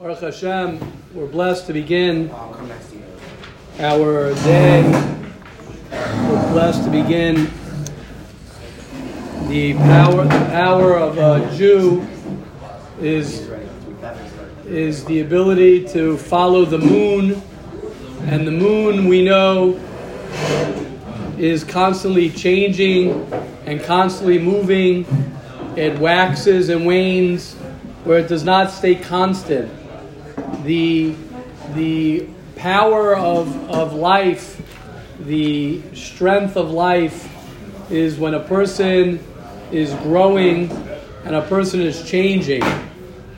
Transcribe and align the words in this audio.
Baruch 0.00 0.20
Hashem, 0.20 0.80
we're 1.12 1.26
blessed 1.26 1.66
to 1.66 1.74
begin 1.74 2.30
our 3.78 4.32
day. 4.32 4.82
We're 5.90 6.52
blessed 6.52 6.84
to 6.84 6.90
begin 6.90 7.50
the 9.50 9.74
power. 9.74 10.24
The 10.24 10.48
power 10.52 10.96
of 10.96 11.18
a 11.18 11.54
Jew 11.54 12.06
is 12.98 13.50
is 14.64 15.04
the 15.04 15.20
ability 15.20 15.86
to 15.88 16.16
follow 16.16 16.64
the 16.64 16.78
moon, 16.78 17.42
and 18.22 18.46
the 18.46 18.52
moon 18.52 19.06
we 19.06 19.22
know 19.22 19.78
is 21.36 21.62
constantly 21.62 22.30
changing 22.30 23.30
and 23.66 23.82
constantly 23.82 24.38
moving. 24.38 25.04
It 25.76 25.98
waxes 25.98 26.70
and 26.70 26.86
wanes, 26.86 27.52
where 28.04 28.18
it 28.20 28.28
does 28.28 28.44
not 28.44 28.70
stay 28.70 28.94
constant 28.94 29.70
the, 30.64 31.14
the 31.74 32.26
power 32.56 33.16
of, 33.16 33.70
of 33.70 33.94
life, 33.94 34.60
the 35.20 35.80
strength 35.94 36.56
of 36.56 36.70
life 36.70 37.28
is 37.90 38.18
when 38.18 38.34
a 38.34 38.40
person 38.40 39.18
is 39.72 39.92
growing 39.94 40.70
and 41.24 41.34
a 41.34 41.42
person 41.42 41.80
is 41.80 42.08
changing. 42.08 42.62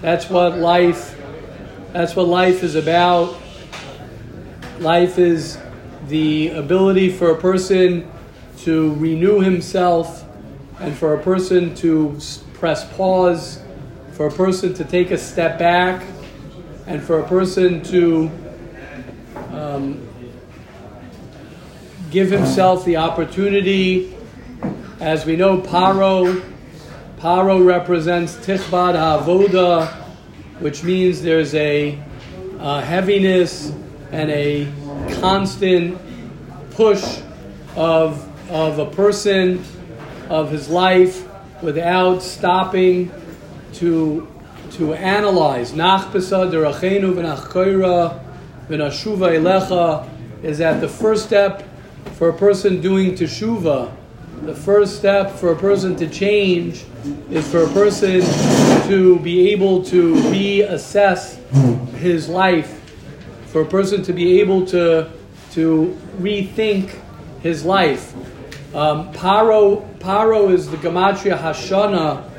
That's 0.01 0.29
what 0.29 0.59
life 0.59 1.19
that's 1.93 2.17
what 2.17 2.27
life 2.27 2.63
is 2.63 2.75
about. 2.75 3.37
Life 4.81 5.19
is 5.19 5.59
the 6.09 6.49
ability 6.49 7.11
for 7.11 7.33
a 7.33 7.39
person 7.39 8.11
to 8.61 8.95
renew 8.95 9.41
himself 9.41 10.25
and 10.81 10.97
for 10.97 11.15
a 11.15 11.23
person 11.23 11.75
to 11.77 12.19
press 12.55 12.91
pause, 12.97 13.63
for 14.13 14.29
a 14.29 14.31
person 14.31 14.73
to 14.75 14.85
take 14.85 15.11
a 15.11 15.19
step 15.19 15.59
back 15.59 16.03
and 16.93 17.03
for 17.03 17.21
a 17.21 17.27
person 17.27 17.83
to 17.83 18.31
um, 19.51 20.07
give 22.11 22.31
himself 22.31 22.85
the 22.85 22.99
opportunity, 22.99 24.15
as 25.01 25.25
we 25.25 25.35
know, 25.35 25.59
Paro, 25.59 26.45
Paro 27.17 27.65
represents 27.65 28.37
Tichbad 28.37 28.95
Avoda, 28.95 29.91
which 30.61 30.85
means 30.85 31.23
there's 31.23 31.55
a, 31.55 31.99
a 32.59 32.83
heaviness 32.83 33.73
and 34.11 34.31
a 34.31 34.71
constant 35.19 35.99
push 36.73 37.23
of, 37.75 38.51
of 38.51 38.79
a 38.79 38.91
person, 38.91 39.65
of 40.29 40.51
his 40.51 40.69
life, 40.69 41.27
without 41.63 42.23
stopping 42.23 43.11
to 43.73 44.31
to 44.77 44.95
analyze 44.95 45.73
nachbesa 45.73 46.51
derachenu 46.51 47.15
v'nachkoira 47.15 48.19
v'nashuva 48.69 49.39
elecha 49.39 50.09
is 50.43 50.59
that 50.59 50.81
the 50.81 50.89
first 50.89 51.27
step 51.27 51.63
for 52.15 52.31
a 52.31 52.33
person 52.33 52.81
doing 52.81 53.13
teshuva, 53.13 53.93
the 54.43 54.55
first 54.55 54.97
step 54.97 55.31
for 55.31 55.53
a 55.53 55.57
person 55.57 55.95
to 55.97 56.09
change 56.09 56.85
is 57.31 57.49
for 57.51 57.65
a 57.65 57.69
person 57.69 58.21
to 58.89 59.19
be 59.21 59.51
able 59.51 59.83
to 59.85 60.15
reassess 60.15 61.37
his 61.95 62.29
life, 62.29 62.81
for 63.47 63.63
a 63.63 63.67
person 63.67 64.03
to 64.03 64.13
be 64.13 64.41
able 64.41 64.67
to 64.67 65.11
to 65.53 65.99
rethink 66.19 66.99
his 67.43 67.65
life. 67.65 68.15
Um, 68.75 69.13
paro 69.13 69.87
paro 69.99 70.51
is 70.51 70.71
the 70.71 70.77
gematria 70.79 71.39
hashana 71.39 72.32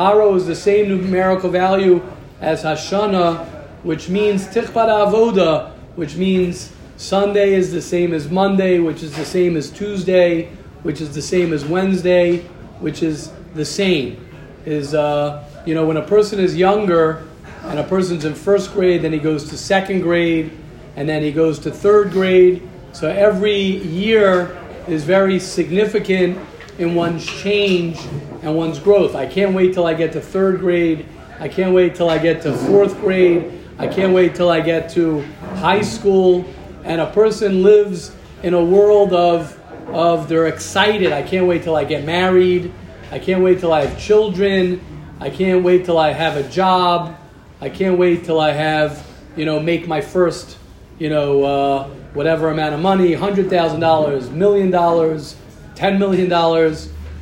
Paro 0.00 0.34
is 0.34 0.46
the 0.46 0.56
same 0.56 0.88
numerical 0.88 1.50
value 1.50 2.00
as 2.40 2.62
Hashana, 2.62 3.46
which 3.82 4.08
means 4.08 4.46
Tichbat 4.46 4.88
Avoda, 4.88 5.72
which 5.94 6.16
means 6.16 6.72
Sunday 6.96 7.52
is 7.52 7.70
the 7.70 7.82
same 7.82 8.14
as 8.14 8.30
Monday, 8.30 8.78
which 8.78 9.02
is 9.02 9.14
the 9.14 9.26
same 9.26 9.58
as 9.58 9.68
Tuesday, 9.68 10.46
which 10.84 11.02
is 11.02 11.14
the 11.14 11.20
same 11.20 11.52
as 11.52 11.66
Wednesday, 11.66 12.38
which 12.78 13.02
is 13.02 13.30
the 13.52 13.66
same. 13.66 14.26
Is 14.64 14.94
uh, 14.94 15.46
you 15.66 15.74
know 15.74 15.84
when 15.84 15.98
a 15.98 16.06
person 16.06 16.40
is 16.40 16.56
younger 16.56 17.28
and 17.64 17.78
a 17.78 17.84
person's 17.84 18.24
in 18.24 18.34
first 18.34 18.72
grade, 18.72 19.02
then 19.02 19.12
he 19.12 19.18
goes 19.18 19.50
to 19.50 19.58
second 19.58 20.00
grade, 20.00 20.50
and 20.96 21.06
then 21.06 21.22
he 21.22 21.30
goes 21.30 21.58
to 21.58 21.70
third 21.70 22.10
grade. 22.10 22.66
So 22.92 23.10
every 23.10 23.60
year 23.60 24.58
is 24.88 25.04
very 25.04 25.38
significant 25.38 26.38
in 26.80 26.94
one's 26.94 27.26
change 27.26 27.98
and 28.42 28.56
one's 28.56 28.78
growth. 28.78 29.14
I 29.14 29.26
can't 29.26 29.54
wait 29.54 29.74
till 29.74 29.86
I 29.86 29.92
get 29.92 30.12
to 30.14 30.20
third 30.20 30.60
grade. 30.60 31.06
I 31.38 31.46
can't 31.46 31.74
wait 31.74 31.94
till 31.94 32.08
I 32.08 32.16
get 32.16 32.40
to 32.42 32.56
fourth 32.56 32.98
grade. 33.00 33.52
I 33.78 33.86
can't 33.86 34.14
wait 34.14 34.34
till 34.34 34.48
I 34.48 34.60
get 34.60 34.88
to 34.92 35.20
high 35.56 35.82
school. 35.82 36.44
And 36.84 37.02
a 37.02 37.10
person 37.10 37.62
lives 37.62 38.16
in 38.42 38.54
a 38.54 38.64
world 38.64 39.12
of, 39.12 39.58
of 39.88 40.26
they're 40.26 40.46
excited. 40.46 41.12
I 41.12 41.22
can't 41.22 41.46
wait 41.46 41.62
till 41.62 41.76
I 41.76 41.84
get 41.84 42.04
married. 42.04 42.72
I 43.12 43.18
can't 43.18 43.42
wait 43.44 43.60
till 43.60 43.74
I 43.74 43.84
have 43.84 44.00
children. 44.00 44.80
I 45.20 45.28
can't 45.28 45.62
wait 45.62 45.84
till 45.84 45.98
I 45.98 46.14
have 46.14 46.38
a 46.38 46.48
job. 46.48 47.14
I 47.60 47.68
can't 47.68 47.98
wait 47.98 48.24
till 48.24 48.40
I 48.40 48.52
have, 48.52 49.06
you 49.36 49.44
know, 49.44 49.60
make 49.60 49.86
my 49.86 50.00
first, 50.00 50.56
you 50.98 51.10
know, 51.10 51.44
uh, 51.44 51.88
whatever 52.14 52.48
amount 52.48 52.74
of 52.74 52.80
money, 52.80 53.10
$100,000, 53.10 54.30
million 54.32 54.70
dollars, 54.70 55.36
$10 55.80 55.98
million, 55.98 56.28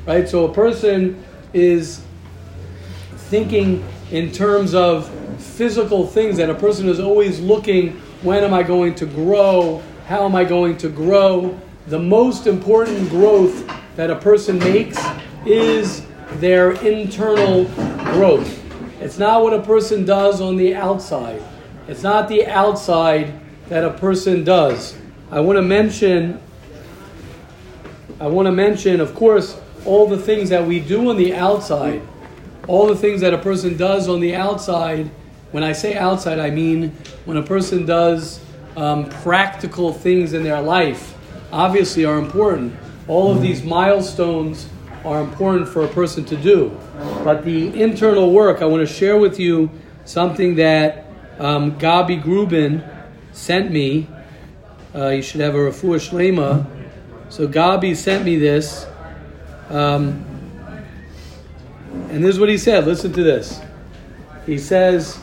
right? 0.05 0.29
So 0.29 0.47
a 0.47 0.53
person 0.53 1.25
is 1.55 2.03
thinking 3.31 3.87
in 4.11 4.33
terms 4.33 4.75
of 4.75 5.09
physical 5.39 6.07
things, 6.07 6.41
and 6.41 6.51
a 6.51 6.55
person 6.55 6.89
is 6.89 6.99
always 6.99 7.39
looking 7.39 8.01
when 8.23 8.43
am 8.43 8.53
I 8.53 8.65
going 8.65 8.97
to 8.97 9.07
grow? 9.07 9.81
How 10.09 10.25
am 10.25 10.35
I 10.35 10.43
going 10.43 10.77
to 10.79 10.89
grow? 10.89 11.57
The 11.87 12.01
most 12.01 12.49
important 12.49 13.09
growth 13.11 13.71
that 13.95 14.11
a 14.11 14.17
person 14.17 14.59
makes 14.59 14.99
is 15.47 16.05
their 16.35 16.73
internal 16.85 17.67
growth. 18.13 18.61
It's 19.01 19.19
not 19.19 19.45
what 19.45 19.55
a 19.55 19.63
person 19.63 20.05
does 20.05 20.41
on 20.41 20.57
the 20.57 20.75
outside. 20.75 21.41
It's 21.87 22.03
not 22.03 22.29
the 22.29 22.47
outside 22.49 23.41
that 23.69 23.85
a 23.85 23.93
person 23.93 24.43
does. 24.43 24.99
I 25.31 25.39
want 25.41 25.59
to 25.59 25.63
mention 25.63 26.41
I 28.21 28.27
want 28.27 28.47
to 28.47 28.53
mention, 28.53 29.01
of 29.01 29.15
course, 29.15 29.61
all 29.85 30.09
the 30.09 30.19
things 30.19 30.51
that 30.51 30.67
we 30.67 30.81
do 30.81 31.09
on 31.09 31.17
the 31.17 31.35
outside, 31.35 32.03
all 32.67 32.89
the 32.89 32.97
things 32.97 33.21
that 33.21 33.33
a 33.33 33.39
person 33.39 33.77
does 33.77 34.09
on 34.09 34.19
the 34.19 34.35
outside. 34.35 35.09
When 35.53 35.63
I 35.63 35.73
say 35.73 35.97
outside, 35.97 36.41
I 36.41 36.51
mean 36.51 36.97
when 37.27 37.37
a 37.37 37.43
person 37.43 37.87
does 37.87 38.41
um, 38.77 39.09
practical 39.09 39.93
things 39.93 40.33
in 40.33 40.43
their 40.43 40.61
life, 40.61 41.17
obviously 41.53 42.05
are 42.05 42.19
important. 42.19 42.77
All 43.07 43.31
of 43.31 43.41
these 43.41 43.63
milestones 43.63 44.69
are 45.05 45.21
important 45.21 45.69
for 45.69 45.85
a 45.85 45.89
person 45.89 46.25
to 46.25 46.37
do. 46.37 46.77
But 47.23 47.45
the 47.45 47.81
internal 47.81 48.33
work, 48.33 48.63
I 48.63 48.67
want 48.67 48.87
to 48.87 48.93
share 48.93 49.17
with 49.17 49.39
you 49.39 49.71
something 50.05 50.57
that 50.57 51.07
um, 51.39 51.79
Gabi 51.79 52.21
Grubin 52.21 52.85
sent 53.33 53.71
me. 53.71 54.09
Uh, 54.93 55.11
you 55.11 55.23
should 55.23 55.41
have 55.41 55.55
a 55.55 55.59
refuah 55.59 56.01
shlema 56.01 56.78
so 57.29 57.47
Gabi 57.47 57.95
sent 57.95 58.25
me 58.25 58.37
this. 58.37 58.87
Um, 59.69 60.25
and 62.11 62.25
this 62.25 62.35
is 62.35 62.41
what 62.41 62.49
he 62.49 62.57
said. 62.57 62.87
Listen 62.87 63.13
to 63.13 63.23
this. 63.23 63.61
He 64.47 64.57
says, 64.57 65.21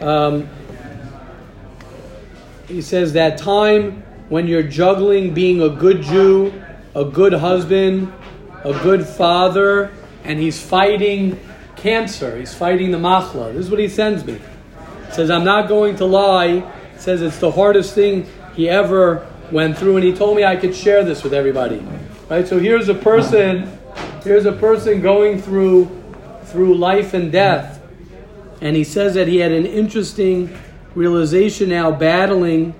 um, 0.00 0.48
he 2.68 2.80
says 2.80 3.12
that 3.12 3.36
time 3.36 4.02
when 4.30 4.46
you're 4.46 4.62
juggling 4.62 5.34
being 5.34 5.60
a 5.60 5.68
good 5.68 6.02
Jew, 6.02 6.52
a 6.94 7.04
good 7.04 7.34
husband, 7.34 8.10
a 8.64 8.72
good 8.82 9.06
father, 9.06 9.92
and 10.24 10.38
he's 10.38 10.60
fighting 10.60 11.38
cancer. 11.76 12.38
He's 12.38 12.54
fighting 12.54 12.92
the 12.92 12.98
machla. 12.98 13.52
This 13.52 13.66
is 13.66 13.70
what 13.70 13.80
he 13.80 13.88
sends 13.88 14.24
me. 14.24 14.40
He 15.08 15.12
says, 15.12 15.30
I'm 15.30 15.44
not 15.44 15.68
going 15.68 15.96
to 15.96 16.06
lie. 16.06 16.60
He 16.60 16.98
says 16.98 17.20
it's 17.20 17.38
the 17.38 17.50
hardest 17.50 17.94
thing 17.94 18.26
he 18.54 18.70
ever 18.70 19.28
went 19.52 19.78
through, 19.78 19.96
and 19.96 20.04
he 20.04 20.12
told 20.12 20.36
me 20.36 20.44
I 20.44 20.56
could 20.56 20.74
share 20.74 21.04
this 21.04 21.22
with 21.22 21.34
everybody. 21.34 21.84
Right? 22.28 22.48
So 22.48 22.58
here's 22.58 22.88
a 22.88 22.94
person, 22.94 23.78
here's 24.24 24.46
a 24.46 24.52
person 24.52 25.00
going 25.00 25.40
through 25.40 25.98
through 26.46 26.74
life 26.74 27.14
and 27.14 27.30
death, 27.32 27.80
and 28.60 28.74
he 28.76 28.84
says 28.84 29.14
that 29.14 29.28
he 29.28 29.38
had 29.38 29.52
an 29.52 29.64
interesting 29.64 30.58
realization 30.94 31.68
now, 31.68 31.90
battling 31.90 32.74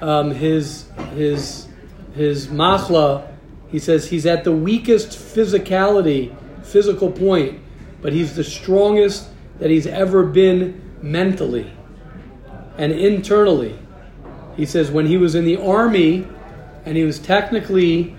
um, 0.00 0.30
his 0.30 0.86
his 1.14 1.68
his 2.14 2.46
machla. 2.48 3.26
He 3.70 3.78
says 3.78 4.08
he's 4.08 4.24
at 4.24 4.44
the 4.44 4.52
weakest 4.52 5.10
physicality, 5.10 6.34
physical 6.64 7.10
point, 7.10 7.60
but 8.00 8.12
he's 8.12 8.34
the 8.34 8.44
strongest 8.44 9.28
that 9.58 9.70
he's 9.70 9.86
ever 9.86 10.24
been 10.24 10.80
mentally 11.02 11.70
and 12.78 12.92
internally. 12.92 13.78
He 14.58 14.66
says 14.66 14.90
when 14.90 15.06
he 15.06 15.16
was 15.16 15.36
in 15.36 15.44
the 15.44 15.56
army 15.56 16.26
and 16.84 16.96
he 16.96 17.04
was 17.04 17.20
technically 17.20 18.16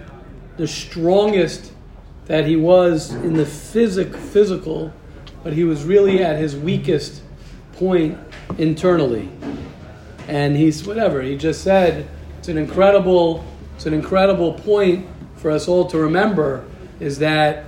the 0.56 0.70
strongest 0.70 1.74
that 2.28 2.46
he 2.46 2.56
was 2.56 3.12
in 3.14 3.34
the 3.34 3.46
physic, 3.46 4.16
physical, 4.16 4.94
but 5.44 5.52
he 5.52 5.66
was 5.66 5.84
really 5.84 6.24
at 6.24 6.38
his 6.38 6.56
weakest 6.56 7.22
point 7.74 8.18
internally. 8.58 9.30
And 10.30 10.56
he's 10.56 10.88
whatever 10.88 11.22
he 11.22 11.36
just 11.36 11.62
said. 11.62 12.08
It's 12.38 12.48
an 12.48 12.58
incredible, 12.58 13.44
it's 13.76 13.86
an 13.86 13.94
incredible 13.94 14.54
point 14.54 15.08
for 15.36 15.52
us 15.52 15.68
all 15.68 15.88
to 15.88 15.98
remember. 15.98 16.66
Is 17.02 17.20
that 17.20 17.66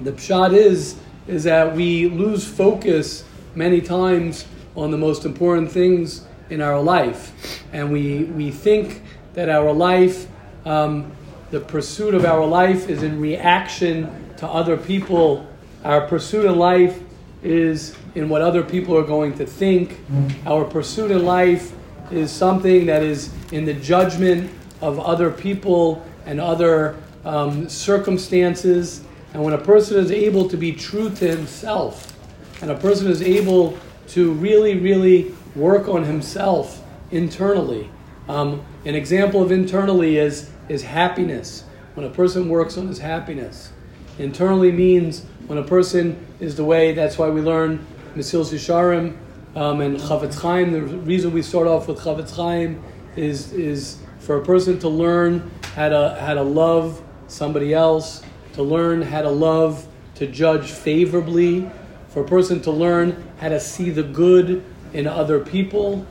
the 0.00 0.12
pshat 0.12 0.54
is 0.54 0.94
is 1.26 1.42
that 1.44 1.74
we 1.74 2.06
lose 2.06 2.46
focus 2.46 3.24
many 3.56 3.80
times 3.80 4.46
on 4.76 4.92
the 4.92 4.96
most 4.96 5.24
important 5.24 5.70
things 5.70 6.26
in 6.50 6.60
our 6.60 6.80
life, 6.80 7.64
and 7.72 7.92
we 7.92 8.24
we 8.24 8.50
think 8.50 9.02
that 9.34 9.48
our 9.48 9.72
life, 9.72 10.26
um, 10.66 11.10
the 11.50 11.60
pursuit 11.60 12.14
of 12.14 12.24
our 12.24 12.44
life, 12.44 12.88
is 12.88 13.02
in 13.02 13.20
reaction 13.20 14.10
to 14.36 14.46
other 14.46 14.76
people. 14.76 15.46
Our 15.84 16.06
pursuit 16.06 16.44
in 16.44 16.56
life 16.56 17.00
is 17.42 17.96
in 18.14 18.28
what 18.28 18.42
other 18.42 18.62
people 18.62 18.96
are 18.96 19.04
going 19.04 19.36
to 19.38 19.46
think. 19.46 19.98
Our 20.46 20.64
pursuit 20.64 21.10
in 21.10 21.24
life 21.24 21.72
is 22.10 22.30
something 22.30 22.86
that 22.86 23.02
is 23.02 23.32
in 23.52 23.64
the 23.64 23.74
judgment 23.74 24.50
of 24.80 24.98
other 24.98 25.30
people 25.30 26.04
and 26.26 26.40
other 26.40 26.96
um, 27.24 27.68
circumstances. 27.68 29.02
And 29.32 29.42
when 29.44 29.54
a 29.54 29.58
person 29.58 29.98
is 29.98 30.10
able 30.10 30.48
to 30.48 30.56
be 30.56 30.72
true 30.72 31.10
to 31.10 31.28
himself, 31.28 32.16
and 32.62 32.70
a 32.70 32.76
person 32.76 33.06
is 33.06 33.22
able 33.22 33.78
to 34.08 34.32
really, 34.32 34.78
really 34.78 35.32
work 35.54 35.88
on 35.88 36.04
himself 36.04 36.82
internally, 37.10 37.90
um, 38.28 38.64
an 38.84 38.94
example 38.94 39.42
of 39.42 39.50
internally 39.50 40.16
is, 40.16 40.50
is 40.68 40.82
happiness. 40.82 41.64
When 41.94 42.06
a 42.06 42.10
person 42.10 42.48
works 42.48 42.78
on 42.78 42.86
his 42.86 42.98
happiness, 42.98 43.72
internally 44.18 44.70
means 44.70 45.24
when 45.46 45.58
a 45.58 45.64
person 45.64 46.26
is 46.38 46.54
the 46.54 46.64
way, 46.64 46.92
that's 46.92 47.18
why 47.18 47.28
we 47.28 47.40
learn 47.40 47.84
Mesilas 48.14 48.52
Yesharim 48.52 49.16
um, 49.56 49.80
and 49.80 49.96
Chafetz 49.96 50.40
Chaim. 50.40 50.72
The 50.72 50.82
reason 50.82 51.32
we 51.32 51.42
start 51.42 51.66
off 51.66 51.88
with 51.88 51.98
Chafetz 51.98 52.34
Chaim 52.36 52.82
is, 53.16 53.52
is 53.52 53.98
for 54.20 54.36
a 54.36 54.44
person 54.44 54.78
to 54.78 54.88
learn 54.88 55.50
how 55.74 55.88
to, 55.88 56.16
how 56.20 56.34
to 56.34 56.42
love 56.42 57.02
somebody 57.26 57.74
else, 57.74 58.22
to 58.52 58.62
learn 58.62 59.02
how 59.02 59.22
to 59.22 59.30
love, 59.30 59.86
to 60.14 60.26
judge 60.26 60.70
favorably, 60.70 61.68
for 62.08 62.22
a 62.24 62.26
person 62.26 62.60
to 62.62 62.70
learn 62.70 63.28
how 63.38 63.48
to 63.48 63.58
see 63.58 63.90
the 63.90 64.02
good 64.02 64.64
in 64.92 65.06
other 65.06 65.40
people, 65.40 66.06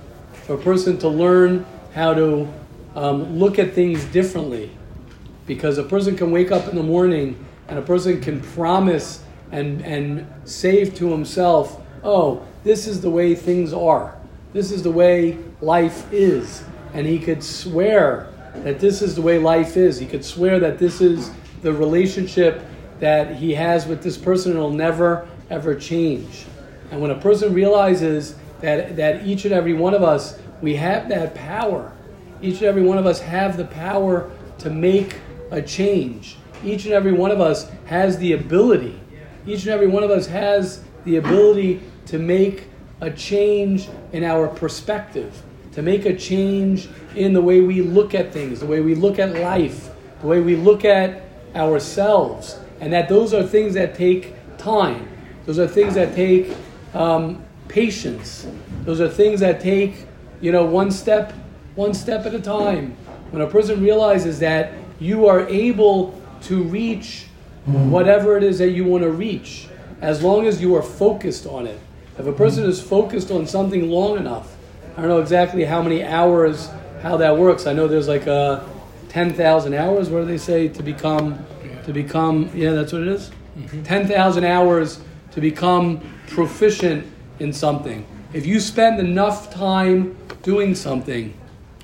for 0.45 0.55
a 0.55 0.57
person 0.57 0.97
to 0.99 1.07
learn 1.07 1.65
how 1.93 2.13
to 2.13 2.47
um, 2.95 3.37
look 3.37 3.59
at 3.59 3.73
things 3.73 4.05
differently. 4.05 4.71
Because 5.45 5.77
a 5.77 5.83
person 5.83 6.15
can 6.15 6.31
wake 6.31 6.51
up 6.51 6.67
in 6.67 6.75
the 6.75 6.83
morning 6.83 7.45
and 7.67 7.79
a 7.79 7.81
person 7.81 8.21
can 8.21 8.41
promise 8.41 9.23
and, 9.51 9.81
and 9.81 10.27
save 10.45 10.95
to 10.95 11.11
himself, 11.11 11.81
oh, 12.03 12.45
this 12.63 12.87
is 12.87 13.01
the 13.01 13.09
way 13.09 13.35
things 13.35 13.73
are. 13.73 14.17
This 14.53 14.71
is 14.71 14.83
the 14.83 14.91
way 14.91 15.37
life 15.61 16.11
is. 16.11 16.63
And 16.93 17.05
he 17.05 17.19
could 17.19 17.43
swear 17.43 18.31
that 18.55 18.79
this 18.79 19.01
is 19.01 19.15
the 19.15 19.21
way 19.21 19.37
life 19.37 19.77
is. 19.77 19.99
He 19.99 20.05
could 20.05 20.25
swear 20.25 20.59
that 20.59 20.79
this 20.79 21.01
is 21.01 21.31
the 21.61 21.73
relationship 21.73 22.63
that 22.99 23.35
he 23.35 23.53
has 23.53 23.85
with 23.85 24.03
this 24.03 24.17
person 24.17 24.57
will 24.57 24.71
never, 24.71 25.27
ever 25.49 25.75
change. 25.75 26.45
And 26.91 27.01
when 27.01 27.11
a 27.11 27.19
person 27.19 27.53
realizes 27.53 28.35
that, 28.61 28.95
that 28.95 29.25
each 29.25 29.45
and 29.45 29.53
every 29.53 29.73
one 29.73 29.93
of 29.93 30.03
us, 30.03 30.39
we 30.61 30.75
have 30.75 31.09
that 31.09 31.35
power, 31.35 31.93
each 32.41 32.55
and 32.55 32.63
every 32.63 32.83
one 32.83 32.97
of 32.97 33.05
us 33.05 33.19
have 33.19 33.57
the 33.57 33.65
power 33.65 34.31
to 34.59 34.69
make 34.69 35.17
a 35.51 35.61
change. 35.61 36.37
Each 36.63 36.85
and 36.85 36.93
every 36.93 37.13
one 37.13 37.31
of 37.31 37.39
us 37.39 37.69
has 37.85 38.17
the 38.17 38.33
ability. 38.33 38.99
Each 39.45 39.61
and 39.61 39.69
every 39.69 39.87
one 39.87 40.03
of 40.03 40.11
us 40.11 40.27
has 40.27 40.83
the 41.05 41.17
ability 41.17 41.81
to 42.07 42.19
make 42.19 42.67
a 43.01 43.09
change 43.09 43.87
in 44.11 44.23
our 44.23 44.47
perspective, 44.47 45.41
to 45.71 45.81
make 45.81 46.05
a 46.05 46.15
change 46.15 46.89
in 47.15 47.33
the 47.33 47.41
way 47.41 47.61
we 47.61 47.81
look 47.81 48.13
at 48.13 48.33
things, 48.33 48.59
the 48.59 48.65
way 48.65 48.81
we 48.81 48.95
look 48.95 49.19
at 49.19 49.35
life, 49.35 49.89
the 50.21 50.27
way 50.27 50.41
we 50.41 50.55
look 50.55 50.83
at 50.83 51.23
ourselves. 51.55 52.59
And 52.81 52.91
that 52.93 53.09
those 53.09 53.33
are 53.33 53.43
things 53.43 53.73
that 53.75 53.95
take 53.95 54.33
time. 54.57 55.07
Those 55.45 55.59
are 55.59 55.67
things 55.67 55.95
that 55.95 56.13
take 56.15 56.55
um, 56.93 57.43
patience. 57.69 58.45
Those 58.83 58.99
are 58.99 59.07
things 59.07 59.39
that 59.39 59.61
take, 59.61 60.05
you 60.41 60.51
know, 60.51 60.65
one 60.65 60.91
step, 60.91 61.31
one 61.75 61.93
step 61.93 62.25
at 62.25 62.33
a 62.33 62.41
time. 62.41 62.97
When 63.31 63.41
a 63.41 63.47
person 63.47 63.81
realizes 63.81 64.39
that 64.39 64.73
you 64.99 65.27
are 65.27 65.47
able 65.47 66.19
to 66.43 66.63
reach 66.63 67.27
whatever 67.65 68.35
it 68.35 68.43
is 68.43 68.57
that 68.57 68.71
you 68.71 68.83
want 68.83 69.03
to 69.03 69.11
reach, 69.11 69.67
as 70.01 70.23
long 70.23 70.47
as 70.47 70.61
you 70.61 70.75
are 70.75 70.81
focused 70.81 71.45
on 71.45 71.67
it. 71.67 71.79
If 72.17 72.25
a 72.25 72.33
person 72.33 72.65
is 72.65 72.81
focused 72.81 73.31
on 73.31 73.45
something 73.47 73.89
long 73.89 74.17
enough, 74.17 74.55
I 74.97 75.01
don't 75.01 75.09
know 75.09 75.21
exactly 75.21 75.63
how 75.63 75.81
many 75.81 76.03
hours, 76.03 76.69
how 77.01 77.17
that 77.17 77.37
works. 77.37 77.67
I 77.67 77.73
know 77.73 77.87
there's 77.87 78.07
like 78.07 78.27
a 78.27 78.67
10,000 79.09 79.73
hours, 79.73 80.09
what 80.09 80.21
do 80.21 80.25
they 80.25 80.37
say, 80.37 80.67
to 80.69 80.83
become, 80.83 81.45
to 81.85 81.93
become, 81.93 82.49
yeah, 82.53 82.71
that's 82.71 82.91
what 82.91 83.03
it 83.03 83.07
is? 83.07 83.31
Mm-hmm. 83.57 83.83
10,000 83.83 84.43
hours 84.43 84.99
to 85.31 85.41
become 85.41 86.01
proficient 86.27 87.05
in 87.39 87.53
something. 87.53 88.05
If 88.33 88.45
you 88.45 88.59
spend 88.59 88.99
enough 88.99 89.51
time 89.51 90.17
doing 90.43 90.75
something 90.75 91.33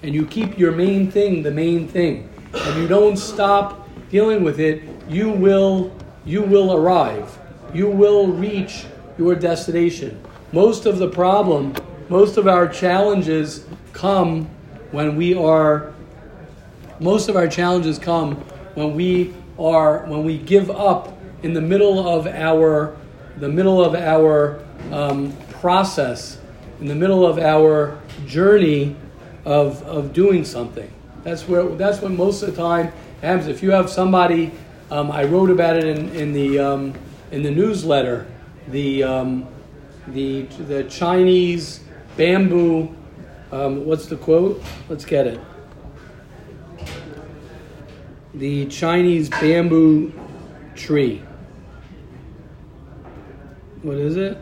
and 0.03 0.13
you 0.13 0.25
keep 0.25 0.57
your 0.57 0.71
main 0.71 1.09
thing 1.09 1.43
the 1.43 1.51
main 1.51 1.87
thing, 1.87 2.29
and 2.53 2.81
you 2.81 2.87
don't 2.87 3.17
stop 3.17 3.87
dealing 4.09 4.43
with 4.43 4.59
it, 4.59 4.83
you 5.09 5.29
will, 5.29 5.91
you 6.25 6.41
will 6.41 6.73
arrive. 6.73 7.37
You 7.73 7.89
will 7.89 8.27
reach 8.27 8.85
your 9.17 9.35
destination. 9.35 10.21
Most 10.51 10.85
of 10.85 10.99
the 10.99 11.09
problem, 11.09 11.73
most 12.09 12.37
of 12.37 12.47
our 12.47 12.67
challenges 12.67 13.65
come 13.93 14.45
when 14.91 15.15
we 15.15 15.33
are 15.33 15.93
most 16.99 17.27
of 17.27 17.35
our 17.35 17.47
challenges 17.47 17.99
come 17.99 18.35
when 18.75 18.95
we 18.95 19.33
are 19.59 20.05
when 20.05 20.23
we 20.23 20.37
give 20.37 20.69
up 20.69 21.17
in 21.43 21.53
the 21.53 21.61
middle 21.61 22.07
of 22.07 22.27
our 22.27 22.95
the 23.37 23.49
middle 23.49 23.83
of 23.83 23.95
our 23.95 24.63
um, 24.91 25.35
process 25.65 26.37
in 26.79 26.85
the 26.85 26.93
middle 26.93 27.25
of 27.25 27.39
our 27.39 27.99
journey 28.27 28.95
of, 29.45 29.81
of 29.83 30.13
doing 30.13 30.45
something 30.45 30.91
that's 31.23 31.47
where 31.47 31.63
that's 31.69 32.01
when 32.01 32.15
most 32.15 32.43
of 32.43 32.51
the 32.51 32.61
time 32.61 32.93
happens 33.21 33.47
if 33.47 33.63
you 33.63 33.71
have 33.71 33.89
somebody 33.89 34.51
um, 34.91 35.11
I 35.11 35.23
wrote 35.23 35.49
about 35.49 35.75
it 35.77 35.85
in, 35.85 36.09
in 36.15 36.33
the 36.33 36.59
um, 36.59 36.93
in 37.31 37.41
the 37.41 37.49
newsletter 37.49 38.27
the 38.67 39.03
um, 39.03 39.47
the 40.09 40.43
the 40.43 40.83
Chinese 40.83 41.81
bamboo. 42.17 42.95
Um, 43.51 43.85
what's 43.85 44.05
the 44.07 44.17
quote? 44.17 44.61
Let's 44.89 45.05
get 45.05 45.27
it. 45.27 45.39
The 48.33 48.65
Chinese 48.67 49.29
bamboo 49.29 50.13
tree. 50.75 51.23
What 53.81 53.97
is 53.97 54.17
it? 54.17 54.37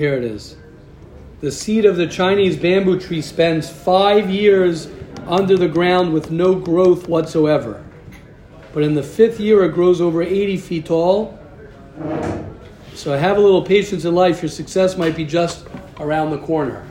Here 0.00 0.14
it 0.14 0.24
is. 0.24 0.56
The 1.42 1.52
seed 1.52 1.84
of 1.84 1.98
the 1.98 2.06
Chinese 2.06 2.56
bamboo 2.56 2.98
tree 2.98 3.20
spends 3.20 3.68
five 3.68 4.30
years 4.30 4.88
under 5.26 5.58
the 5.58 5.68
ground 5.68 6.14
with 6.14 6.30
no 6.30 6.54
growth 6.54 7.06
whatsoever. 7.06 7.84
But 8.72 8.82
in 8.82 8.94
the 8.94 9.02
fifth 9.02 9.38
year, 9.38 9.62
it 9.64 9.74
grows 9.74 10.00
over 10.00 10.22
80 10.22 10.56
feet 10.56 10.86
tall. 10.86 11.38
So 12.94 13.14
have 13.14 13.36
a 13.36 13.40
little 13.40 13.60
patience 13.60 14.06
in 14.06 14.14
life. 14.14 14.40
Your 14.40 14.48
success 14.48 14.96
might 14.96 15.16
be 15.16 15.26
just 15.26 15.66
around 15.98 16.30
the 16.30 16.38
corner. 16.38 16.82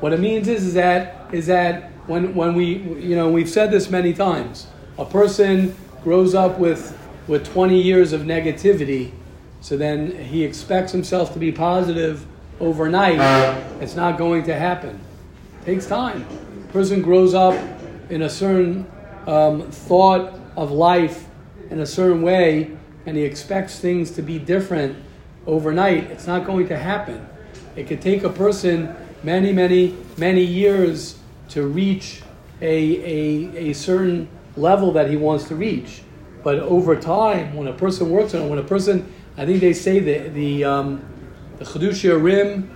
What 0.00 0.14
it 0.14 0.20
means 0.20 0.48
is, 0.48 0.64
is 0.64 0.72
that 0.72 1.26
is 1.34 1.48
that 1.48 1.90
when, 2.06 2.34
when 2.34 2.54
we 2.54 2.78
you 2.98 3.16
know 3.16 3.28
we've 3.30 3.50
said 3.50 3.70
this 3.70 3.90
many 3.90 4.14
times, 4.14 4.66
a 4.96 5.04
person 5.04 5.76
grows 6.02 6.34
up 6.34 6.58
with 6.58 6.96
with 7.28 7.44
20 7.52 7.78
years 7.78 8.14
of 8.14 8.22
negativity, 8.22 9.12
so 9.60 9.76
then 9.76 10.10
he 10.24 10.42
expects 10.42 10.90
himself 10.90 11.34
to 11.34 11.38
be 11.38 11.52
positive 11.52 12.26
overnight. 12.60 13.18
It's 13.80 13.94
not 13.94 14.18
going 14.18 14.44
to 14.44 14.54
happen. 14.54 15.00
It 15.62 15.64
takes 15.66 15.86
time. 15.86 16.26
A 16.68 16.72
person 16.72 17.02
grows 17.02 17.34
up 17.34 17.54
in 18.10 18.22
a 18.22 18.30
certain 18.30 18.90
um, 19.26 19.70
thought 19.70 20.38
of 20.56 20.70
life 20.70 21.26
in 21.70 21.80
a 21.80 21.86
certain 21.86 22.22
way 22.22 22.76
and 23.06 23.16
he 23.16 23.22
expects 23.22 23.78
things 23.78 24.10
to 24.12 24.22
be 24.22 24.38
different 24.38 24.96
overnight, 25.46 26.04
it's 26.10 26.26
not 26.26 26.44
going 26.44 26.66
to 26.68 26.76
happen. 26.76 27.24
It 27.76 27.86
could 27.86 28.00
take 28.00 28.24
a 28.24 28.30
person 28.30 28.94
many, 29.22 29.52
many, 29.52 29.96
many 30.16 30.42
years 30.42 31.18
to 31.50 31.66
reach 31.66 32.22
a, 32.60 32.66
a, 32.66 33.70
a 33.70 33.72
certain 33.72 34.28
level 34.56 34.92
that 34.92 35.08
he 35.08 35.16
wants 35.16 35.44
to 35.48 35.54
reach. 35.54 36.02
But 36.42 36.58
over 36.58 36.96
time, 36.96 37.54
when 37.54 37.68
a 37.68 37.72
person 37.72 38.10
works 38.10 38.34
on 38.34 38.42
it, 38.42 38.48
when 38.48 38.58
a 38.58 38.64
person, 38.64 39.12
I 39.36 39.46
think 39.46 39.60
they 39.60 39.72
say 39.72 40.00
the, 40.00 40.28
the, 40.30 40.64
um, 40.64 41.04
the 41.58 41.64
Chedushei 41.64 42.22
Rim, 42.22 42.70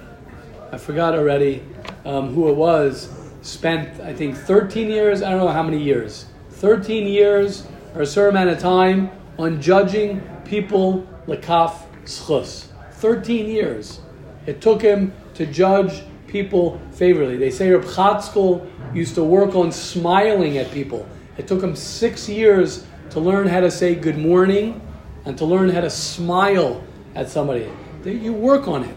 I 0.73 0.79
forgot 0.79 1.15
already 1.15 1.63
um, 2.05 2.33
who 2.35 2.49
it 2.49 2.55
was, 2.55 3.11
spent, 3.43 4.01
I 4.01 4.15
think, 4.15 4.37
13 4.37 4.89
years, 4.89 5.23
I 5.23 5.31
don't 5.31 5.41
know 5.41 5.49
how 5.49 5.63
many 5.63 5.83
years, 5.83 6.27
13 6.51 7.07
years 7.07 7.67
or 7.95 8.03
a 8.03 8.07
certain 8.07 8.37
amount 8.37 8.51
of 8.51 8.59
time 8.59 9.11
on 9.39 9.61
judging 9.61 10.21
people 10.45 11.07
lekaf 11.27 11.75
schus. 12.05 12.67
13 12.93 13.47
years. 13.47 14.01
It 14.47 14.61
took 14.61 14.81
him 14.81 15.13
to 15.35 15.47
judge 15.47 16.03
people 16.27 16.81
favorably. 16.93 17.37
They 17.37 17.51
say 17.51 17.71
Reb 17.71 17.85
Chatzkel 17.85 18.69
used 18.95 19.15
to 19.17 19.25
work 19.25 19.55
on 19.55 19.73
smiling 19.73 20.59
at 20.59 20.71
people. 20.71 21.07
It 21.37 21.47
took 21.49 21.63
him 21.63 21.75
six 21.75 22.29
years 22.29 22.87
to 23.11 23.21
learn 23.21 23.47
how 23.47 23.61
to 23.61 23.71
say 23.71 23.95
good 23.95 24.19
morning 24.19 24.81
and 25.25 25.37
to 25.39 25.45
learn 25.45 25.69
how 25.71 25.81
to 25.81 25.91
smile 25.91 26.83
at 27.15 27.29
somebody. 27.29 27.71
You 28.05 28.33
work 28.33 28.69
on 28.69 28.85
it. 28.85 28.97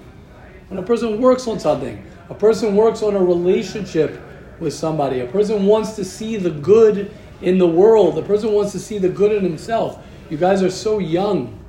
When 0.69 0.79
a 0.79 0.83
person 0.83 1.21
works 1.21 1.47
on 1.47 1.59
something, 1.59 2.03
a 2.29 2.33
person 2.33 2.75
works 2.75 3.03
on 3.03 3.15
a 3.15 3.23
relationship 3.23 4.19
with 4.59 4.73
somebody, 4.73 5.19
a 5.19 5.27
person 5.27 5.65
wants 5.65 5.95
to 5.97 6.05
see 6.05 6.37
the 6.37 6.49
good 6.49 7.11
in 7.41 7.57
the 7.57 7.67
world, 7.67 8.17
a 8.17 8.21
person 8.21 8.53
wants 8.53 8.71
to 8.71 8.79
see 8.79 8.97
the 8.97 9.09
good 9.09 9.31
in 9.31 9.43
himself. 9.43 10.03
You 10.29 10.37
guys 10.37 10.63
are 10.63 10.71
so 10.71 10.99
young. 10.99 11.59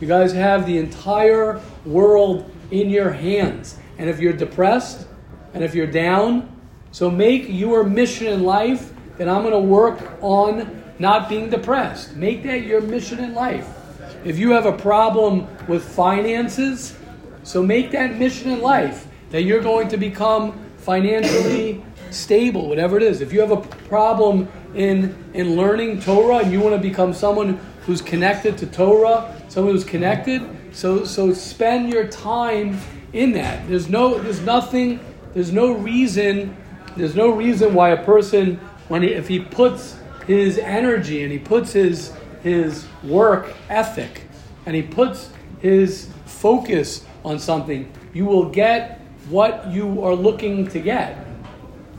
You 0.00 0.06
guys 0.06 0.32
have 0.32 0.66
the 0.66 0.78
entire 0.78 1.60
world 1.84 2.50
in 2.70 2.90
your 2.90 3.10
hands. 3.10 3.76
And 3.98 4.08
if 4.08 4.20
you're 4.20 4.32
depressed 4.32 5.06
and 5.52 5.62
if 5.62 5.74
you're 5.74 5.86
down, 5.86 6.50
so 6.90 7.10
make 7.10 7.46
your 7.48 7.84
mission 7.84 8.28
in 8.28 8.44
life 8.44 8.92
that 9.18 9.28
I'm 9.28 9.42
going 9.42 9.52
to 9.52 9.58
work 9.58 10.18
on 10.20 10.82
not 10.98 11.28
being 11.28 11.50
depressed. 11.50 12.14
Make 12.14 12.42
that 12.44 12.64
your 12.64 12.80
mission 12.80 13.18
in 13.18 13.34
life. 13.34 13.68
If 14.24 14.38
you 14.38 14.52
have 14.52 14.64
a 14.64 14.72
problem 14.72 15.46
with 15.68 15.84
finances, 15.84 16.96
so 17.42 17.62
make 17.62 17.90
that 17.90 18.16
mission 18.16 18.50
in 18.50 18.62
life 18.62 19.06
that 19.28 19.42
you're 19.42 19.60
going 19.60 19.88
to 19.88 19.98
become 19.98 20.58
financially 20.78 21.84
stable, 22.10 22.66
whatever 22.66 22.96
it 22.96 23.02
is. 23.02 23.20
If 23.20 23.34
you 23.34 23.40
have 23.40 23.50
a 23.50 23.60
problem 23.86 24.48
in, 24.74 25.14
in 25.34 25.56
learning 25.56 26.00
Torah 26.00 26.38
and 26.38 26.50
you 26.50 26.60
want 26.60 26.74
to 26.74 26.80
become 26.80 27.12
someone 27.12 27.60
who's 27.82 28.00
connected 28.00 28.56
to 28.58 28.66
Torah, 28.66 29.38
someone 29.48 29.74
who's 29.74 29.84
connected, 29.84 30.42
so, 30.72 31.04
so 31.04 31.34
spend 31.34 31.92
your 31.92 32.06
time 32.06 32.78
in 33.12 33.32
that. 33.32 33.68
There's 33.68 33.90
no, 33.90 34.18
there's 34.18 34.40
nothing, 34.40 35.00
there's 35.34 35.52
no 35.52 35.72
reason, 35.72 36.56
there's 36.96 37.14
no 37.14 37.28
reason 37.28 37.74
why 37.74 37.90
a 37.90 38.02
person, 38.02 38.56
when 38.88 39.02
he, 39.02 39.08
if 39.08 39.28
he 39.28 39.40
puts 39.40 39.98
his 40.26 40.56
energy 40.56 41.22
and 41.22 41.30
he 41.30 41.38
puts 41.38 41.72
his 41.72 42.14
his 42.44 42.86
work 43.02 43.52
ethic 43.68 44.28
and 44.66 44.76
he 44.76 44.82
puts 44.82 45.30
his 45.60 46.08
focus 46.26 47.04
on 47.24 47.38
something, 47.38 47.90
you 48.12 48.26
will 48.26 48.50
get 48.50 49.00
what 49.28 49.66
you 49.72 50.04
are 50.04 50.14
looking 50.14 50.68
to 50.68 50.78
get. 50.78 51.16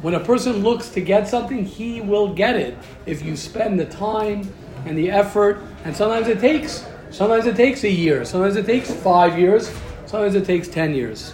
When 0.01 0.13
a 0.13 0.19
person 0.19 0.57
looks 0.57 0.89
to 0.89 1.01
get 1.01 1.27
something, 1.27 1.65
he 1.65 1.99
will 1.99 2.33
get 2.33 2.55
it 2.55 2.77
if 3.07 3.23
you 3.23 3.35
spend 3.35 3.79
the 3.79 3.85
time 3.85 4.47
and 4.85 4.95
the 4.95 5.09
effort. 5.09 5.63
And 5.83 5.95
sometimes 5.95 6.27
it 6.27 6.39
takes, 6.39 6.85
sometimes 7.09 7.47
it 7.47 7.55
takes 7.55 7.83
a 7.83 7.89
year, 7.89 8.23
sometimes 8.23 8.55
it 8.55 8.67
takes 8.67 8.93
five 8.93 9.39
years, 9.39 9.71
sometimes 10.05 10.35
it 10.35 10.45
takes 10.45 10.67
ten 10.67 10.93
years. 10.93 11.33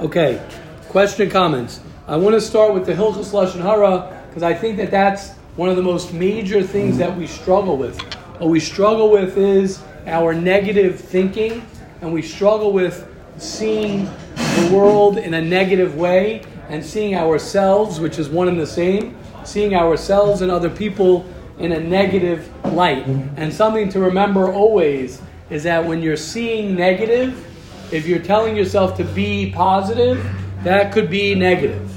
Okay, 0.00 0.44
question 0.88 1.30
comments. 1.30 1.80
I 2.08 2.16
want 2.16 2.34
to 2.34 2.40
start 2.40 2.74
with 2.74 2.84
the 2.84 2.94
Hilchus 2.94 3.30
Lashon 3.30 3.62
Hara 3.62 4.24
because 4.28 4.42
I 4.42 4.54
think 4.54 4.76
that 4.78 4.90
that's 4.90 5.34
one 5.56 5.68
of 5.68 5.76
the 5.76 5.82
most 5.82 6.14
major 6.14 6.62
things 6.62 6.96
that 6.96 7.14
we 7.16 7.26
struggle 7.26 7.76
with. 7.76 8.00
What 8.38 8.48
we 8.48 8.58
struggle 8.58 9.10
with 9.10 9.36
is 9.36 9.82
our 10.06 10.32
negative 10.34 10.98
thinking, 10.98 11.66
and 12.00 12.12
we 12.12 12.22
struggle 12.22 12.72
with 12.72 13.06
seeing 13.36 14.06
the 14.34 14.70
world 14.72 15.18
in 15.18 15.34
a 15.34 15.40
negative 15.40 15.96
way 15.96 16.42
and 16.68 16.84
seeing 16.84 17.14
ourselves, 17.14 18.00
which 18.00 18.18
is 18.18 18.30
one 18.30 18.48
and 18.48 18.58
the 18.58 18.66
same, 18.66 19.16
seeing 19.44 19.74
ourselves 19.74 20.40
and 20.40 20.50
other 20.50 20.70
people 20.70 21.26
in 21.58 21.72
a 21.72 21.80
negative 21.80 22.50
light. 22.72 23.06
And 23.36 23.52
something 23.52 23.90
to 23.90 24.00
remember 24.00 24.50
always 24.50 25.20
is 25.50 25.62
that 25.64 25.84
when 25.84 26.00
you're 26.02 26.16
seeing 26.16 26.74
negative, 26.74 27.46
if 27.92 28.06
you're 28.06 28.20
telling 28.22 28.56
yourself 28.56 28.96
to 28.96 29.04
be 29.04 29.52
positive, 29.52 30.24
that 30.64 30.92
could 30.92 31.10
be 31.10 31.34
negative. 31.34 31.90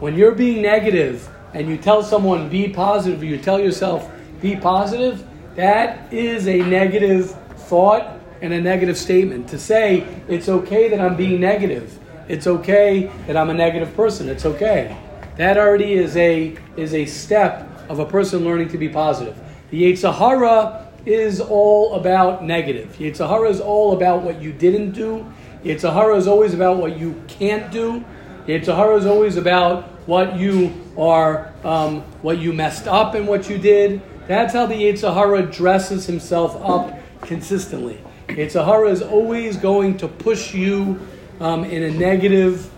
When 0.00 0.16
you're 0.16 0.34
being 0.34 0.62
negative, 0.62 1.28
and 1.54 1.68
you 1.68 1.76
tell 1.76 2.02
someone 2.02 2.48
be 2.48 2.68
positive, 2.68 3.22
you 3.22 3.38
tell 3.38 3.60
yourself 3.60 4.10
be 4.40 4.56
positive, 4.56 5.24
that 5.56 6.12
is 6.12 6.46
a 6.46 6.58
negative 6.58 7.30
thought 7.56 8.18
and 8.40 8.52
a 8.52 8.60
negative 8.60 8.96
statement. 8.96 9.48
To 9.48 9.58
say 9.58 10.06
it's 10.28 10.48
okay 10.48 10.88
that 10.88 11.00
I'm 11.00 11.16
being 11.16 11.40
negative, 11.40 11.98
it's 12.28 12.46
okay 12.46 13.10
that 13.26 13.36
I'm 13.36 13.50
a 13.50 13.54
negative 13.54 13.94
person, 13.94 14.28
it's 14.28 14.46
okay. 14.46 14.96
That 15.36 15.56
already 15.56 15.94
is 15.94 16.16
a 16.16 16.56
is 16.76 16.94
a 16.94 17.06
step 17.06 17.68
of 17.88 18.00
a 18.00 18.06
person 18.06 18.44
learning 18.44 18.68
to 18.70 18.78
be 18.78 18.88
positive. 18.88 19.38
The 19.70 19.92
Yetzer 19.92 20.14
Hara 20.14 20.88
is 21.06 21.40
all 21.40 21.94
about 21.94 22.44
negative. 22.44 22.96
Yetzer 22.98 23.28
Hara 23.28 23.48
is 23.48 23.60
all 23.60 23.96
about 23.96 24.22
what 24.22 24.42
you 24.42 24.52
didn't 24.52 24.92
do. 24.92 25.26
Yetzer 25.64 25.92
Hara 25.92 26.16
is 26.16 26.26
always 26.26 26.54
about 26.54 26.76
what 26.76 26.98
you 26.98 27.22
can't 27.28 27.70
do. 27.70 28.04
Yetzer 28.46 28.76
Hara 28.76 28.96
is 28.96 29.06
always 29.06 29.36
about 29.36 29.88
what 30.08 30.38
you 30.38 30.72
are, 30.96 31.52
um, 31.64 32.00
what 32.22 32.38
you 32.38 32.50
messed 32.50 32.88
up 32.88 33.14
and 33.14 33.28
what 33.28 33.50
you 33.50 33.58
did. 33.58 34.00
That's 34.26 34.54
how 34.54 34.64
the 34.64 34.74
Yetzer 34.74 35.12
Hara 35.12 35.42
dresses 35.42 36.06
himself 36.06 36.56
up 36.64 36.98
consistently. 37.20 38.00
Yetzer 38.28 38.64
Hara 38.64 38.88
is 38.88 39.02
always 39.02 39.58
going 39.58 39.98
to 39.98 40.08
push 40.08 40.54
you 40.54 40.98
um, 41.40 41.62
in 41.64 41.82
a 41.82 41.90
negative 41.90 42.70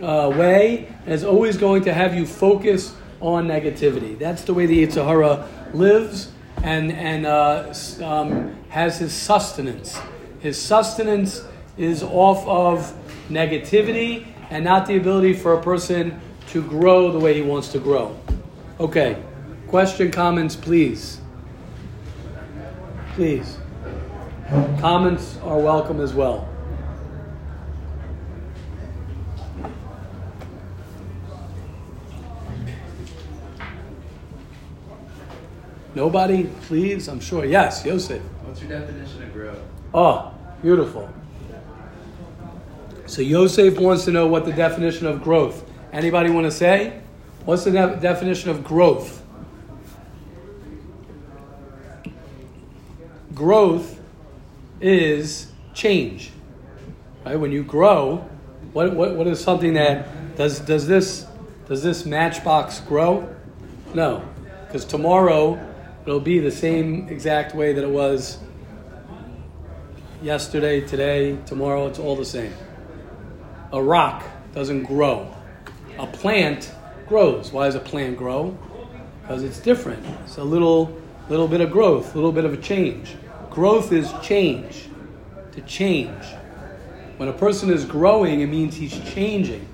uh, 0.00 0.32
way, 0.34 0.88
and 1.04 1.12
is 1.12 1.24
always 1.24 1.58
going 1.58 1.84
to 1.84 1.92
have 1.92 2.14
you 2.14 2.24
focus 2.24 2.94
on 3.20 3.46
negativity. 3.46 4.18
That's 4.18 4.44
the 4.44 4.54
way 4.54 4.64
the 4.64 4.86
Yetzer 4.86 5.04
Hara 5.04 5.46
lives 5.74 6.32
and, 6.62 6.90
and 6.90 7.26
uh, 7.26 7.74
um, 8.02 8.56
has 8.70 8.98
his 8.98 9.12
sustenance. 9.12 10.00
His 10.40 10.58
sustenance 10.58 11.44
is 11.76 12.02
off 12.02 12.46
of 12.46 12.96
negativity 13.28 14.26
and 14.48 14.64
not 14.64 14.86
the 14.86 14.96
ability 14.96 15.34
for 15.34 15.52
a 15.52 15.62
person 15.62 16.18
to 16.48 16.62
grow 16.62 17.12
the 17.12 17.18
way 17.18 17.34
he 17.34 17.42
wants 17.42 17.68
to 17.68 17.78
grow. 17.78 18.18
Okay, 18.80 19.22
question, 19.66 20.10
comments, 20.10 20.56
please. 20.56 21.20
Please. 23.14 23.58
Comments 24.80 25.38
are 25.42 25.58
welcome 25.58 26.00
as 26.00 26.14
well. 26.14 26.48
Nobody? 35.94 36.44
Please? 36.62 37.08
I'm 37.08 37.18
sure. 37.18 37.44
Yes, 37.44 37.84
Yosef. 37.84 38.22
What's 38.22 38.60
your 38.62 38.70
definition 38.70 39.22
of 39.24 39.32
growth? 39.32 39.58
Oh, 39.92 40.32
beautiful. 40.62 41.10
So 43.06 43.20
Yosef 43.20 43.78
wants 43.78 44.04
to 44.04 44.12
know 44.12 44.28
what 44.28 44.44
the 44.44 44.52
definition 44.52 45.06
of 45.06 45.22
growth. 45.22 45.67
Anybody 45.92 46.30
want 46.30 46.44
to 46.44 46.50
say? 46.50 47.00
What's 47.44 47.64
the 47.64 47.70
de- 47.70 47.96
definition 47.96 48.50
of 48.50 48.62
growth? 48.62 49.22
Growth 53.34 53.98
is 54.80 55.50
change. 55.74 56.30
Right? 57.24 57.36
When 57.36 57.52
you 57.52 57.62
grow, 57.62 58.28
what, 58.72 58.94
what, 58.94 59.14
what 59.14 59.26
is 59.26 59.40
something 59.40 59.74
that 59.74 60.36
does 60.36 60.60
does 60.60 60.86
this 60.86 61.26
does 61.66 61.82
this 61.82 62.04
matchbox 62.04 62.80
grow? 62.80 63.34
No, 63.94 64.22
because 64.66 64.84
tomorrow 64.84 65.58
it'll 66.04 66.20
be 66.20 66.38
the 66.38 66.50
same 66.50 67.08
exact 67.08 67.54
way 67.54 67.72
that 67.72 67.82
it 67.82 67.90
was 67.90 68.38
yesterday, 70.22 70.80
today, 70.80 71.38
tomorrow. 71.46 71.86
It's 71.86 71.98
all 71.98 72.16
the 72.16 72.24
same. 72.24 72.52
A 73.72 73.82
rock 73.82 74.24
doesn't 74.52 74.84
grow. 74.84 75.34
A 75.98 76.06
plant 76.06 76.72
grows. 77.06 77.52
Why 77.52 77.66
does 77.66 77.74
a 77.74 77.80
plant 77.80 78.16
grow? 78.16 78.56
Because 79.22 79.42
it's 79.42 79.60
different. 79.60 80.04
It's 80.24 80.36
a 80.36 80.44
little, 80.44 80.96
little 81.28 81.48
bit 81.48 81.60
of 81.60 81.70
growth, 81.70 82.14
a 82.14 82.16
little 82.16 82.32
bit 82.32 82.44
of 82.44 82.52
a 82.52 82.56
change. 82.56 83.16
Growth 83.50 83.92
is 83.92 84.12
change. 84.22 84.88
To 85.52 85.60
change. 85.62 86.24
When 87.16 87.28
a 87.28 87.32
person 87.32 87.70
is 87.70 87.84
growing, 87.84 88.40
it 88.40 88.46
means 88.46 88.76
he's 88.76 88.96
changing. 89.12 89.66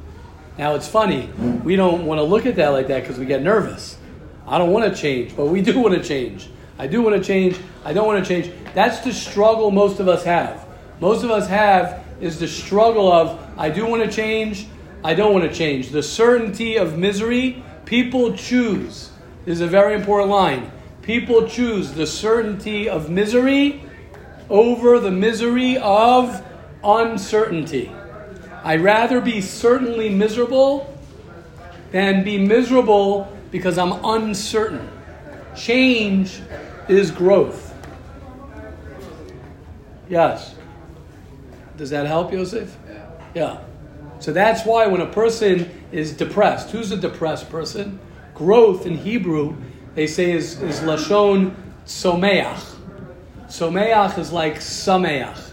Now 0.57 0.76
it's 0.76 0.88
funny, 0.88 1.26
we 1.62 1.76
don't 1.76 2.07
want 2.07 2.19
to 2.19 2.23
look 2.23 2.47
at 2.47 2.57
that 2.57 2.69
like 2.69 2.87
that 2.88 3.02
because 3.02 3.19
we 3.19 3.26
get 3.26 3.43
nervous. 3.43 3.99
I 4.47 4.57
don't 4.57 4.71
want 4.71 4.93
to 4.93 4.99
change, 4.99 5.37
but 5.37 5.47
we 5.47 5.61
do 5.69 5.78
want 5.78 5.95
to 5.95 6.02
change. 6.02 6.49
I 6.78 6.87
do 6.87 7.02
want 7.02 7.16
to 7.16 7.23
change. 7.23 7.59
I 7.85 7.93
don't 7.93 8.07
want 8.07 8.25
to 8.25 8.28
change. 8.28 8.54
That's 8.73 9.00
the 9.00 9.12
struggle 9.12 9.71
most 9.71 10.00
of 10.00 10.09
us 10.09 10.25
have. 10.25 10.66
Most 11.00 11.23
of 11.23 11.31
us 11.31 11.49
have 11.49 12.04
is 12.21 12.38
the 12.38 12.49
struggle 12.49 13.12
of 13.12 13.40
I 13.59 13.69
do 13.69 13.87
want 13.87 14.02
to 14.04 14.11
change, 14.11 14.66
I 15.04 15.12
don't 15.12 15.34
want 15.34 15.44
to 15.44 15.54
change. 15.54 15.90
The 15.90 16.02
certainty 16.02 16.76
of 16.76 16.96
misery, 16.96 17.62
people 17.84 18.34
choose. 18.34 19.11
This 19.44 19.56
is 19.56 19.61
a 19.61 19.66
very 19.66 19.94
important 19.94 20.30
line. 20.30 20.73
People 21.02 21.46
choose 21.46 21.92
the 21.92 22.06
certainty 22.06 22.88
of 22.88 23.11
misery 23.11 23.82
over 24.49 24.99
the 24.99 25.11
misery 25.11 25.76
of 25.76 26.42
uncertainty. 26.82 27.92
I'd 28.62 28.80
rather 28.80 29.20
be 29.20 29.42
certainly 29.42 30.08
miserable 30.08 30.99
than 31.92 32.25
be 32.25 32.38
miserable 32.38 33.30
because 33.50 33.76
I'm 33.76 34.02
uncertain. 34.02 34.88
Change 35.54 36.40
is 36.88 37.11
growth. 37.11 37.75
Yes. 40.08 40.54
Does 41.76 41.90
that 41.90 42.06
help, 42.06 42.32
Yosef? 42.32 42.75
Yeah. 43.34 43.61
So 44.25 44.33
that's 44.33 44.64
why 44.64 44.87
when 44.87 45.02
a 45.02 45.07
person 45.07 45.71
is 45.93 46.14
depressed, 46.14 46.71
who's 46.71 46.90
a 46.90 46.97
depressed 46.97 47.50
person? 47.50 48.00
Growth 48.35 48.87
in 48.87 48.97
Hebrew, 48.97 49.54
they 49.95 50.07
say 50.07 50.33
is, 50.33 50.62
is 50.62 50.81
Lashon 50.81 51.54
Someach. 51.85 52.59
Someach 53.49 54.16
is 54.16 54.33
like 54.33 54.61
Sameach. 54.61 55.52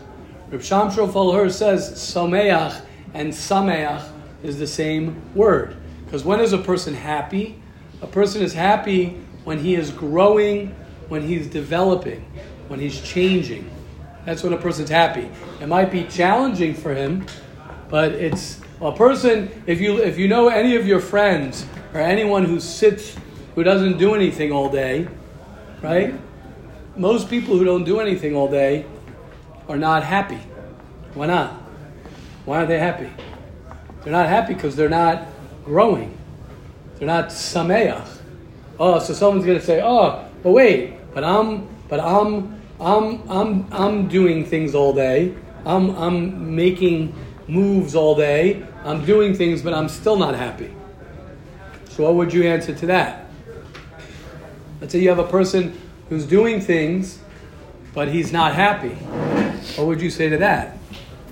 Reb 0.50 0.62
Shamshon 0.62 1.06
Rafael 1.06 1.34
Hirsch 1.34 1.56
says 1.56 1.92
Someach 1.96 2.82
and 3.14 3.34
Sameach 3.34 4.08
is 4.42 4.58
the 4.58 4.68
same 4.68 5.22
word. 5.36 5.76
Because 6.06 6.24
when 6.24 6.40
is 6.40 6.54
a 6.54 6.58
person 6.58 6.94
happy? 6.94 7.62
A 8.02 8.08
person 8.08 8.42
is 8.42 8.54
happy 8.54 9.18
when 9.44 9.60
he 9.60 9.76
is 9.76 9.92
growing, 9.92 10.68
when 11.10 11.28
he's 11.28 11.48
developing, 11.48 12.22
when 12.70 12.80
he's 12.80 13.02
changing. 13.02 13.70
That's 14.24 14.44
when 14.44 14.54
a 14.54 14.58
person's 14.58 14.90
happy. 14.90 15.30
It 15.60 15.68
might 15.68 15.92
be 15.92 16.06
challenging 16.06 16.74
for 16.74 16.96
him, 16.96 17.26
but 17.90 18.14
it's 18.14 18.61
a 18.82 18.92
person. 18.92 19.64
If 19.68 19.80
you 19.80 19.98
if 19.98 20.18
you 20.18 20.28
know 20.28 20.50
any 20.50 20.76
of 20.76 20.88
your 20.88 21.00
friends 21.00 21.66
or 21.94 22.00
anyone 22.00 22.46
who 22.46 22.60
sits 22.60 23.16
who 23.56 23.64
doesn't 23.64 23.98
do 23.98 24.16
anything 24.16 24.52
all 24.52 24.70
day, 24.70 25.08
right? 25.82 26.14
Most 26.96 27.30
people 27.30 27.58
who 27.58 27.66
don't 27.66 27.84
do 27.84 28.00
anything 28.00 28.36
all 28.36 28.50
day 28.50 28.86
are 29.68 29.78
not 29.78 30.04
happy. 30.04 30.40
Why 31.14 31.28
not? 31.28 31.54
Why 32.46 32.58
aren't 32.58 32.70
they 32.70 32.80
happy? 32.80 33.10
They're 34.04 34.14
not 34.14 34.28
happy 34.28 34.54
because 34.54 34.76
they're 34.76 34.90
not 34.90 35.28
growing. 35.64 36.18
They're 36.96 37.08
not 37.08 37.30
sameach. 37.30 38.20
Oh, 38.80 39.00
so 39.00 39.14
someone's 39.14 39.46
going 39.46 39.60
to 39.60 39.66
say, 39.66 39.82
"Oh, 39.84 40.26
but 40.42 40.52
wait, 40.52 40.96
but 41.14 41.24
I'm, 41.24 41.68
but 41.88 42.00
I'm, 42.00 42.62
I'm, 42.80 43.30
I'm, 43.30 43.68
I'm 43.72 44.08
doing 44.08 44.46
things 44.46 44.74
all 44.74 44.94
day. 44.94 45.36
I'm, 45.66 45.96
I'm 45.96 46.56
making 46.56 47.14
moves 47.48 47.96
all 47.96 48.16
day. 48.16 48.66
I'm 48.84 49.06
doing 49.06 49.36
things, 49.36 49.62
but 49.62 49.74
I'm 49.74 49.90
still 49.90 50.18
not 50.18 50.36
happy." 50.36 50.74
So, 51.90 52.04
what 52.04 52.16
would 52.16 52.34
you 52.34 52.44
answer 52.44 52.74
to 52.74 52.86
that? 52.88 53.26
Let's 54.80 54.94
say 54.94 55.00
you 55.00 55.10
have 55.10 55.20
a 55.20 55.28
person 55.28 55.78
who's 56.10 56.26
doing 56.26 56.60
things, 56.60 57.20
but 57.94 58.08
he's 58.08 58.32
not 58.32 58.56
happy. 58.56 58.96
What 59.76 59.88
would 59.88 60.02
you 60.02 60.10
say 60.10 60.30
to 60.30 60.38
that? 60.38 60.78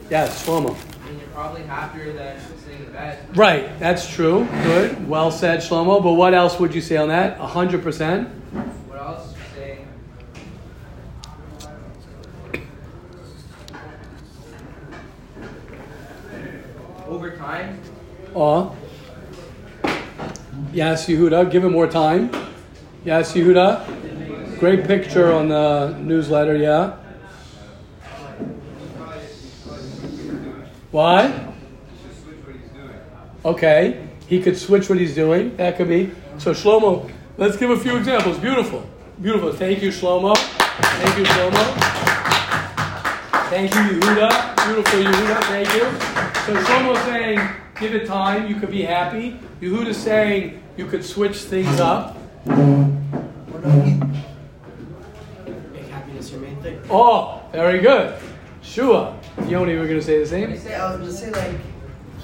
Yes, 0.09 0.45
Shlomo. 0.45 0.75
And 1.07 1.19
you're 1.19 1.29
probably 1.29 1.63
happier 1.63 2.13
than 2.13 2.37
sitting 2.63 2.85
in 2.85 2.91
bed. 2.91 3.37
Right, 3.37 3.79
that's 3.79 4.07
true. 4.09 4.47
Good. 4.63 5.07
Well 5.07 5.31
said, 5.31 5.59
Shlomo. 5.59 6.01
But 6.03 6.13
what 6.13 6.33
else 6.33 6.59
would 6.59 6.75
you 6.75 6.81
say 6.81 6.97
on 6.97 7.09
that? 7.09 7.39
100%? 7.39 8.27
What 8.87 8.99
else? 8.99 9.33
Saying 9.55 9.87
over 17.07 17.35
time, 17.35 17.79
Aw. 18.39 18.71
Yes, 20.71 21.07
Yehuda. 21.07 21.51
Give 21.51 21.65
him 21.65 21.73
more 21.73 21.87
time. 21.87 22.31
Yes, 23.03 23.33
Yehuda. 23.33 24.59
Great 24.59 24.85
picture 24.85 25.33
on 25.33 25.49
the 25.49 25.97
newsletter, 25.99 26.55
yeah. 26.55 26.95
Why? 30.91 31.53
Okay. 33.43 34.07
He 34.27 34.41
could 34.41 34.57
switch 34.57 34.87
what 34.89 34.99
he's 34.99 35.15
doing. 35.15 35.57
That 35.57 35.75
could 35.75 35.89
be. 35.89 36.11
So, 36.37 36.53
Shlomo, 36.53 37.11
let's 37.37 37.57
give 37.57 37.71
a 37.71 37.77
few 37.77 37.97
examples. 37.97 38.37
Beautiful. 38.37 38.87
Beautiful. 39.21 39.51
Thank 39.51 39.83
you, 39.83 39.89
Shlomo. 39.89 40.37
Thank 40.37 41.17
you, 41.17 41.25
Shlomo. 41.25 41.63
Thank 43.49 43.73
you, 43.75 43.81
Yehuda. 43.81 44.65
Beautiful, 44.65 44.99
Yehuda. 44.99 45.43
Thank 45.43 45.73
you. 45.75 46.18
So 46.49 46.55
Shlomo's 46.55 46.99
saying, 47.03 47.39
give 47.79 47.93
it 47.93 48.07
time. 48.07 48.47
You 48.47 48.55
could 48.55 48.71
be 48.71 48.81
happy. 48.81 49.39
Yehuda's 49.61 49.97
saying 49.97 50.59
you 50.77 50.87
could 50.87 51.05
switch 51.05 51.37
things 51.37 51.79
up. 51.79 52.17
Or 52.47 52.55
no, 52.55 53.81
he- 53.83 53.99
Make 55.71 55.87
happiness 55.89 56.31
your 56.31 56.39
main 56.41 56.55
thing. 56.63 56.81
Oh, 56.89 57.43
very 57.51 57.77
good. 57.77 58.17
Shua. 58.63 59.15
Yoni, 59.47 59.75
we're 59.75 59.85
going 59.85 59.99
to 59.99 60.01
say 60.01 60.23
the 60.23 60.31
when 60.41 60.49
you 60.49 60.57
same? 60.57 60.67
say 60.69 60.73
I 60.75 60.89
was 60.89 60.99
gonna 60.99 61.11
say 61.11 61.29
like 61.49 61.55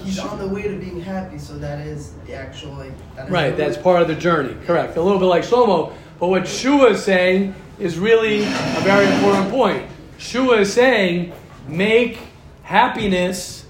he's 0.03 0.17
on 0.17 0.39
the 0.39 0.47
way 0.47 0.63
to 0.63 0.75
being 0.79 0.99
happy, 1.01 1.37
so 1.37 1.59
that 1.59 1.85
is 1.85 2.13
the 2.25 2.33
actual 2.33 2.71
like. 2.73 2.93
That 3.15 3.27
is 3.27 3.31
Right, 3.31 3.51
the- 3.51 3.57
that's 3.57 3.77
part 3.77 4.01
of 4.01 4.07
the 4.07 4.15
journey. 4.15 4.57
Correct. 4.65 4.97
A 4.97 5.01
little 5.03 5.19
bit 5.19 5.25
like 5.25 5.43
Shlomo. 5.43 5.93
But 6.19 6.29
what 6.29 6.47
Shua 6.47 6.87
is 6.93 7.03
saying 7.03 7.53
is 7.77 7.99
really 7.99 8.41
a 8.41 8.81
very 8.81 9.05
important 9.05 9.51
point. 9.51 9.85
Shua 10.17 10.61
is 10.61 10.73
saying, 10.73 11.31
make 11.67 12.17
happiness 12.63 13.64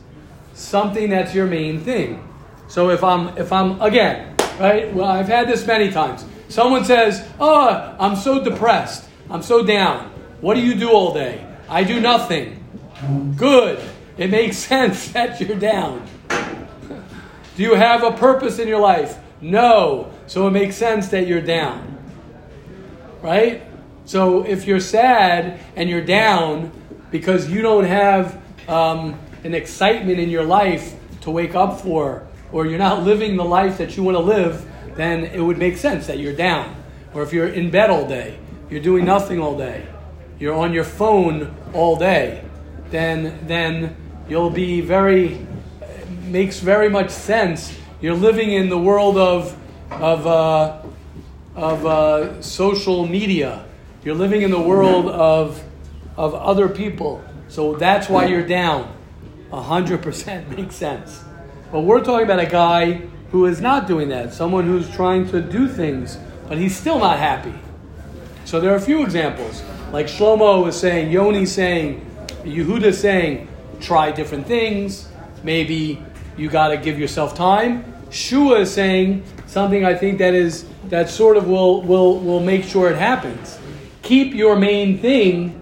something 0.56 1.10
that's 1.10 1.36
your 1.36 1.46
main 1.46 1.82
thing. 1.82 2.28
So 2.68 2.90
if 2.90 3.04
I'm, 3.04 3.38
if 3.38 3.54
I'm, 3.54 3.80
again, 3.82 4.36
right, 4.60 4.92
well, 4.94 5.06
I've 5.06 5.28
had 5.28 5.48
this 5.48 5.68
many 5.68 5.92
times. 5.92 6.26
Someone 6.50 6.86
says, 6.86 7.28
oh, 7.40 7.96
I'm 8.00 8.16
so 8.16 8.44
depressed. 8.44 9.08
I'm 9.30 9.44
so 9.44 9.64
down. 9.64 10.12
What 10.42 10.56
do 10.56 10.62
you 10.62 10.74
do 10.76 10.90
all 10.90 11.14
day? 11.14 11.46
I 11.70 11.84
do 11.84 12.00
nothing. 12.00 12.64
Good. 13.36 13.84
It 14.18 14.32
makes 14.32 14.58
sense 14.72 15.10
that 15.10 15.40
you're 15.40 15.60
down. 15.60 16.08
Do 16.30 17.64
you 17.64 17.76
have 17.76 18.04
a 18.04 18.12
purpose 18.12 18.60
in 18.60 18.68
your 18.68 18.80
life? 18.80 19.18
No. 19.42 20.12
So 20.28 20.48
it 20.48 20.52
makes 20.52 20.76
sense 20.76 21.10
that 21.10 21.28
you're 21.28 21.42
down. 21.42 21.98
Right? 23.22 23.64
So 24.06 24.46
if 24.46 24.66
you're 24.66 24.80
sad 24.80 25.60
and 25.76 25.90
you're 25.90 26.06
down 26.06 26.72
because 27.12 27.50
you 27.50 27.62
don't 27.62 27.86
have 27.86 28.42
um, 28.68 29.20
an 29.46 29.54
excitement 29.54 30.20
in 30.20 30.30
your 30.30 30.44
life 30.44 30.96
to 31.22 31.30
wake 31.30 31.54
up 31.54 31.80
for, 31.80 32.26
or 32.52 32.66
you're 32.66 32.80
not 32.80 33.04
living 33.04 33.38
the 33.38 33.46
life 33.46 33.78
that 33.78 33.96
you 33.96 34.02
want 34.02 34.18
to 34.18 34.22
live, 34.22 34.66
then 34.96 35.24
it 35.26 35.40
would 35.40 35.60
make 35.60 35.78
sense 35.78 36.08
that 36.08 36.18
you're 36.18 36.36
down. 36.36 36.76
Or 37.14 37.22
if 37.22 37.32
you're 37.32 37.48
in 37.48 37.70
bed 37.70 37.92
all 37.92 38.08
day, 38.08 38.40
you're 38.70 38.82
doing 38.82 39.06
nothing 39.06 39.40
all 39.40 39.56
day, 39.56 39.86
you're 40.40 40.56
on 40.56 40.74
your 40.74 40.84
phone 40.84 41.56
all 41.74 41.96
day, 41.96 42.44
then 42.90 43.46
then 43.48 43.96
you'll 44.28 44.50
be 44.50 44.82
very 44.82 45.46
makes 46.26 46.60
very 46.60 46.90
much 46.90 47.12
sense. 47.12 47.78
You're 48.02 48.16
living 48.16 48.52
in 48.52 48.70
the 48.70 48.80
world 48.80 49.18
of 49.18 49.56
of 49.92 50.26
uh, 50.26 50.82
of 51.56 51.86
uh, 51.86 52.42
social 52.42 53.08
media. 53.08 53.64
You're 54.04 54.16
living 54.16 54.42
in 54.42 54.50
the 54.50 54.60
world 54.60 55.08
of 55.08 55.64
of 56.18 56.34
other 56.34 56.68
people. 56.68 57.24
So 57.48 57.76
that's 57.76 58.10
why 58.10 58.26
you're 58.26 58.48
down. 58.48 58.95
A 59.56 59.62
hundred 59.62 60.04
percent 60.04 60.50
makes 60.58 60.76
sense. 60.76 61.24
But 61.72 61.82
we're 61.82 62.04
talking 62.04 62.26
about 62.26 62.40
a 62.40 62.46
guy 62.46 63.02
who 63.32 63.46
is 63.46 63.62
not 63.62 63.88
doing 63.88 64.10
that. 64.10 64.34
Someone 64.34 64.66
who's 64.66 64.94
trying 64.94 65.30
to 65.30 65.42
do 65.42 65.70
things, 65.70 66.18
but 66.50 66.58
he's 66.58 66.76
still 66.76 67.00
not 67.00 67.20
happy. 67.20 67.54
So 68.44 68.60
there 68.60 68.74
are 68.74 68.76
a 68.76 68.82
few 68.82 69.02
examples. 69.02 69.64
Like 69.94 70.08
Shlomo 70.08 70.62
was 70.62 70.78
saying, 70.78 71.10
Yoni 71.10 71.46
saying, 71.46 72.06
Yehuda 72.44 72.94
saying, 72.94 73.48
try 73.80 74.12
different 74.12 74.46
things. 74.46 75.08
Maybe 75.42 76.04
you 76.36 76.50
got 76.50 76.68
to 76.70 76.78
give 76.78 77.00
yourself 77.00 77.34
time. 77.34 77.94
Shua 78.12 78.60
is 78.60 78.72
saying 78.74 79.24
something 79.48 79.86
I 79.86 79.96
think 79.96 80.18
that 80.18 80.34
is 80.34 80.66
that 80.90 81.10
sort 81.10 81.38
of 81.38 81.48
will 81.48 81.82
will 81.82 82.20
will 82.20 82.42
make 82.42 82.66
sure 82.66 82.90
it 82.92 82.98
happens. 82.98 83.58
Keep 84.02 84.34
your 84.34 84.58
main 84.58 85.00
thing 85.00 85.62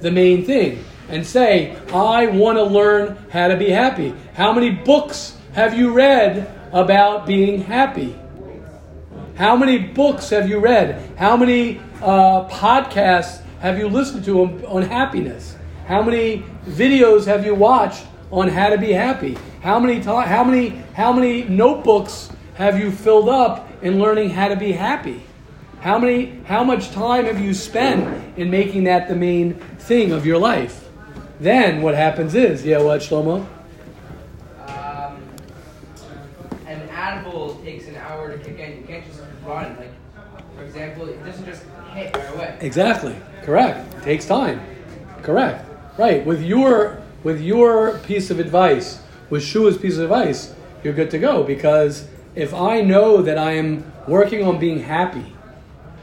the 0.00 0.12
main 0.12 0.44
thing 0.44 0.84
and 1.12 1.26
say, 1.26 1.76
I 1.92 2.26
want 2.26 2.56
to 2.56 2.64
learn 2.64 3.18
how 3.30 3.48
to 3.48 3.56
be 3.56 3.68
happy. 3.68 4.14
How 4.32 4.50
many 4.50 4.70
books 4.70 5.36
have 5.52 5.76
you 5.76 5.92
read 5.92 6.50
about 6.72 7.26
being 7.26 7.62
happy? 7.62 8.18
How 9.34 9.54
many 9.54 9.78
books 9.78 10.30
have 10.30 10.48
you 10.48 10.58
read? 10.58 11.16
How 11.18 11.36
many 11.36 11.80
uh, 12.00 12.48
podcasts 12.48 13.42
have 13.60 13.78
you 13.78 13.88
listened 13.88 14.24
to 14.24 14.40
on, 14.40 14.64
on 14.64 14.82
happiness? 14.82 15.54
How 15.86 16.02
many 16.02 16.44
videos 16.66 17.26
have 17.26 17.44
you 17.44 17.54
watched 17.54 18.06
on 18.30 18.48
how 18.48 18.70
to 18.70 18.78
be 18.78 18.92
happy? 18.92 19.36
How 19.60 19.78
many 19.78 20.00
ti 20.00 20.06
how 20.06 20.42
many 20.44 20.70
how 20.94 21.12
many 21.12 21.44
notebooks 21.44 22.30
have 22.54 22.78
you 22.78 22.90
filled 22.90 23.28
up 23.28 23.68
in 23.82 24.00
learning 24.00 24.30
how 24.30 24.48
to 24.48 24.56
be 24.56 24.72
happy? 24.72 25.22
How 25.80 25.98
many 25.98 26.40
how 26.46 26.64
much 26.64 26.90
time 26.92 27.26
have 27.26 27.38
you 27.38 27.52
spent 27.52 28.38
in 28.38 28.50
making 28.50 28.84
that 28.84 29.08
the 29.08 29.14
main 29.14 29.54
thing 29.78 30.12
of 30.12 30.24
your 30.24 30.38
life? 30.38 30.88
Then 31.42 31.82
what 31.82 31.96
happens 31.96 32.36
is, 32.36 32.64
yeah, 32.64 32.80
what 32.80 33.00
Shlomo? 33.00 33.44
um, 34.68 35.20
an 36.68 36.80
animal 36.88 37.56
takes 37.64 37.88
an 37.88 37.96
hour 37.96 38.30
to 38.30 38.38
kick 38.38 38.60
in. 38.60 38.76
You 38.76 38.84
can't 38.86 39.04
just 39.04 39.20
run. 39.44 39.76
Like, 39.76 39.90
for 40.54 40.62
example, 40.62 41.08
it 41.08 41.18
doesn't 41.24 41.44
just 41.44 41.64
hit 41.94 42.14
right 42.16 42.34
away. 42.36 42.58
Exactly. 42.60 43.16
Correct. 43.42 44.04
Takes 44.04 44.24
time. 44.24 44.60
Correct. 45.22 45.68
Right. 45.98 46.24
With 46.24 46.42
your 46.42 47.02
with 47.24 47.40
your 47.40 47.98
piece 47.98 48.30
of 48.30 48.38
advice, 48.38 49.00
with 49.28 49.42
Shua's 49.42 49.76
piece 49.76 49.96
of 49.96 50.04
advice, 50.04 50.54
you're 50.84 50.94
good 50.94 51.10
to 51.10 51.18
go 51.18 51.42
because 51.42 52.06
if 52.36 52.54
I 52.54 52.82
know 52.82 53.20
that 53.20 53.36
I 53.36 53.54
am 53.54 53.90
working 54.06 54.46
on 54.46 54.60
being 54.60 54.78
happy, 54.78 55.32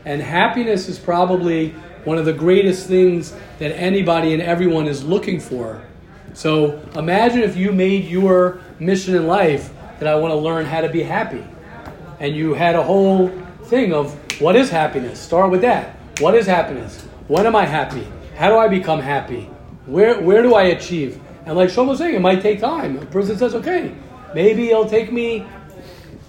and 0.04 0.22
happiness 0.22 0.90
is 0.90 1.00
probably 1.00 1.76
one 2.10 2.18
of 2.18 2.26
the 2.26 2.34
greatest 2.34 2.88
things 2.88 3.36
that 3.60 3.72
anybody 3.78 4.34
and 4.34 4.42
everyone 4.42 4.88
is 4.88 5.04
looking 5.04 5.40
for. 5.40 5.80
So 6.34 6.80
imagine 6.96 7.42
if 7.42 7.56
you 7.56 7.72
made 7.72 8.06
your 8.06 8.62
mission 8.80 9.14
in 9.14 9.28
life 9.28 9.70
that 10.00 10.08
I 10.08 10.16
want 10.16 10.32
to 10.32 10.36
learn 10.36 10.66
how 10.66 10.82
to 10.82 10.90
be 10.90 11.04
happy. 11.04 11.44
And 12.20 12.36
you 12.36 12.56
had 12.56 12.74
a 12.74 12.82
whole 12.82 13.28
thing 13.66 13.94
of 13.94 14.16
what 14.42 14.56
is 14.56 14.72
happiness? 14.72 15.20
Start 15.20 15.52
with 15.52 15.62
that. 15.62 16.00
What 16.20 16.34
is 16.34 16.48
happiness? 16.48 17.00
When 17.28 17.46
am 17.46 17.56
I 17.56 17.68
happy? 17.68 18.08
How 18.36 18.50
do 18.50 18.58
I 18.58 18.68
become 18.68 19.00
happy? 19.00 19.42
Where, 19.86 20.20
where 20.20 20.42
do 20.42 20.56
I 20.56 20.64
achieve? 20.64 21.22
And 21.46 21.56
like 21.56 21.70
Shlomo 21.70 21.90
was 21.90 22.00
saying, 22.00 22.16
it 22.16 22.22
might 22.22 22.42
take 22.42 22.60
time. 22.60 22.98
A 22.98 23.06
person 23.06 23.38
says, 23.38 23.54
okay, 23.54 23.94
maybe 24.34 24.72
it'll 24.72 24.90
take 24.90 25.14
me 25.14 25.46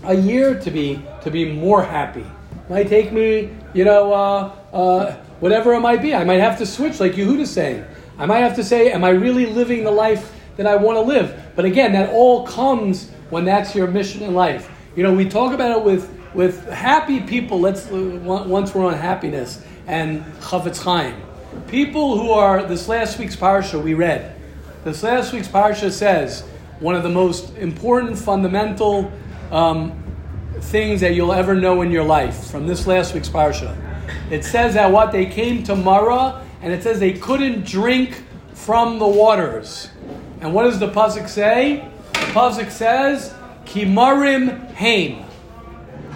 a 0.05 0.15
year 0.15 0.61
to 0.61 0.71
be 0.71 1.03
to 1.23 1.31
be 1.31 1.51
more 1.51 1.83
happy. 1.83 2.21
It 2.21 2.71
might 2.71 2.89
take 2.89 3.13
me, 3.13 3.49
you 3.73 3.87
know, 3.87 4.13
uh, 4.13 4.53
uh, 4.75 5.17
whatever 5.41 5.75
it 5.75 5.81
might 5.81 6.03
be. 6.03 6.15
I 6.15 6.25
might 6.25 6.41
have 6.41 6.59
to 6.59 6.67
switch, 6.67 7.01
like 7.01 7.13
Yehuda's 7.13 7.51
saying. 7.51 7.85
I 8.19 8.27
might 8.27 8.41
have 8.41 8.57
to 8.57 8.65
say, 8.65 8.93
am 8.93 9.03
I 9.03 9.11
really 9.11 9.47
living 9.47 9.85
the 9.85 9.91
life 9.91 10.33
that 10.57 10.67
I 10.67 10.77
want 10.77 10.97
to 10.97 11.01
live? 11.01 11.53
But 11.57 11.65
again, 11.65 11.93
that 11.93 12.11
all 12.11 12.47
comes 12.47 13.11
when 13.31 13.45
that's 13.45 13.75
your 13.75 13.87
mission 13.87 14.23
in 14.23 14.35
life. 14.35 14.71
You 14.95 15.03
know, 15.03 15.15
we 15.15 15.29
talk 15.29 15.53
about 15.53 15.79
it 15.79 15.85
with 15.85 16.17
with 16.35 16.69
happy 16.69 17.21
people. 17.21 17.61
Let's 17.61 17.89
once 17.91 18.75
we're 18.75 18.87
on 18.87 18.95
happiness 18.95 19.65
and 19.87 20.25
Chafetz 20.41 20.83
Chaim. 20.83 21.21
People 21.67 22.19
who 22.19 22.31
are 22.31 22.63
this 22.63 22.89
last 22.89 23.19
week's 23.19 23.37
parsha 23.37 23.83
we 23.83 23.95
read. 23.95 24.37
This 24.85 25.03
last 25.03 25.33
week's 25.33 25.49
parsha 25.49 25.91
says 25.91 26.43
one 26.79 26.95
of 26.95 27.03
the 27.03 27.09
most 27.09 27.57
important 27.57 28.19
fundamental 28.19 29.11
um, 29.51 29.93
things 30.61 31.01
that 31.01 31.15
you'll 31.15 31.33
ever 31.33 31.55
know 31.55 31.83
in 31.83 31.91
your 31.91 32.05
life 32.05 32.51
from 32.51 32.67
this 32.67 32.87
last 32.87 33.15
week's 33.15 33.29
parsha. 33.29 33.90
It 34.31 34.45
says 34.45 34.75
that 34.75 34.91
what 34.91 35.13
they 35.13 35.27
came 35.27 35.63
to 35.65 35.75
Mara, 35.75 36.45
and 36.63 36.73
it 36.73 36.83
says 36.83 37.01
they 37.01 37.13
couldn't 37.13 37.65
drink 37.65 38.23
from 38.55 38.99
the 38.99 39.07
waters. 39.07 39.89
And 40.41 40.55
what 40.55 40.65
does 40.65 40.79
the 40.79 40.89
pasuk 40.89 41.29
say? 41.29 41.89
The 42.13 42.19
pasuk 42.33 42.71
says, 42.71 43.35
"Kimarim 43.65 44.73
haim." 44.75 45.25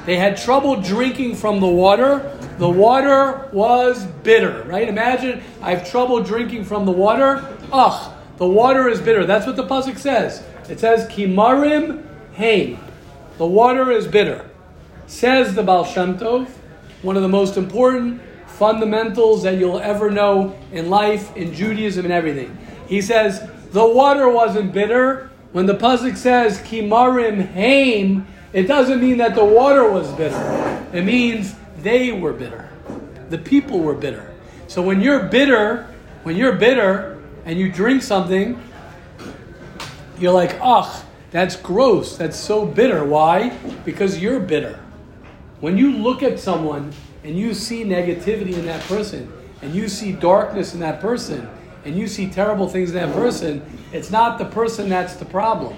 They 0.07 0.17
had 0.17 0.37
trouble 0.37 0.77
drinking 0.77 1.37
from 1.37 1.61
the 1.61 1.67
water. 1.67 2.31
The 2.59 2.69
water 2.69 3.49
was 3.53 4.05
bitter, 4.23 4.63
right? 4.69 4.89
Imagine 4.89 5.43
I 5.63 5.75
have 5.75 5.91
trouble 5.91 6.23
drinking 6.23 6.65
from 6.65 6.85
the 6.85 6.93
water. 6.93 7.43
Ugh, 7.73 8.13
the 8.37 8.47
water 8.47 8.89
is 8.89 9.01
bitter. 9.01 9.27
That's 9.27 9.47
what 9.47 9.57
the 9.57 9.67
pasuk 9.67 9.99
says. 9.99 10.43
It 10.69 10.79
says 10.79 11.07
kimarim 11.09 12.05
haim. 12.35 12.79
The 13.39 13.47
water 13.47 13.91
is 13.91 14.07
bitter. 14.07 14.49
Says 15.07 15.55
the 15.55 15.63
Baal 15.63 15.85
Shem 15.85 16.19
Tov, 16.19 16.49
one 17.05 17.17
of 17.17 17.23
the 17.23 17.29
most 17.29 17.57
important 17.57 18.21
fundamentals 18.47 19.43
that 19.43 19.59
you'll 19.59 19.79
ever 19.79 20.11
know 20.11 20.57
in 20.73 20.89
life, 20.89 21.37
in 21.37 21.53
Judaism, 21.53 22.05
and 22.05 22.15
everything. 22.15 22.57
He 22.89 23.03
says 23.03 23.49
the 23.73 23.87
water 23.87 24.29
wasn't 24.29 24.73
bitter. 24.73 25.31
When 25.53 25.67
the 25.67 25.75
pasuk 25.75 26.17
says 26.17 26.59
kimarim 26.59 27.53
haim, 27.53 28.27
it 28.53 28.65
doesn't 28.65 29.01
mean 29.01 29.19
that 29.19 29.35
the 29.35 29.45
water 29.45 29.91
was 29.91 30.11
bitter. 30.13 30.89
It 30.93 31.05
means 31.05 31.55
they 31.79 32.13
were 32.13 32.33
bitter. 32.33 32.71
The 33.29 33.39
people 33.39 33.81
were 33.81 33.95
bitter. 33.95 34.33
So 34.69 34.81
when 34.81 35.01
you're 35.01 35.25
bitter, 35.25 35.87
when 36.23 36.37
you're 36.37 36.53
bitter 36.53 37.23
and 37.45 37.59
you 37.59 37.71
drink 37.71 38.03
something, 38.03 38.61
you're 40.19 40.33
like, 40.33 40.57
ugh, 40.61 41.05
that's 41.31 41.57
gross. 41.57 42.17
That's 42.17 42.39
so 42.39 42.65
bitter. 42.65 43.05
Why? 43.05 43.51
Because 43.85 44.21
you're 44.21 44.41
bitter. 44.41 44.81
When 45.65 45.79
you 45.79 45.93
look 45.93 46.23
at 46.23 46.39
someone 46.39 46.93
and 47.23 47.39
you 47.39 47.55
see 47.55 47.85
negativity 47.85 48.53
in 48.53 48.67
that 48.67 48.83
person, 48.83 49.33
and 49.63 49.75
you 49.75 49.89
see 49.89 50.13
darkness 50.13 50.75
in 50.75 50.81
that 50.81 51.01
person, 51.01 51.49
and 51.87 51.97
you 51.97 52.07
see 52.07 52.29
terrible 52.29 52.69
things 52.69 52.91
in 52.91 52.97
that 52.97 53.15
person, 53.15 53.63
it's 53.91 54.11
not 54.11 54.37
the 54.37 54.45
person 54.45 54.91
that's 54.91 55.17
the 55.17 55.25
problem. 55.25 55.75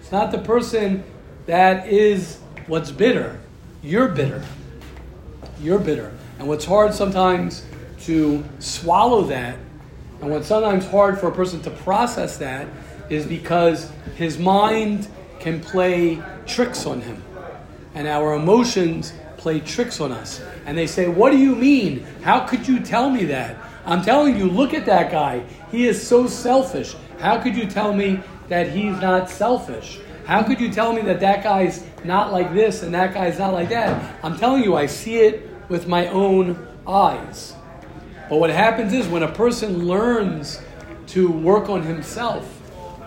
It's 0.00 0.10
not 0.10 0.32
the 0.32 0.38
person 0.38 1.04
that 1.44 1.86
is 1.86 2.38
what's 2.66 2.90
bitter. 2.90 3.38
You're 3.82 4.08
bitter. 4.08 4.42
You're 5.60 5.80
bitter. 5.80 6.14
And 6.38 6.48
what's 6.48 6.64
hard 6.64 6.94
sometimes 6.94 7.66
to 8.04 8.42
swallow 8.58 9.24
that, 9.24 9.58
and 10.22 10.30
what's 10.30 10.46
sometimes 10.46 10.86
hard 10.86 11.20
for 11.20 11.28
a 11.28 11.32
person 11.32 11.60
to 11.64 11.70
process 11.70 12.38
that, 12.38 12.66
is 13.10 13.26
because 13.26 13.92
his 14.16 14.38
mind 14.38 15.08
can 15.40 15.60
play 15.60 16.22
tricks 16.46 16.86
on 16.86 17.02
him. 17.02 17.22
And 17.94 18.06
our 18.06 18.34
emotions 18.34 19.12
play 19.36 19.60
tricks 19.60 20.00
on 20.00 20.12
us. 20.12 20.40
And 20.66 20.76
they 20.76 20.86
say, 20.86 21.08
What 21.08 21.32
do 21.32 21.38
you 21.38 21.54
mean? 21.56 22.06
How 22.22 22.40
could 22.46 22.68
you 22.68 22.80
tell 22.80 23.10
me 23.10 23.24
that? 23.26 23.56
I'm 23.84 24.02
telling 24.02 24.36
you, 24.36 24.48
look 24.48 24.74
at 24.74 24.86
that 24.86 25.10
guy. 25.10 25.44
He 25.70 25.86
is 25.86 26.06
so 26.06 26.26
selfish. 26.26 26.94
How 27.18 27.40
could 27.40 27.56
you 27.56 27.66
tell 27.66 27.92
me 27.92 28.20
that 28.48 28.70
he's 28.70 29.00
not 29.00 29.30
selfish? 29.30 30.00
How 30.26 30.42
could 30.42 30.60
you 30.60 30.70
tell 30.70 30.92
me 30.92 31.02
that 31.02 31.20
that 31.20 31.42
guy's 31.42 31.84
not 32.04 32.32
like 32.32 32.52
this 32.52 32.82
and 32.82 32.94
that 32.94 33.14
guy's 33.14 33.38
not 33.38 33.52
like 33.52 33.70
that? 33.70 34.14
I'm 34.22 34.38
telling 34.38 34.62
you, 34.62 34.76
I 34.76 34.86
see 34.86 35.18
it 35.18 35.48
with 35.68 35.88
my 35.88 36.06
own 36.08 36.68
eyes. 36.86 37.54
But 38.28 38.36
what 38.36 38.50
happens 38.50 38.92
is 38.92 39.08
when 39.08 39.22
a 39.22 39.32
person 39.32 39.86
learns 39.86 40.60
to 41.08 41.30
work 41.30 41.68
on 41.68 41.82
himself, 41.82 42.46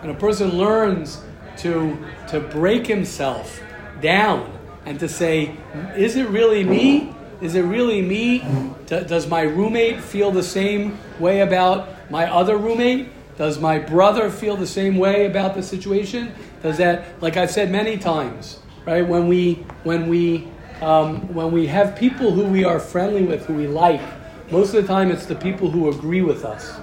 and 0.02 0.12
a 0.12 0.16
person 0.16 0.58
learns 0.58 1.22
to, 1.58 1.98
to 2.28 2.42
break 2.42 2.86
himself 2.86 3.62
down 4.02 4.53
and 4.86 5.00
to 5.00 5.08
say, 5.08 5.56
is 5.96 6.16
it 6.16 6.28
really 6.30 6.64
me? 6.64 7.14
Is 7.42 7.56
it 7.56 7.62
really 7.64 8.02
me? 8.02 8.44
does 8.88 9.28
my 9.28 9.42
roommate 9.42 10.02
feel 10.02 10.32
the 10.32 10.44
same 10.44 10.98
way 11.20 11.42
about 11.42 12.10
my 12.12 12.32
other 12.32 12.58
roommate? 12.58 13.10
Does 13.38 13.60
my 13.60 13.80
brother 13.80 14.30
feel 14.30 14.56
the 14.56 14.68
same 14.68 14.98
way 14.98 15.26
about 15.26 15.56
the 15.56 15.64
situation? 15.64 16.32
Does 16.62 16.78
that, 16.78 17.22
like 17.22 17.36
I've 17.36 17.50
said 17.50 17.72
many 17.72 17.98
times, 17.98 18.60
right? 18.86 19.06
When 19.06 19.28
we 19.28 19.66
when 19.84 20.08
we 20.08 20.48
um, 20.82 21.34
when 21.34 21.52
we 21.52 21.66
have 21.68 21.96
people 21.96 22.32
who 22.32 22.44
we 22.44 22.64
are 22.64 22.80
friendly 22.80 23.24
with, 23.24 23.46
who 23.46 23.54
we 23.56 23.68
like, 23.68 24.02
most 24.52 24.74
of 24.74 24.82
the 24.82 24.88
time 24.88 25.12
it's 25.12 25.26
the 25.26 25.36
people 25.36 25.72
who 25.72 25.90
agree 25.90 26.22
with 26.22 26.46
us. 26.46 26.80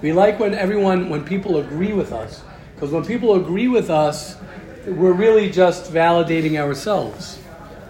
We 0.00 0.12
like 0.12 0.40
when 0.40 0.54
everyone 0.54 1.08
when 1.08 1.24
people 1.24 1.58
agree 1.58 1.92
with 1.92 2.12
us. 2.12 2.42
Because 2.74 2.90
when 2.90 3.04
people 3.04 3.36
agree 3.36 3.68
with 3.68 3.90
us, 3.90 4.36
we're 4.86 5.12
really 5.12 5.48
just 5.48 5.92
validating 5.92 6.58
ourselves. 6.58 7.38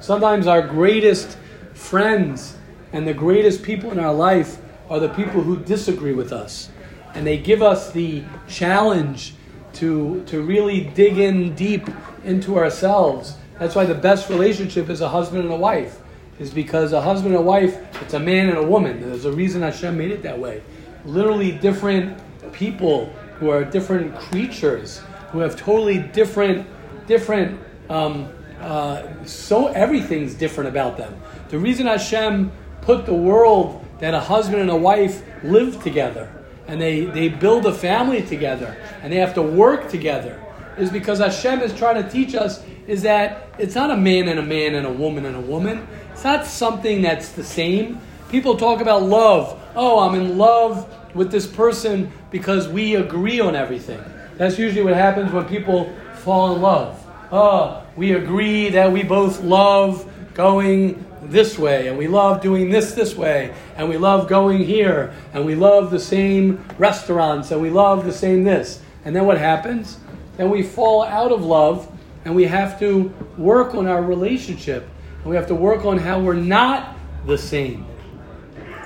Sometimes 0.02 0.48
our 0.48 0.66
greatest 0.66 1.38
friends 1.74 2.56
and 2.92 3.06
the 3.06 3.14
greatest 3.14 3.62
people 3.62 3.92
in 3.92 4.00
our 4.00 4.12
life 4.12 4.58
are 4.90 4.98
the 4.98 5.10
people 5.10 5.40
who 5.40 5.56
disagree 5.56 6.12
with 6.12 6.32
us. 6.32 6.70
And 7.14 7.24
they 7.24 7.38
give 7.38 7.62
us 7.62 7.92
the 7.92 8.24
challenge 8.48 9.34
to, 9.74 10.24
to 10.24 10.42
really 10.42 10.80
dig 10.80 11.18
in 11.18 11.54
deep 11.54 11.88
into 12.24 12.58
ourselves. 12.58 13.36
That's 13.60 13.76
why 13.76 13.84
the 13.84 13.94
best 13.94 14.28
relationship 14.28 14.90
is 14.90 15.02
a 15.02 15.08
husband 15.08 15.44
and 15.44 15.52
a 15.52 15.56
wife, 15.56 16.00
is 16.40 16.50
because 16.50 16.92
a 16.92 17.00
husband 17.00 17.36
and 17.36 17.44
a 17.44 17.46
wife, 17.46 17.78
it's 18.02 18.14
a 18.14 18.18
man 18.18 18.48
and 18.48 18.58
a 18.58 18.66
woman. 18.66 19.00
There's 19.00 19.24
a 19.24 19.32
reason 19.32 19.62
Hashem 19.62 19.96
made 19.96 20.10
it 20.10 20.24
that 20.24 20.36
way. 20.36 20.64
Literally 21.04 21.52
different 21.52 22.18
people 22.52 23.06
who 23.38 23.50
are 23.50 23.64
different 23.64 24.16
creatures, 24.16 25.00
who 25.30 25.38
have 25.38 25.54
totally 25.54 26.00
different, 26.00 26.66
different. 27.06 27.60
Um, 27.88 28.32
uh, 28.60 29.24
so 29.24 29.68
everything's 29.68 30.34
different 30.34 30.68
about 30.68 30.96
them. 30.96 31.20
The 31.48 31.58
reason 31.58 31.86
Hashem 31.86 32.52
put 32.82 33.06
the 33.06 33.14
world 33.14 33.84
that 34.00 34.14
a 34.14 34.20
husband 34.20 34.60
and 34.60 34.70
a 34.70 34.76
wife 34.76 35.22
live 35.44 35.82
together 35.82 36.30
and 36.66 36.80
they, 36.80 37.04
they 37.04 37.28
build 37.28 37.66
a 37.66 37.74
family 37.74 38.22
together 38.22 38.76
and 39.02 39.12
they 39.12 39.16
have 39.16 39.34
to 39.34 39.42
work 39.42 39.88
together 39.88 40.42
is 40.78 40.90
because 40.90 41.18
Hashem 41.18 41.60
is 41.60 41.76
trying 41.76 42.02
to 42.02 42.08
teach 42.08 42.34
us 42.34 42.64
is 42.86 43.02
that 43.02 43.48
it's 43.58 43.74
not 43.74 43.90
a 43.90 43.96
man 43.96 44.28
and 44.28 44.38
a 44.38 44.42
man 44.42 44.74
and 44.74 44.86
a 44.86 44.92
woman 44.92 45.26
and 45.26 45.36
a 45.36 45.40
woman. 45.40 45.86
It's 46.12 46.24
not 46.24 46.46
something 46.46 47.02
that's 47.02 47.30
the 47.30 47.44
same. 47.44 48.00
People 48.28 48.56
talk 48.56 48.80
about 48.80 49.02
love. 49.02 49.60
Oh, 49.76 50.00
I'm 50.00 50.14
in 50.14 50.38
love 50.38 50.88
with 51.14 51.30
this 51.30 51.46
person 51.46 52.10
because 52.30 52.68
we 52.68 52.94
agree 52.94 53.40
on 53.40 53.54
everything. 53.54 54.02
That's 54.36 54.58
usually 54.58 54.82
what 54.82 54.94
happens 54.94 55.30
when 55.30 55.44
people 55.44 55.94
fall 56.16 56.54
in 56.54 56.62
love. 56.62 57.06
Oh, 57.30 57.81
we 57.96 58.12
agree 58.12 58.70
that 58.70 58.90
we 58.90 59.02
both 59.02 59.42
love 59.42 60.10
going 60.34 61.04
this 61.22 61.58
way, 61.58 61.88
and 61.88 61.96
we 61.96 62.08
love 62.08 62.40
doing 62.40 62.70
this 62.70 62.92
this 62.92 63.14
way, 63.14 63.54
and 63.76 63.88
we 63.88 63.96
love 63.96 64.28
going 64.28 64.64
here, 64.64 65.14
and 65.32 65.44
we 65.44 65.54
love 65.54 65.90
the 65.90 66.00
same 66.00 66.64
restaurants, 66.78 67.50
and 67.50 67.60
we 67.60 67.70
love 67.70 68.04
the 68.04 68.12
same 68.12 68.44
this. 68.44 68.80
And 69.04 69.14
then 69.14 69.24
what 69.24 69.38
happens? 69.38 69.98
Then 70.36 70.50
we 70.50 70.62
fall 70.62 71.04
out 71.04 71.32
of 71.32 71.44
love, 71.44 71.90
and 72.24 72.34
we 72.34 72.44
have 72.44 72.78
to 72.80 73.12
work 73.36 73.74
on 73.74 73.86
our 73.86 74.02
relationship, 74.02 74.88
and 75.22 75.26
we 75.26 75.36
have 75.36 75.46
to 75.48 75.54
work 75.54 75.84
on 75.84 75.98
how 75.98 76.20
we're 76.20 76.34
not 76.34 76.96
the 77.26 77.38
same. 77.38 77.86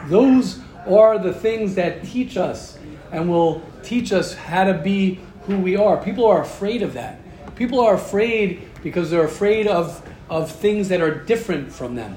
Those 0.06 0.60
are 0.86 1.18
the 1.18 1.32
things 1.32 1.74
that 1.76 2.04
teach 2.04 2.36
us 2.36 2.78
and 3.12 3.28
will 3.28 3.62
teach 3.82 4.12
us 4.12 4.34
how 4.34 4.64
to 4.64 4.74
be 4.74 5.20
who 5.42 5.58
we 5.58 5.76
are. 5.76 5.96
People 6.02 6.26
are 6.26 6.42
afraid 6.42 6.82
of 6.82 6.92
that. 6.94 7.20
People 7.54 7.80
are 7.80 7.94
afraid 7.94 8.68
because 8.86 9.10
they're 9.10 9.24
afraid 9.24 9.66
of, 9.66 10.00
of 10.30 10.48
things 10.48 10.88
that 10.90 11.00
are 11.00 11.12
different 11.12 11.72
from 11.72 11.96
them. 11.96 12.16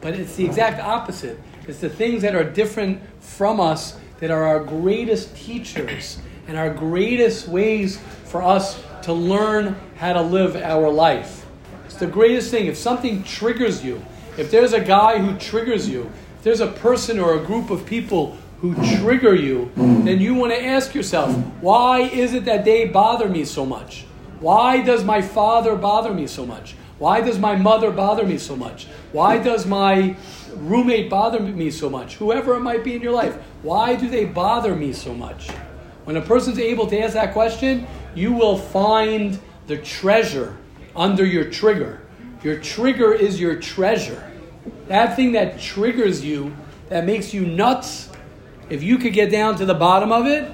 But 0.00 0.14
it's 0.14 0.36
the 0.36 0.44
exact 0.44 0.80
opposite. 0.80 1.40
It's 1.66 1.80
the 1.80 1.88
things 1.88 2.22
that 2.22 2.36
are 2.36 2.44
different 2.44 3.02
from 3.18 3.58
us 3.58 3.98
that 4.20 4.30
are 4.30 4.44
our 4.44 4.60
greatest 4.60 5.34
teachers 5.34 6.20
and 6.46 6.56
our 6.56 6.72
greatest 6.72 7.48
ways 7.48 7.98
for 8.26 8.44
us 8.44 8.80
to 9.02 9.12
learn 9.12 9.74
how 9.96 10.12
to 10.12 10.22
live 10.22 10.54
our 10.54 10.88
life. 10.88 11.44
It's 11.86 11.96
the 11.96 12.06
greatest 12.06 12.52
thing. 12.52 12.66
If 12.66 12.76
something 12.76 13.24
triggers 13.24 13.84
you, 13.84 14.00
if 14.36 14.52
there's 14.52 14.74
a 14.74 14.80
guy 14.80 15.18
who 15.18 15.36
triggers 15.36 15.88
you, 15.88 16.12
if 16.36 16.44
there's 16.44 16.60
a 16.60 16.68
person 16.68 17.18
or 17.18 17.34
a 17.34 17.44
group 17.44 17.70
of 17.70 17.84
people 17.84 18.38
who 18.60 18.72
trigger 18.98 19.34
you, 19.34 19.72
then 19.74 20.20
you 20.20 20.36
want 20.36 20.52
to 20.52 20.64
ask 20.64 20.94
yourself, 20.94 21.34
why 21.60 22.02
is 22.02 22.34
it 22.34 22.44
that 22.44 22.64
they 22.64 22.86
bother 22.86 23.28
me 23.28 23.44
so 23.44 23.66
much? 23.66 24.04
Why 24.40 24.82
does 24.82 25.04
my 25.04 25.20
father 25.20 25.74
bother 25.76 26.14
me 26.14 26.26
so 26.26 26.46
much? 26.46 26.76
Why 26.98 27.20
does 27.20 27.38
my 27.38 27.56
mother 27.56 27.90
bother 27.90 28.24
me 28.24 28.38
so 28.38 28.56
much? 28.56 28.86
Why 29.12 29.38
does 29.38 29.66
my 29.66 30.16
roommate 30.54 31.10
bother 31.10 31.40
me 31.40 31.70
so 31.70 31.88
much? 31.88 32.16
Whoever 32.16 32.54
it 32.54 32.60
might 32.60 32.84
be 32.84 32.94
in 32.94 33.02
your 33.02 33.12
life, 33.12 33.36
why 33.62 33.96
do 33.96 34.08
they 34.08 34.24
bother 34.24 34.74
me 34.74 34.92
so 34.92 35.14
much? 35.14 35.48
When 36.04 36.16
a 36.16 36.22
person's 36.22 36.58
able 36.58 36.86
to 36.88 37.00
ask 37.00 37.14
that 37.14 37.32
question, 37.32 37.86
you 38.14 38.32
will 38.32 38.56
find 38.56 39.38
the 39.66 39.76
treasure 39.76 40.56
under 40.96 41.24
your 41.24 41.50
trigger. 41.50 42.00
Your 42.42 42.58
trigger 42.60 43.12
is 43.12 43.40
your 43.40 43.56
treasure. 43.56 44.30
That 44.88 45.16
thing 45.16 45.32
that 45.32 45.60
triggers 45.60 46.24
you, 46.24 46.56
that 46.88 47.04
makes 47.04 47.34
you 47.34 47.44
nuts, 47.44 48.08
if 48.70 48.82
you 48.82 48.98
could 48.98 49.12
get 49.12 49.30
down 49.30 49.56
to 49.56 49.66
the 49.66 49.74
bottom 49.74 50.12
of 50.12 50.26
it, 50.26 50.50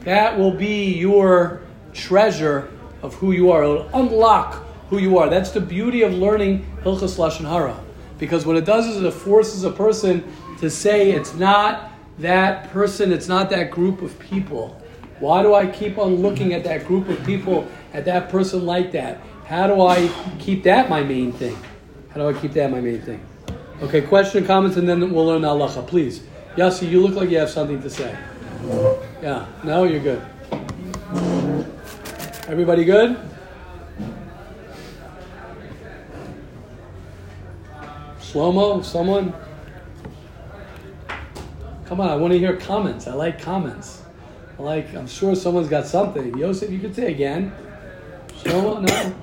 that 0.00 0.38
will 0.38 0.52
be 0.52 0.94
your 0.94 1.62
treasure 1.92 2.70
of 3.02 3.14
who 3.14 3.32
you 3.32 3.50
are. 3.50 3.62
It'll 3.62 3.88
unlock 3.94 4.64
who 4.88 4.98
you 4.98 5.18
are. 5.18 5.28
That's 5.28 5.50
the 5.50 5.60
beauty 5.60 6.02
of 6.02 6.12
learning 6.14 6.66
Hilchas 6.82 7.16
Lashon 7.16 7.48
Hara. 7.48 7.78
Because 8.18 8.44
what 8.44 8.56
it 8.56 8.64
does 8.64 8.86
is 8.86 9.02
it 9.02 9.12
forces 9.12 9.64
a 9.64 9.70
person 9.70 10.24
to 10.58 10.68
say 10.68 11.12
it's 11.12 11.34
not 11.34 11.90
that 12.18 12.70
person, 12.70 13.12
it's 13.12 13.28
not 13.28 13.48
that 13.50 13.70
group 13.70 14.02
of 14.02 14.18
people. 14.18 14.80
Why 15.20 15.42
do 15.42 15.54
I 15.54 15.66
keep 15.66 15.98
on 15.98 16.16
looking 16.16 16.52
at 16.52 16.64
that 16.64 16.86
group 16.86 17.08
of 17.08 17.22
people, 17.24 17.66
at 17.92 18.04
that 18.04 18.28
person 18.28 18.66
like 18.66 18.92
that? 18.92 19.20
How 19.46 19.66
do 19.66 19.82
I 19.82 20.10
keep 20.38 20.62
that 20.64 20.88
my 20.88 21.02
main 21.02 21.32
thing? 21.32 21.56
How 22.10 22.20
do 22.20 22.28
I 22.28 22.40
keep 22.40 22.52
that 22.52 22.70
my 22.70 22.80
main 22.80 23.00
thing? 23.00 23.24
Okay, 23.82 24.02
question, 24.02 24.38
and 24.38 24.46
comments, 24.46 24.76
and 24.76 24.88
then 24.88 25.12
we'll 25.12 25.26
learn 25.26 25.42
the 25.42 25.48
halacha. 25.48 25.86
Please. 25.86 26.22
Yossi, 26.56 26.90
you 26.90 27.00
look 27.00 27.14
like 27.14 27.30
you 27.30 27.38
have 27.38 27.48
something 27.48 27.80
to 27.80 27.88
say. 27.88 28.16
Yeah, 29.22 29.46
no, 29.64 29.84
you're 29.84 30.00
good. 30.00 30.22
Everybody 32.50 32.84
good? 32.84 33.16
Shlomo, 38.18 38.84
someone? 38.84 39.32
Come 41.84 42.00
on, 42.00 42.08
I 42.08 42.16
want 42.16 42.32
to 42.32 42.40
hear 42.40 42.56
comments. 42.56 43.06
I 43.06 43.14
like 43.14 43.40
comments. 43.40 44.02
I 44.58 44.62
like, 44.62 44.92
I'm 44.96 45.06
sure 45.06 45.36
someone's 45.36 45.68
got 45.68 45.86
something. 45.86 46.36
Yosef, 46.36 46.68
you 46.72 46.80
could 46.80 46.92
say 46.92 47.12
again. 47.12 47.52
Shlomo, 48.42 48.82
no? 48.82 49.14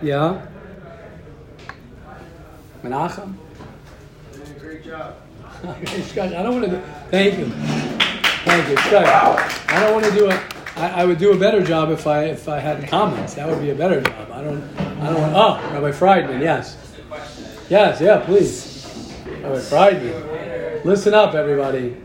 Yeah? 0.00 0.46
Menachem? 2.82 3.34
Great 4.58 4.82
job. 4.82 5.21
I 5.64 6.42
don't 6.42 6.60
want 6.60 6.64
to 6.64 6.70
do. 6.70 6.82
Thank 7.10 7.38
you, 7.38 7.46
thank 7.46 8.68
you. 8.68 8.74
Good. 8.90 9.04
I 9.04 9.80
don't 9.80 9.92
want 9.92 10.04
to 10.06 10.12
do 10.12 10.28
it. 10.28 10.40
I, 10.76 11.02
I 11.02 11.04
would 11.04 11.18
do 11.18 11.32
a 11.32 11.38
better 11.38 11.62
job 11.62 11.90
if 11.90 12.06
I 12.06 12.24
if 12.24 12.48
I 12.48 12.58
had 12.58 12.88
comments. 12.88 13.34
That 13.34 13.48
would 13.48 13.60
be 13.60 13.70
a 13.70 13.74
better 13.74 14.00
job. 14.00 14.30
I 14.32 14.42
don't. 14.42 14.62
I 14.78 15.12
don't 15.12 15.20
want. 15.20 15.34
Oh, 15.34 15.72
Rabbi 15.72 15.92
Friedman. 15.92 16.40
Yes. 16.40 16.76
Yes. 17.68 18.00
Yeah. 18.00 18.18
Please. 18.24 19.14
Rabbi 19.42 19.60
Friedman. 19.60 20.82
Listen 20.84 21.14
up, 21.14 21.34
everybody. 21.34 21.96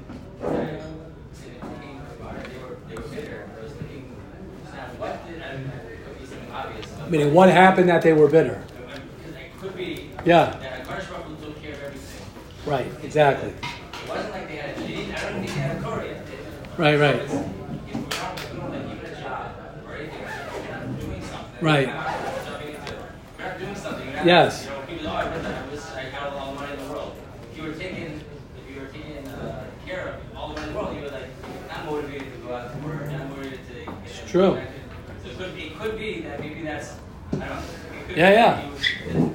Meaning, 7.09 7.33
what 7.33 7.49
happened 7.49 7.89
that 7.89 8.01
they 8.01 8.13
were 8.13 8.27
bitter? 8.27 8.63
Yeah. 10.25 10.57
that 10.59 10.85
Akash 10.85 11.09
Baruch 11.09 11.23
Hu 11.23 11.45
took 11.45 11.61
care 11.61 11.73
of 11.73 11.83
everything. 11.83 12.25
Right. 12.67 12.91
Exactly. 13.01 13.49
It 13.49 14.09
wasn't 14.09 14.31
like 14.31 14.47
they 14.49 14.57
had 14.57 14.77
a 14.77 14.81
don't 14.81 15.39
think 15.39 15.47
they 15.47 15.53
had 15.53 15.77
a 15.77 16.05
yet. 16.05 16.21
Right. 16.77 16.99
Right. 16.99 17.15
If 17.15 17.31
not, 17.31 18.37
not. 21.31 21.61
Right. 21.61 21.87
Not 21.87 22.05
not. 23.83 24.05
Not, 24.15 24.25
Yes. 24.25 24.67
Not 24.67 25.03
not 25.03 25.67
It's 34.05 34.29
true. 34.29 34.59
So 35.23 35.29
it 35.29 35.37
could 35.37 35.55
be, 35.55 35.61
it 35.63 35.79
could 35.79 35.97
be 35.97 36.21
that 36.21 36.39
maybe 36.41 36.63
that's, 36.63 36.95
I 37.31 37.37
don't 37.37 37.39
know. 37.39 37.55
It 37.55 38.07
could 38.07 38.17
Yeah, 38.17 38.29
be 38.29 38.35
yeah. 38.35 39.27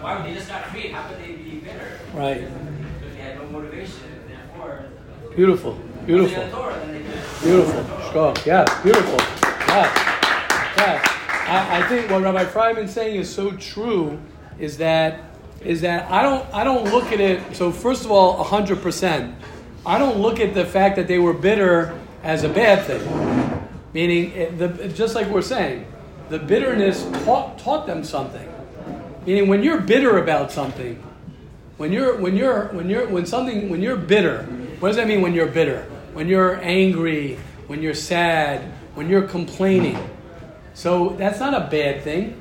why 0.00 0.16
would 0.16 0.26
they 0.26 0.34
just 0.34 0.48
got 0.48 0.64
freed? 0.66 0.92
How 0.92 1.08
could 1.08 1.18
they? 1.18 1.25
Right. 2.16 2.48
Beautiful. 5.36 5.74
Beautiful. 6.06 6.44
Beautiful. 7.42 7.84
Strong. 8.08 8.36
Yes. 8.46 8.82
Beautiful. 8.82 9.18
Yes. 9.68 9.92
Yes. 10.78 11.08
I, 11.46 11.78
I 11.78 11.88
think 11.88 12.10
what 12.10 12.22
Rabbi 12.22 12.44
Fryman's 12.46 12.94
saying 12.94 13.16
is 13.16 13.32
so 13.32 13.50
true 13.52 14.18
is 14.58 14.78
that 14.78 15.24
is 15.60 15.82
that 15.82 16.10
I 16.10 16.22
don't 16.22 16.54
I 16.54 16.64
don't 16.64 16.84
look 16.84 17.12
at 17.12 17.20
it 17.20 17.54
so 17.54 17.70
first 17.70 18.06
of 18.06 18.10
all 18.10 18.42
hundred 18.42 18.80
percent 18.80 19.34
I 19.84 19.98
don't 19.98 20.16
look 20.16 20.40
at 20.40 20.54
the 20.54 20.64
fact 20.64 20.96
that 20.96 21.08
they 21.08 21.18
were 21.18 21.34
bitter 21.34 21.98
as 22.22 22.44
a 22.44 22.48
bad 22.48 22.86
thing. 22.86 23.68
Meaning 23.92 24.32
it, 24.32 24.58
the, 24.58 24.88
just 24.88 25.14
like 25.14 25.28
we're 25.28 25.42
saying, 25.42 25.86
the 26.30 26.38
bitterness 26.38 27.04
taught, 27.24 27.58
taught 27.58 27.86
them 27.86 28.02
something. 28.02 28.52
Meaning 29.26 29.48
when 29.48 29.62
you're 29.62 29.80
bitter 29.80 30.18
about 30.18 30.50
something, 30.50 31.02
when 31.76 31.92
you're 31.92 32.16
when 32.16 32.36
you're 32.36 32.68
when 32.68 32.88
you're 32.88 33.06
when 33.06 33.26
something 33.26 33.68
when 33.68 33.82
you're 33.82 33.96
bitter, 33.96 34.44
what 34.80 34.88
does 34.88 34.96
that 34.96 35.06
mean 35.06 35.20
when 35.20 35.34
you're 35.34 35.46
bitter? 35.46 35.82
When 36.14 36.28
you're 36.28 36.58
angry, 36.62 37.38
when 37.66 37.82
you're 37.82 37.94
sad, 37.94 38.62
when 38.94 39.08
you're 39.08 39.28
complaining. 39.28 39.98
So 40.72 41.10
that's 41.10 41.38
not 41.38 41.54
a 41.54 41.68
bad 41.70 42.02
thing. 42.02 42.40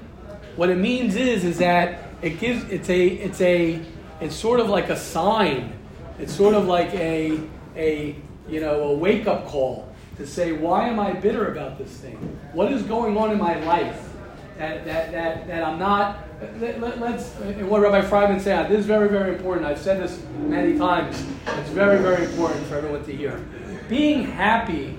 What 0.56 0.70
it 0.70 0.78
means 0.78 1.16
is 1.16 1.44
is 1.44 1.58
that 1.58 2.00
it 2.22 2.40
gives 2.40 2.64
it's 2.70 2.90
a 2.90 3.08
it's 3.08 3.42
a 3.42 3.82
it's 4.22 4.36
sort 4.36 4.60
of 4.60 4.70
like 4.70 4.90
a 4.90 4.96
sign. 4.96 5.74
It's 6.18 6.34
sort 6.34 6.56
of 6.56 6.66
like 6.66 6.94
a 6.94 7.40
a 7.76 8.16
you 8.48 8.62
know 8.62 8.84
a 8.84 8.94
wake 8.94 9.28
up 9.28 9.48
call 9.48 9.94
to 10.16 10.26
say 10.26 10.54
why 10.54 10.88
am 10.88 10.98
I 10.98 11.12
bitter 11.12 11.52
about 11.52 11.78
this 11.78 11.92
thing? 11.98 12.16
What 12.54 12.72
is 12.72 12.84
going 12.84 13.18
on 13.18 13.32
in 13.32 13.38
my 13.38 13.60
life 13.66 14.14
that 14.58 14.86
that 14.86 15.12
that, 15.12 15.48
that 15.48 15.64
I'm 15.64 15.78
not 15.78 16.25
let, 16.42 16.80
let, 16.80 17.00
let's 17.00 17.36
and 17.40 17.70
what 17.70 17.82
Rabbi 17.82 18.02
Fryman 18.02 18.42
said. 18.42 18.70
This 18.70 18.80
is 18.82 18.86
very 18.86 19.10
very 19.10 19.36
important. 19.36 19.66
I've 19.66 19.80
said 19.80 20.02
this 20.02 20.22
many 20.38 20.78
times. 20.78 21.26
It's 21.48 21.70
very 21.70 22.00
very 22.00 22.26
important 22.26 22.66
for 22.68 22.76
everyone 22.76 23.04
to 23.06 23.16
hear. 23.16 23.44
Being 23.88 24.24
happy, 24.24 24.98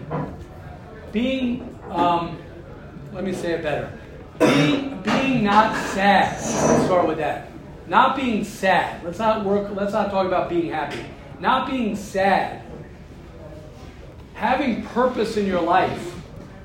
being 1.12 1.79
um, 1.90 2.38
let 3.12 3.25
me 3.25 3.33
say 3.33 3.53
it 3.53 3.62
better. 3.62 3.99
Being, 4.38 5.01
being 5.03 5.44
not 5.44 5.75
sad. 5.88 6.33
Let's 6.33 6.85
start 6.85 7.07
with 7.07 7.18
that. 7.18 7.51
Not 7.87 8.16
being 8.16 8.44
sad. 8.44 9.03
Let's 9.05 9.18
not 9.18 9.44
work. 9.44 9.75
Let's 9.75 9.92
not 9.92 10.11
talk 10.11 10.27
about 10.27 10.49
being 10.49 10.70
happy. 10.70 11.05
Not 11.40 11.68
being 11.70 11.96
sad. 11.96 12.62
Having 14.35 14.85
purpose 14.87 15.37
in 15.37 15.46
your 15.46 15.62
life, 15.62 16.14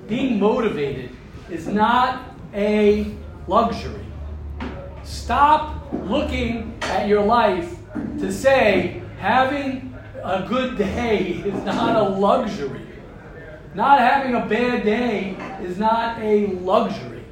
being 0.07 0.39
motivated, 0.39 1.15
is 1.49 1.67
not 1.67 2.35
a 2.53 3.13
luxury. 3.47 4.00
Stop 5.11 5.91
looking 6.05 6.73
at 6.83 7.09
your 7.09 7.21
life 7.21 7.75
to 8.19 8.31
say 8.31 9.03
having 9.19 9.93
a 10.23 10.45
good 10.47 10.77
day 10.77 11.33
is 11.33 11.63
not 11.65 11.97
a 11.97 12.01
luxury. 12.01 12.87
Not 13.75 13.99
having 13.99 14.35
a 14.35 14.45
bad 14.45 14.85
day 14.85 15.35
is 15.61 15.77
not 15.77 16.17
a 16.21 16.47
luxury. 16.47 17.25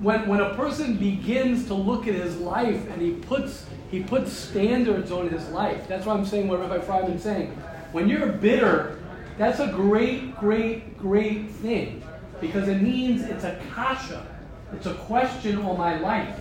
When, 0.00 0.26
when 0.26 0.40
a 0.40 0.54
person 0.54 0.96
begins 0.96 1.66
to 1.68 1.74
look 1.74 2.08
at 2.08 2.14
his 2.14 2.36
life 2.38 2.84
and 2.90 3.00
he 3.00 3.12
puts, 3.12 3.66
he 3.92 4.02
puts 4.02 4.32
standards 4.32 5.12
on 5.12 5.28
his 5.28 5.48
life, 5.50 5.86
that's 5.86 6.04
why 6.04 6.14
I'm 6.14 6.26
saying 6.26 6.48
what 6.48 6.58
Rabbi 6.58 6.78
Fryman's 6.78 7.22
saying. 7.22 7.50
When 7.92 8.08
you're 8.08 8.26
bitter, 8.26 8.98
that's 9.38 9.60
a 9.60 9.68
great, 9.68 10.36
great, 10.36 10.98
great 10.98 11.48
thing 11.48 12.02
because 12.40 12.66
it 12.66 12.82
means 12.82 13.22
it's 13.22 13.44
a 13.44 13.60
kasha. 13.72 14.26
It's 14.72 14.86
a 14.86 14.94
question 14.94 15.58
on 15.58 15.76
my 15.76 15.98
life. 15.98 16.36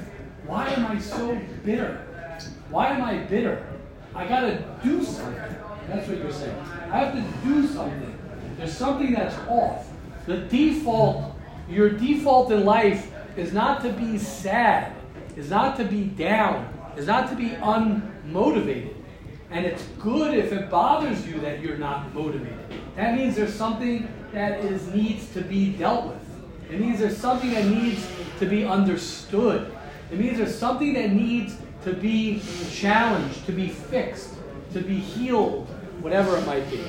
Why 0.45 0.69
am 0.69 0.85
I 0.85 0.99
so 0.99 1.39
bitter? 1.63 2.05
Why 2.69 2.89
am 2.89 3.01
I 3.01 3.17
bitter? 3.25 3.65
I 4.15 4.27
got 4.27 4.41
to 4.41 4.63
do 4.83 5.03
something. 5.03 5.55
That's 5.87 6.07
what 6.07 6.17
you're 6.17 6.31
saying. 6.31 6.57
I 6.91 6.99
have 6.99 7.13
to 7.13 7.47
do 7.47 7.67
something. 7.67 8.17
There's 8.57 8.75
something 8.75 9.13
that's 9.13 9.35
off. 9.47 9.87
The 10.25 10.37
default, 10.37 11.35
your 11.69 11.89
default 11.89 12.51
in 12.51 12.65
life 12.65 13.11
is 13.35 13.53
not 13.53 13.81
to 13.83 13.93
be 13.93 14.17
sad, 14.17 14.93
is 15.35 15.49
not 15.49 15.77
to 15.77 15.83
be 15.83 16.03
down, 16.03 16.71
is 16.97 17.07
not 17.07 17.29
to 17.29 17.35
be 17.35 17.49
unmotivated. 17.49 18.95
And 19.51 19.65
it's 19.65 19.83
good 19.99 20.37
if 20.37 20.51
it 20.51 20.69
bothers 20.69 21.25
you 21.25 21.39
that 21.39 21.61
you're 21.61 21.77
not 21.77 22.13
motivated. 22.13 22.59
That 22.95 23.15
means 23.15 23.35
there's 23.35 23.53
something 23.53 24.07
that 24.31 24.59
is 24.59 24.87
needs 24.87 25.31
to 25.33 25.41
be 25.41 25.71
dealt 25.73 26.07
with. 26.07 26.29
It 26.69 26.79
means 26.79 26.99
there's 26.99 27.17
something 27.17 27.51
that 27.51 27.65
needs 27.65 28.07
to 28.39 28.45
be 28.45 28.65
understood. 28.65 29.71
It 30.11 30.19
means 30.19 30.37
there's 30.37 30.57
something 30.57 30.93
that 30.93 31.11
needs 31.11 31.55
to 31.83 31.93
be 31.93 32.41
challenged, 32.71 33.45
to 33.45 33.51
be 33.51 33.69
fixed, 33.69 34.33
to 34.73 34.81
be 34.81 34.99
healed, 34.99 35.67
whatever 36.01 36.37
it 36.37 36.45
might 36.45 36.69
be. 36.69 36.83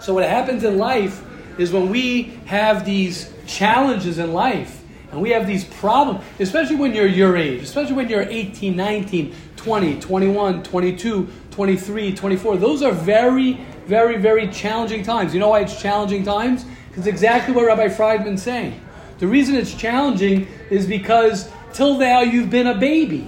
So, 0.00 0.14
what 0.14 0.24
happens 0.28 0.64
in 0.64 0.78
life 0.78 1.24
is 1.58 1.72
when 1.72 1.88
we 1.88 2.38
have 2.46 2.84
these 2.84 3.32
challenges 3.46 4.18
in 4.18 4.32
life 4.32 4.82
and 5.10 5.20
we 5.20 5.30
have 5.30 5.46
these 5.46 5.64
problems, 5.64 6.24
especially 6.38 6.76
when 6.76 6.94
you're 6.94 7.06
your 7.06 7.36
age, 7.36 7.62
especially 7.62 7.94
when 7.94 8.08
you're 8.08 8.22
18, 8.22 8.76
19, 8.76 9.34
20, 9.56 10.00
21, 10.00 10.62
22, 10.62 11.28
23, 11.50 12.14
24, 12.14 12.56
those 12.56 12.82
are 12.82 12.92
very, 12.92 13.54
very, 13.86 14.18
very 14.18 14.48
challenging 14.48 15.02
times. 15.02 15.32
You 15.32 15.40
know 15.40 15.48
why 15.48 15.60
it's 15.60 15.80
challenging 15.80 16.24
times? 16.24 16.66
Because 16.88 17.06
exactly 17.06 17.54
what 17.54 17.66
Rabbi 17.66 17.88
Friedman's 17.88 18.42
saying. 18.42 18.80
The 19.18 19.26
reason 19.26 19.54
it's 19.54 19.74
challenging 19.74 20.46
is 20.70 20.86
because 20.86 21.48
till 21.72 21.96
now 21.98 22.20
you've 22.20 22.50
been 22.50 22.66
a 22.66 22.76
baby, 22.76 23.26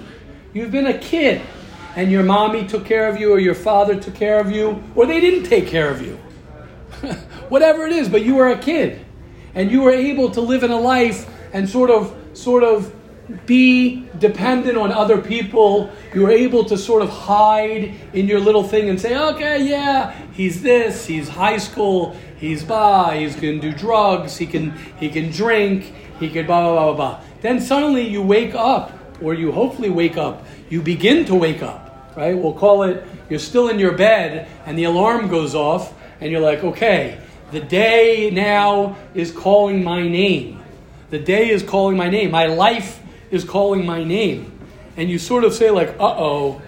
you've 0.53 0.71
been 0.71 0.87
a 0.87 0.99
kid, 0.99 1.41
and 1.97 2.11
your 2.11 2.23
mommy 2.23 2.67
took 2.67 2.85
care 2.85 3.09
of 3.09 3.19
you, 3.19 3.33
or 3.33 3.39
your 3.39 3.55
father 3.55 3.99
took 3.99 4.15
care 4.15 4.39
of 4.39 4.51
you, 4.53 4.83
or 4.95 5.07
they 5.07 5.21
didn't 5.21 5.49
take 5.49 5.67
care 5.67 5.91
of 5.91 6.03
you. 6.03 6.17
Whatever 7.49 7.87
it 7.87 7.93
is, 7.93 8.09
but 8.09 8.23
you 8.23 8.35
were 8.35 8.49
a 8.49 8.59
kid, 8.59 9.05
and 9.55 9.71
you 9.71 9.83
were 9.83 9.93
able 9.93 10.31
to 10.31 10.41
live 10.41 10.63
in 10.63 10.71
a 10.71 10.79
life 10.79 11.29
and 11.53 11.69
sort 11.69 11.91
of, 11.91 12.15
sort 12.35 12.63
of 12.63 12.95
be 13.47 14.07
dependent 14.19 14.79
on 14.79 14.93
other 14.93 15.21
people. 15.21 15.91
You're 16.15 16.31
able 16.31 16.65
to 16.67 16.79
sort 16.79 17.03
of 17.03 17.11
hide 17.11 17.95
in 18.13 18.27
your 18.27 18.41
little 18.41 18.65
thing 18.65 18.89
and 18.89 19.01
say, 19.01 19.17
okay, 19.17 19.67
yeah, 19.69 20.13
he's 20.33 20.63
this, 20.63 21.07
he's 21.07 21.29
high 21.29 21.59
school, 21.59 22.17
he's 22.39 22.65
blah, 22.65 23.13
he's 23.13 23.35
gonna 23.35 23.61
do 23.61 23.73
drugs, 23.73 24.37
he 24.37 24.47
can 24.47 24.73
he 24.99 25.09
can 25.09 25.31
drink, 25.31 25.93
he 26.19 26.31
can 26.31 26.47
blah 26.47 26.63
blah 26.63 26.85
blah 26.85 26.95
blah. 26.95 27.21
Then 27.43 27.61
suddenly 27.61 28.07
you 28.07 28.23
wake 28.23 28.55
up, 28.55 28.93
or 29.23 29.35
you 29.35 29.53
hopefully 29.53 29.91
wake 29.91 30.17
up, 30.17 30.45
you 30.71 30.81
begin 30.81 31.25
to 31.27 31.35
wake 31.35 31.63
up, 31.63 32.15
right? 32.17 32.37
We'll 32.37 32.55
call 32.55 32.85
it 32.85 33.05
you're 33.29 33.39
still 33.39 33.69
in 33.69 33.79
your 33.79 33.93
bed 33.93 34.49
and 34.65 34.79
the 34.79 34.85
alarm 34.85 35.29
goes 35.29 35.55
off, 35.55 35.95
and 36.21 36.33
you're 36.33 36.41
like, 36.41 36.65
okay, 36.65 37.21
the 37.51 37.61
day 37.61 38.31
now 38.31 38.97
is 39.15 39.31
calling 39.31 39.85
my 39.85 40.07
name. 40.07 40.63
The 41.11 41.19
day 41.19 41.51
is 41.51 41.63
calling 41.63 41.97
my 41.97 42.11
name. 42.11 42.31
My 42.31 42.47
life 42.47 43.01
is 43.31 43.45
calling 43.45 43.85
my 43.87 44.05
name. 44.05 44.59
And 44.97 45.09
you 45.09 45.19
sort 45.19 45.45
of 45.45 45.55
say, 45.55 45.71
like, 45.71 45.91
uh 46.01 46.15
oh, 46.17 46.63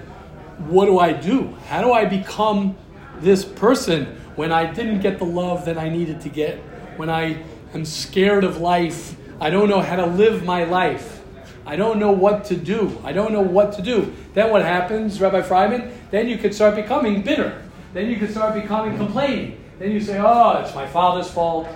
what 0.58 0.86
do 0.86 0.98
I 0.98 1.12
do? 1.12 1.56
How 1.68 1.80
do 1.80 1.92
I 1.92 2.04
become 2.04 2.76
this 3.18 3.44
person 3.44 4.06
when 4.36 4.52
I 4.52 4.72
didn't 4.72 5.00
get 5.00 5.18
the 5.18 5.24
love 5.24 5.64
that 5.64 5.78
I 5.78 5.88
needed 5.88 6.20
to 6.22 6.28
get? 6.28 6.58
When 6.96 7.10
I 7.10 7.42
am 7.74 7.84
scared 7.84 8.44
of 8.44 8.60
life? 8.60 9.16
I 9.40 9.50
don't 9.50 9.68
know 9.68 9.80
how 9.80 9.96
to 9.96 10.06
live 10.06 10.44
my 10.44 10.64
life. 10.64 11.22
I 11.66 11.76
don't 11.76 11.98
know 11.98 12.12
what 12.12 12.44
to 12.46 12.56
do. 12.56 13.00
I 13.04 13.12
don't 13.12 13.32
know 13.32 13.40
what 13.40 13.72
to 13.74 13.82
do. 13.82 14.12
Then 14.34 14.50
what 14.50 14.62
happens, 14.62 15.20
Rabbi 15.20 15.42
Fryman? 15.42 15.92
Then 16.10 16.28
you 16.28 16.36
could 16.36 16.54
start 16.54 16.74
becoming 16.74 17.22
bitter. 17.22 17.62
Then 17.92 18.10
you 18.10 18.16
could 18.16 18.30
start 18.30 18.54
becoming 18.54 18.96
complaining. 18.96 19.62
Then 19.78 19.92
you 19.92 20.00
say, 20.00 20.18
oh, 20.18 20.60
it's 20.60 20.74
my 20.74 20.86
father's 20.86 21.30
fault. 21.30 21.68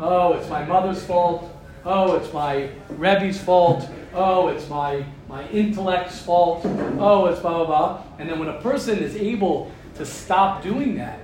Oh, 0.00 0.32
it's 0.34 0.48
my 0.48 0.64
mother's 0.64 1.04
fault. 1.04 1.48
Oh, 1.84 2.16
it's 2.16 2.32
my 2.32 2.70
Rebbe's 2.90 3.40
fault. 3.40 3.88
Oh, 4.14 4.48
it's 4.48 4.68
my, 4.68 5.04
my 5.28 5.48
intellect's 5.48 6.20
fault. 6.20 6.62
Oh, 6.64 7.26
it's 7.26 7.40
blah, 7.40 7.64
blah, 7.64 7.66
blah. 7.66 8.02
And 8.18 8.28
then 8.28 8.38
when 8.38 8.48
a 8.48 8.60
person 8.60 8.98
is 8.98 9.16
able 9.16 9.70
to 9.94 10.04
stop 10.04 10.62
doing 10.62 10.96
that, 10.96 11.20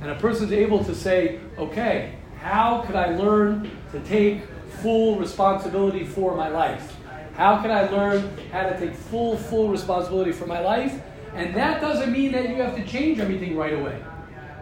and 0.00 0.10
a 0.10 0.14
person 0.14 0.46
is 0.46 0.52
able 0.52 0.82
to 0.84 0.94
say, 0.94 1.38
okay, 1.58 2.14
how 2.38 2.82
could 2.86 2.96
I 2.96 3.14
learn 3.16 3.70
to 3.92 4.00
take 4.00 4.42
full 4.80 5.18
responsibility 5.18 6.04
for 6.04 6.34
my 6.34 6.48
life? 6.48 6.96
How 7.34 7.60
can 7.60 7.70
I 7.70 7.88
learn 7.90 8.36
how 8.50 8.68
to 8.68 8.78
take 8.78 8.94
full, 8.94 9.36
full 9.36 9.68
responsibility 9.68 10.32
for 10.32 10.46
my 10.46 10.60
life? 10.60 11.00
And 11.34 11.54
that 11.54 11.80
doesn't 11.80 12.10
mean 12.10 12.32
that 12.32 12.48
you 12.48 12.56
have 12.56 12.74
to 12.76 12.84
change 12.86 13.20
everything 13.20 13.56
right 13.56 13.74
away. 13.74 14.02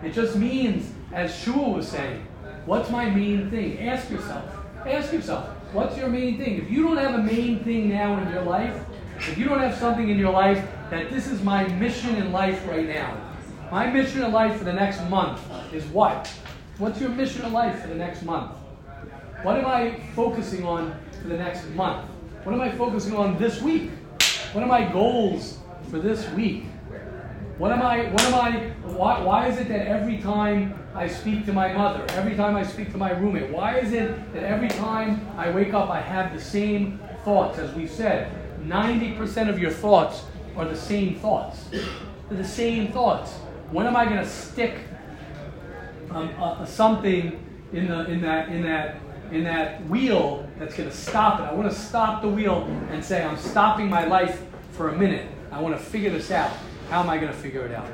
It 0.02 0.12
just 0.12 0.36
means, 0.36 0.92
as 1.12 1.34
Shua 1.34 1.68
was 1.68 1.88
saying, 1.88 2.26
what's 2.66 2.90
my 2.90 3.08
main 3.08 3.50
thing? 3.50 3.80
Ask 3.80 4.10
yourself. 4.10 4.44
Ask 4.86 5.12
yourself, 5.12 5.48
what's 5.72 5.96
your 5.96 6.08
main 6.08 6.38
thing? 6.38 6.58
If 6.58 6.70
you 6.70 6.82
don't 6.82 6.96
have 6.96 7.14
a 7.14 7.22
main 7.22 7.62
thing 7.64 7.88
now 7.88 8.18
in 8.18 8.32
your 8.32 8.42
life, 8.42 8.84
if 9.18 9.36
you 9.36 9.46
don't 9.46 9.58
have 9.58 9.76
something 9.76 10.08
in 10.08 10.18
your 10.18 10.32
life 10.32 10.66
that 10.90 11.10
this 11.10 11.26
is 11.26 11.42
my 11.42 11.66
mission 11.74 12.14
in 12.16 12.32
life 12.32 12.66
right 12.68 12.86
now, 12.86 13.16
my 13.70 13.90
mission 13.90 14.24
in 14.24 14.32
life 14.32 14.56
for 14.56 14.64
the 14.64 14.72
next 14.72 15.02
month 15.10 15.40
is 15.72 15.84
what? 15.86 16.32
What's 16.78 17.00
your 17.00 17.10
mission 17.10 17.44
in 17.44 17.52
life 17.52 17.82
for 17.82 17.88
the 17.88 17.94
next 17.94 18.22
month? 18.22 18.52
What 19.42 19.58
am 19.58 19.66
I 19.66 20.00
focusing 20.14 20.64
on 20.64 20.98
for 21.20 21.28
the 21.28 21.36
next 21.36 21.68
month? 21.70 22.08
What 22.44 22.54
am 22.54 22.60
I 22.60 22.70
focusing 22.72 23.14
on 23.14 23.38
this 23.38 23.60
week? 23.60 23.90
What 24.52 24.64
are 24.64 24.66
my 24.66 24.90
goals 24.90 25.58
for 25.90 25.98
this 25.98 26.28
week? 26.30 26.64
What 27.58 27.72
am 27.72 27.82
I, 27.82 28.04
what 28.10 28.22
am 28.22 28.34
I, 28.34 28.70
why, 28.84 29.20
why 29.20 29.48
is 29.48 29.58
it 29.58 29.66
that 29.66 29.88
every 29.88 30.18
time 30.18 30.78
I 30.94 31.08
speak 31.08 31.44
to 31.46 31.52
my 31.52 31.72
mother, 31.72 32.06
every 32.10 32.36
time 32.36 32.54
I 32.54 32.62
speak 32.62 32.92
to 32.92 32.96
my 32.96 33.10
roommate, 33.10 33.50
why 33.50 33.78
is 33.78 33.92
it 33.92 34.32
that 34.32 34.44
every 34.44 34.68
time 34.68 35.26
I 35.36 35.50
wake 35.50 35.74
up 35.74 35.90
I 35.90 36.00
have 36.00 36.32
the 36.32 36.40
same 36.40 37.00
thoughts? 37.24 37.58
As 37.58 37.74
we 37.74 37.88
said, 37.88 38.30
90% 38.62 39.48
of 39.48 39.58
your 39.58 39.72
thoughts 39.72 40.22
are 40.56 40.66
the 40.66 40.76
same 40.76 41.16
thoughts. 41.16 41.64
They're 41.72 42.38
the 42.38 42.44
same 42.44 42.92
thoughts. 42.92 43.32
When 43.72 43.88
am 43.88 43.96
I 43.96 44.04
going 44.04 44.18
to 44.18 44.28
stick 44.28 44.78
um, 46.12 46.30
uh, 46.38 46.64
something 46.64 47.44
in, 47.72 47.88
the, 47.88 48.04
in, 48.08 48.20
that, 48.20 48.50
in, 48.50 48.62
that, 48.62 49.00
in 49.32 49.42
that 49.42 49.84
wheel 49.88 50.48
that's 50.60 50.76
going 50.76 50.88
to 50.88 50.96
stop 50.96 51.40
it? 51.40 51.42
I 51.42 51.54
want 51.54 51.68
to 51.68 51.76
stop 51.76 52.22
the 52.22 52.28
wheel 52.28 52.62
and 52.90 53.04
say, 53.04 53.24
I'm 53.24 53.36
stopping 53.36 53.90
my 53.90 54.04
life 54.04 54.44
for 54.70 54.90
a 54.90 54.96
minute. 54.96 55.28
I 55.50 55.60
want 55.60 55.76
to 55.76 55.82
figure 55.82 56.10
this 56.10 56.30
out. 56.30 56.52
How 56.90 57.00
am 57.00 57.10
I 57.10 57.18
going 57.18 57.30
to 57.30 57.38
figure 57.38 57.66
it 57.66 57.72
out? 57.72 57.86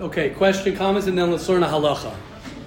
Okay, 0.00 0.30
question, 0.30 0.74
comments, 0.74 1.06
and 1.06 1.16
then 1.16 1.30
let's 1.30 1.48
learn 1.48 1.62
a 1.62 1.68
halacha. 1.68 2.12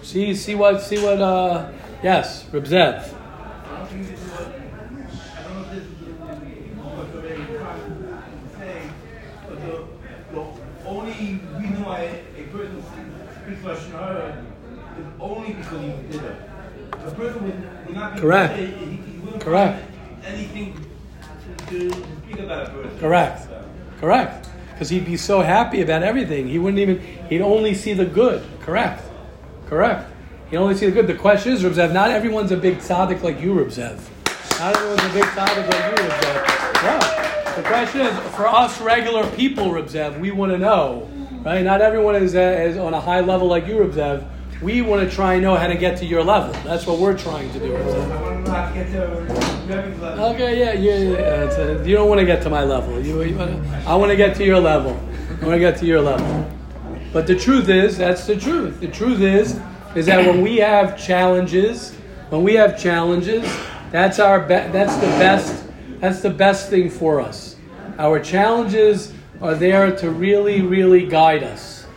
See, 0.04 0.34
see 0.36 0.56
what, 0.56 0.82
see 0.82 1.04
what. 1.04 1.19
Uh, 1.19 1.69
yes, 2.02 2.48
Reb 2.54 2.63
Zev. 2.63 3.13
I 3.13 3.78
don't 3.78 3.88
think 3.88 4.08
this 4.08 4.21
is 4.21 4.32
what, 4.32 4.48
I 4.48 5.43
don't 5.43 5.56
know 5.56 5.62
if 5.63 5.69
this 5.71 5.84
is 5.84 5.89
the 6.00 7.21
Rebbe 7.21 7.41
is 7.41 7.60
trying 7.60 7.82
to 7.82 8.58
say, 8.58 8.89
but 9.50 9.62
the, 9.62 9.84
the 10.32 10.88
only 10.88 11.12
reason 11.12 11.84
why 11.84 12.21
a 12.38 12.43
person 12.43 12.84
speaks 13.43 13.62
Lashon 13.63 13.91
Hara 13.91 14.45
is 14.98 15.06
only 15.19 15.54
because 15.54 15.82
he 15.82 15.88
did 16.10 16.24
it. 16.24 16.38
A 16.93 17.12
person 17.12 17.43
would, 17.43 17.86
would 17.88 17.95
not 17.95 18.17
Correct. 18.17 18.58
He, 18.58 18.65
he 18.67 19.17
wouldn't 19.17 19.43
Correct. 19.43 19.84
anything 20.24 20.86
to, 21.67 21.89
speak 22.36 22.45
about 22.45 22.67
a. 22.67 23.00
Correct. 23.00 23.48
Correct. 24.00 24.50
Because 24.71 24.89
he'd 24.89 25.06
be 25.06 25.17
so 25.17 25.41
happy 25.41 25.82
about 25.82 26.04
everything. 26.04 26.48
He 26.48 26.60
wouldn't 26.60 26.80
even, 26.80 27.00
he'd 27.30 27.41
only 27.41 27.74
see 27.74 27.93
the 27.93 28.06
good. 28.06 28.45
Correct. 28.60 29.02
Correct. 29.67 30.12
He'd 30.50 30.58
only 30.58 30.76
see 30.76 30.86
the 30.86 30.91
good. 30.91 31.08
The 31.08 31.15
question 31.15 31.54
is, 31.54 31.63
Reb 31.63 31.74
Zev, 31.74 31.93
not 31.93 32.12
everyone's 32.12 32.52
a 32.52 32.58
big 32.58 32.78
tzaddik 32.80 33.24
like 33.24 33.39
you, 33.39 33.54
Reb 33.54 33.67
Zev. 33.67 34.00
Not 34.60 34.76
everyone's 34.76 35.04
a 35.04 35.13
big 35.13 35.24
tzaddik 35.24 35.67
like 35.69 35.98
you, 35.98 36.04
Reb 36.04 36.21
Zev. 36.21 36.84
Yeah. 36.84 37.56
The 37.56 37.63
question 37.63 38.02
is, 38.02 38.36
for 38.36 38.48
us 38.48 38.82
regular 38.82 39.26
people, 39.32 39.71
Reb 39.71 39.86
Zev, 39.86 40.19
we 40.19 40.32
want 40.32 40.52
to 40.52 40.58
know, 40.58 41.10
right? 41.45 41.63
Not 41.63 41.80
everyone 41.82 42.15
is, 42.17 42.36
is 42.36 42.78
on 42.78 42.93
a 42.93 43.00
high 43.00 43.21
level 43.21 43.48
like 43.48 43.65
you, 43.65 43.80
Reb 43.80 43.91
Zev. 43.91 44.28
We 44.62 44.82
want 44.82 45.08
to 45.08 45.13
try 45.13 45.34
and 45.36 45.41
know 45.41 45.56
how 45.56 45.67
to 45.67 45.76
get 45.76 45.98
to 46.00 46.06
your 46.06 46.24
level. 46.24 46.52
That's 46.63 46.86
what 46.86 47.00
we're 47.00 47.17
trying 47.17 47.52
to 47.54 47.60
do, 47.60 47.75
Reb 47.75 47.88
Okay, 49.69 50.59
yeah, 50.59 50.73
yeah, 50.73 50.95
yeah. 50.95 51.17
Uh, 51.17 51.79
A, 51.81 51.87
you 51.87 51.95
don't 51.95 52.07
want 52.07 52.19
to 52.19 52.25
get 52.25 52.43
to 52.43 52.49
my 52.49 52.63
level. 52.63 53.01
You, 53.01 53.23
you 53.23 53.35
wanna, 53.35 53.83
I 53.87 53.95
want 53.95 54.11
to 54.11 54.15
get 54.15 54.35
to 54.37 54.45
your 54.45 54.59
level. 54.59 54.91
I 55.41 55.45
want 55.45 55.55
to 55.55 55.59
get 55.59 55.77
to 55.77 55.85
your 55.85 56.01
level. 56.01 56.51
But 57.11 57.25
the 57.25 57.35
truth 57.35 57.69
is, 57.69 57.97
that's 57.97 58.27
the 58.27 58.35
truth. 58.35 58.79
The 58.79 58.87
truth 58.89 59.21
is, 59.21 59.59
is 59.95 60.05
that 60.05 60.25
when 60.25 60.41
we 60.41 60.57
have 60.57 60.99
challenges, 60.99 61.95
when 62.29 62.43
we 62.43 62.53
have 62.55 62.79
challenges, 62.79 63.43
that's 63.91 64.19
our 64.19 64.39
be- 64.41 64.47
that's 64.47 64.95
the 64.97 65.07
best 65.07 65.63
that's 65.99 66.21
the 66.21 66.29
best 66.29 66.69
thing 66.69 66.89
for 66.89 67.19
us. 67.19 67.55
Our 67.97 68.19
challenges 68.19 69.13
are 69.41 69.55
there 69.55 69.95
to 69.95 70.11
really, 70.11 70.61
really 70.61 71.07
guide 71.07 71.43
us. 71.43 71.87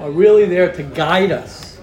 Are 0.00 0.10
really 0.10 0.46
there 0.46 0.72
to 0.72 0.82
guide 0.82 1.32
us. 1.32 1.78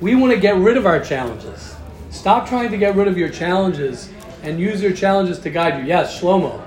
We 0.00 0.14
want 0.14 0.32
to 0.32 0.38
get 0.38 0.56
rid 0.56 0.76
of 0.76 0.86
our 0.86 1.00
challenges. 1.00 1.74
Stop 2.10 2.48
trying 2.48 2.70
to 2.70 2.76
get 2.78 2.94
rid 2.94 3.08
of 3.08 3.18
your 3.18 3.30
challenges 3.30 4.10
and 4.46 4.60
use 4.60 4.82
your 4.82 4.92
challenges 4.92 5.38
to 5.40 5.50
guide 5.50 5.80
you. 5.80 5.86
Yes, 5.86 6.20
Shlomo. 6.20 6.62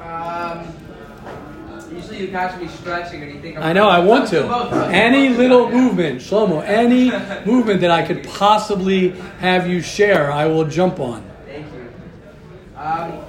Um, 0.00 0.74
usually 1.94 2.20
you 2.20 2.28
catch 2.28 2.60
me 2.60 2.68
stretching 2.68 3.22
and 3.22 3.34
you 3.34 3.40
think 3.40 3.56
I'm 3.56 3.62
I 3.62 3.72
know, 3.72 3.88
I 3.88 3.98
want 3.98 4.28
to. 4.28 4.46
Any 4.92 5.30
little 5.30 5.70
movement, 5.70 6.20
Shlomo, 6.20 6.62
any 6.64 7.10
movement 7.46 7.80
that 7.80 7.90
I 7.90 8.06
could 8.06 8.24
possibly 8.24 9.10
have 9.38 9.66
you 9.66 9.80
share, 9.80 10.30
I 10.30 10.46
will 10.46 10.66
jump 10.66 11.00
on. 11.00 11.24
Thank 11.46 11.66
you. 11.72 11.92
Um, 12.76 13.24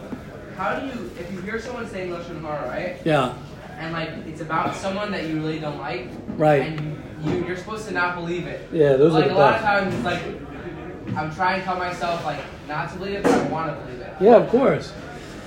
how 0.58 0.80
do 0.80 0.88
you, 0.88 1.12
if 1.18 1.32
you 1.32 1.42
hear 1.42 1.60
someone 1.60 1.88
saying 1.88 2.12
lashon 2.12 2.42
hara, 2.42 2.68
right? 2.68 2.98
Yeah. 3.06 3.38
And 3.78 3.94
like 3.94 4.10
it's 4.28 4.42
about 4.42 4.76
someone 4.76 5.12
that 5.12 5.28
you 5.28 5.36
really 5.36 5.60
don't 5.60 5.78
like, 5.78 6.10
Right. 6.38 6.62
And 6.64 7.02
you, 7.24 7.46
you're 7.46 7.58
supposed 7.58 7.88
to 7.88 7.94
not 7.94 8.16
believe 8.16 8.46
it. 8.46 8.68
Yeah, 8.72 8.94
those 8.98 9.14
like, 9.14 9.26
are 9.26 9.28
like 9.28 9.36
the 9.36 9.36
a 9.36 9.40
lot 9.40 9.56
of 9.56 9.62
times, 9.62 10.04
like 10.04 11.18
I'm 11.18 11.34
trying 11.34 11.60
to 11.60 11.66
tell 11.66 11.78
myself 11.78 12.26
like 12.26 12.42
not 12.68 12.92
to 12.92 12.98
believe 12.98 13.16
it, 13.16 13.24
but 13.24 13.32
I 13.34 13.48
want 13.48 13.72
to 13.78 13.86
believe 13.86 14.02
it. 14.02 14.14
Yeah, 14.20 14.36
of 14.38 14.50
course. 14.50 14.92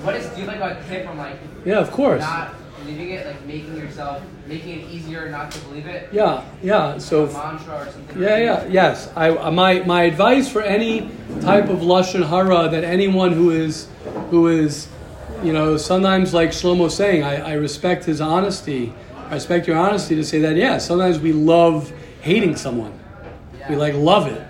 What 0.02 0.14
is 0.14 0.28
do 0.30 0.40
you 0.40 0.46
like 0.46 0.60
a 0.60 0.82
tip 0.88 1.06
from 1.06 1.18
like 1.18 1.36
Yeah, 1.64 1.78
of 1.78 1.90
course. 1.90 2.20
not 2.20 2.54
believing 2.78 3.10
it, 3.10 3.26
like 3.26 3.44
making 3.46 3.76
yourself 3.76 4.22
making 4.46 4.80
it 4.80 4.90
easier 4.90 5.28
not 5.30 5.50
to 5.50 5.58
believe 5.60 5.86
it? 5.86 6.08
Yeah, 6.12 6.44
yeah. 6.62 6.98
So 6.98 7.26
a 7.26 7.32
mantra 7.32 7.74
or 7.86 7.90
something. 7.90 8.22
Yeah, 8.22 8.36
yeah, 8.38 8.66
yes. 8.68 9.10
I, 9.16 9.30
uh, 9.30 9.50
my, 9.50 9.80
my 9.80 10.04
advice 10.04 10.50
for 10.50 10.62
any 10.62 11.10
type 11.40 11.68
of 11.68 11.80
lashon 11.80 12.26
hara 12.26 12.68
that 12.70 12.84
anyone 12.84 13.32
who 13.32 13.50
is, 13.50 13.88
who 14.30 14.46
is, 14.48 14.88
you 15.42 15.52
know, 15.52 15.76
sometimes 15.76 16.32
like 16.32 16.50
Shlomo 16.50 16.90
saying, 16.90 17.22
I, 17.24 17.50
I 17.50 17.52
respect 17.54 18.04
his 18.04 18.20
honesty. 18.20 18.92
I 19.28 19.34
respect 19.34 19.66
your 19.66 19.76
honesty 19.76 20.14
to 20.16 20.24
say 20.24 20.38
that. 20.40 20.56
Yeah, 20.56 20.78
sometimes 20.78 21.18
we 21.18 21.32
love 21.32 21.92
hating 22.22 22.56
someone. 22.56 22.98
We 23.68 23.76
like 23.76 23.94
love 23.94 24.26
it. 24.28 24.40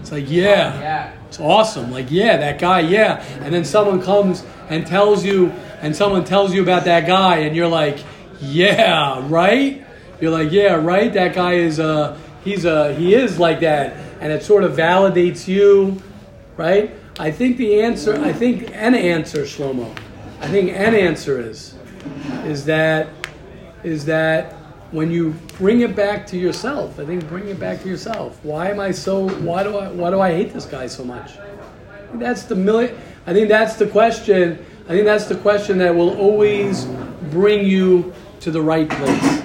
It's 0.00 0.12
like 0.12 0.28
yeah, 0.28 0.78
Yeah. 0.80 1.12
It's 1.30 1.38
awesome. 1.38 1.92
Like 1.92 2.10
yeah, 2.10 2.36
that 2.38 2.58
guy, 2.58 2.80
yeah. 2.80 3.22
And 3.40 3.54
then 3.54 3.64
someone 3.64 4.02
comes 4.02 4.44
and 4.68 4.84
tells 4.84 5.24
you, 5.24 5.52
and 5.80 5.94
someone 5.94 6.24
tells 6.24 6.52
you 6.52 6.60
about 6.60 6.84
that 6.86 7.06
guy, 7.06 7.36
and 7.36 7.54
you're 7.54 7.68
like, 7.68 8.00
yeah, 8.40 9.24
right. 9.28 9.86
You're 10.20 10.32
like, 10.32 10.50
yeah, 10.50 10.74
right. 10.74 11.12
That 11.12 11.32
guy 11.32 11.52
is 11.52 11.78
uh 11.78 12.18
he's 12.42 12.66
uh 12.66 12.88
he 12.94 13.14
is 13.14 13.38
like 13.38 13.60
that, 13.60 13.94
and 14.20 14.32
it 14.32 14.42
sort 14.42 14.64
of 14.64 14.72
validates 14.72 15.46
you, 15.46 16.02
right? 16.56 16.90
I 17.20 17.30
think 17.30 17.58
the 17.58 17.80
answer, 17.82 18.20
I 18.20 18.32
think 18.32 18.70
an 18.74 18.96
answer, 18.96 19.42
Shlomo. 19.42 19.96
I 20.40 20.48
think 20.48 20.70
an 20.70 20.96
answer 20.96 21.38
is, 21.38 21.76
is 22.44 22.64
that, 22.64 23.08
is 23.84 24.06
that 24.06 24.54
when 24.92 25.10
you 25.10 25.30
bring 25.58 25.80
it 25.80 25.94
back 25.94 26.26
to 26.28 26.36
yourself. 26.36 26.98
I 26.98 27.06
think 27.06 27.26
bring 27.28 27.48
it 27.48 27.60
back 27.60 27.82
to 27.82 27.88
yourself. 27.88 28.38
Why 28.42 28.70
am 28.70 28.80
I 28.80 28.90
so? 28.90 29.28
Why 29.40 29.62
do 29.62 29.76
I? 29.78 29.88
Why 29.88 30.10
do 30.10 30.20
I 30.20 30.30
hate 30.30 30.52
this 30.52 30.66
guy 30.66 30.86
so 30.86 31.04
much? 31.04 31.32
That's 32.14 32.42
the 32.44 32.56
million. 32.56 32.96
I 33.26 33.32
think 33.32 33.48
that's 33.48 33.76
the 33.76 33.86
question. 33.86 34.64
I 34.86 34.88
think 34.88 35.04
that's 35.04 35.26
the 35.26 35.36
question 35.36 35.78
that 35.78 35.94
will 35.94 36.18
always 36.18 36.86
bring 37.30 37.66
you 37.66 38.12
to 38.40 38.50
the 38.50 38.60
right 38.60 38.88
place. 38.88 39.42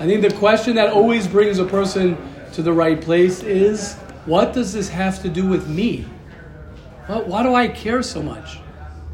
I 0.00 0.06
think 0.06 0.22
the 0.22 0.34
question 0.34 0.74
that 0.76 0.92
always 0.92 1.28
brings 1.28 1.58
a 1.58 1.64
person 1.64 2.16
to 2.54 2.62
the 2.62 2.72
right 2.72 3.00
place 3.00 3.42
is, 3.42 3.94
what 4.24 4.52
does 4.52 4.72
this 4.72 4.88
have 4.88 5.22
to 5.22 5.28
do 5.28 5.46
with 5.46 5.68
me? 5.68 6.06
Why, 7.06 7.18
why 7.18 7.42
do 7.42 7.54
I 7.54 7.68
care 7.68 8.02
so 8.02 8.22
much? 8.22 8.56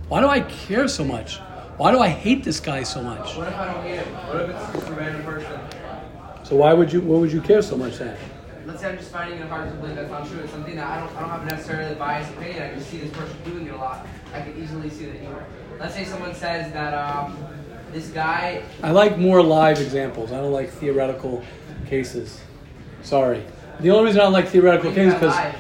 Why 0.08 0.20
do 0.20 0.28
I 0.28 0.40
care 0.40 0.88
so 0.88 1.04
much? 1.04 1.38
Why 1.76 1.90
do 1.90 2.00
I 2.00 2.08
hate 2.08 2.44
this 2.44 2.60
guy 2.60 2.84
so 2.84 3.02
much? 3.02 3.36
What 3.36 3.48
if 3.48 3.54
I 3.54 3.74
don't 3.74 3.82
hate 3.82 3.96
him? 3.96 4.14
What 4.14 4.42
if 4.42 4.50
it's 4.50 4.72
just 4.72 4.88
a 4.88 4.92
random 4.92 5.24
person? 5.24 5.60
So 6.46 6.54
why 6.54 6.72
would 6.72 6.92
you? 6.92 7.00
What 7.00 7.20
would 7.20 7.32
you 7.32 7.40
care 7.40 7.60
so 7.60 7.76
much 7.76 7.98
then? 7.98 8.16
Let's 8.66 8.80
say 8.80 8.90
I'm 8.90 8.98
just 8.98 9.10
finding 9.10 9.40
it 9.40 9.48
hard 9.48 9.68
to 9.68 9.76
believe 9.78 9.96
that's 9.96 10.10
not 10.10 10.28
true. 10.28 10.38
It's 10.40 10.52
something 10.52 10.76
that 10.76 10.86
I 10.86 11.00
don't, 11.00 11.16
I 11.16 11.20
don't 11.20 11.30
have 11.30 11.42
a 11.42 11.46
necessarily 11.46 11.94
biased 11.96 12.32
opinion. 12.34 12.62
I 12.62 12.74
just 12.74 12.88
see 12.88 12.98
this 12.98 13.10
person 13.10 13.36
doing 13.44 13.66
it 13.66 13.74
a 13.74 13.76
lot. 13.76 14.06
I 14.32 14.42
can 14.42 14.56
easily 14.56 14.88
see 14.88 15.06
that 15.06 15.20
you 15.20 15.28
are. 15.28 15.44
Let's 15.80 15.94
say 15.94 16.04
someone 16.04 16.34
says 16.34 16.72
that 16.72 16.94
um, 16.94 17.36
this 17.92 18.08
guy. 18.08 18.62
I 18.82 18.92
like 18.92 19.18
more 19.18 19.42
live 19.42 19.80
examples. 19.80 20.30
I 20.30 20.36
don't 20.36 20.52
like 20.52 20.70
theoretical 20.70 21.42
cases. 21.86 22.40
Sorry. 23.02 23.44
The 23.80 23.90
only 23.90 24.06
reason 24.06 24.20
I 24.20 24.24
don't 24.24 24.32
like 24.32 24.48
theoretical 24.48 24.92
cases 24.92 25.14
because 25.14 25.34
live. 25.34 25.56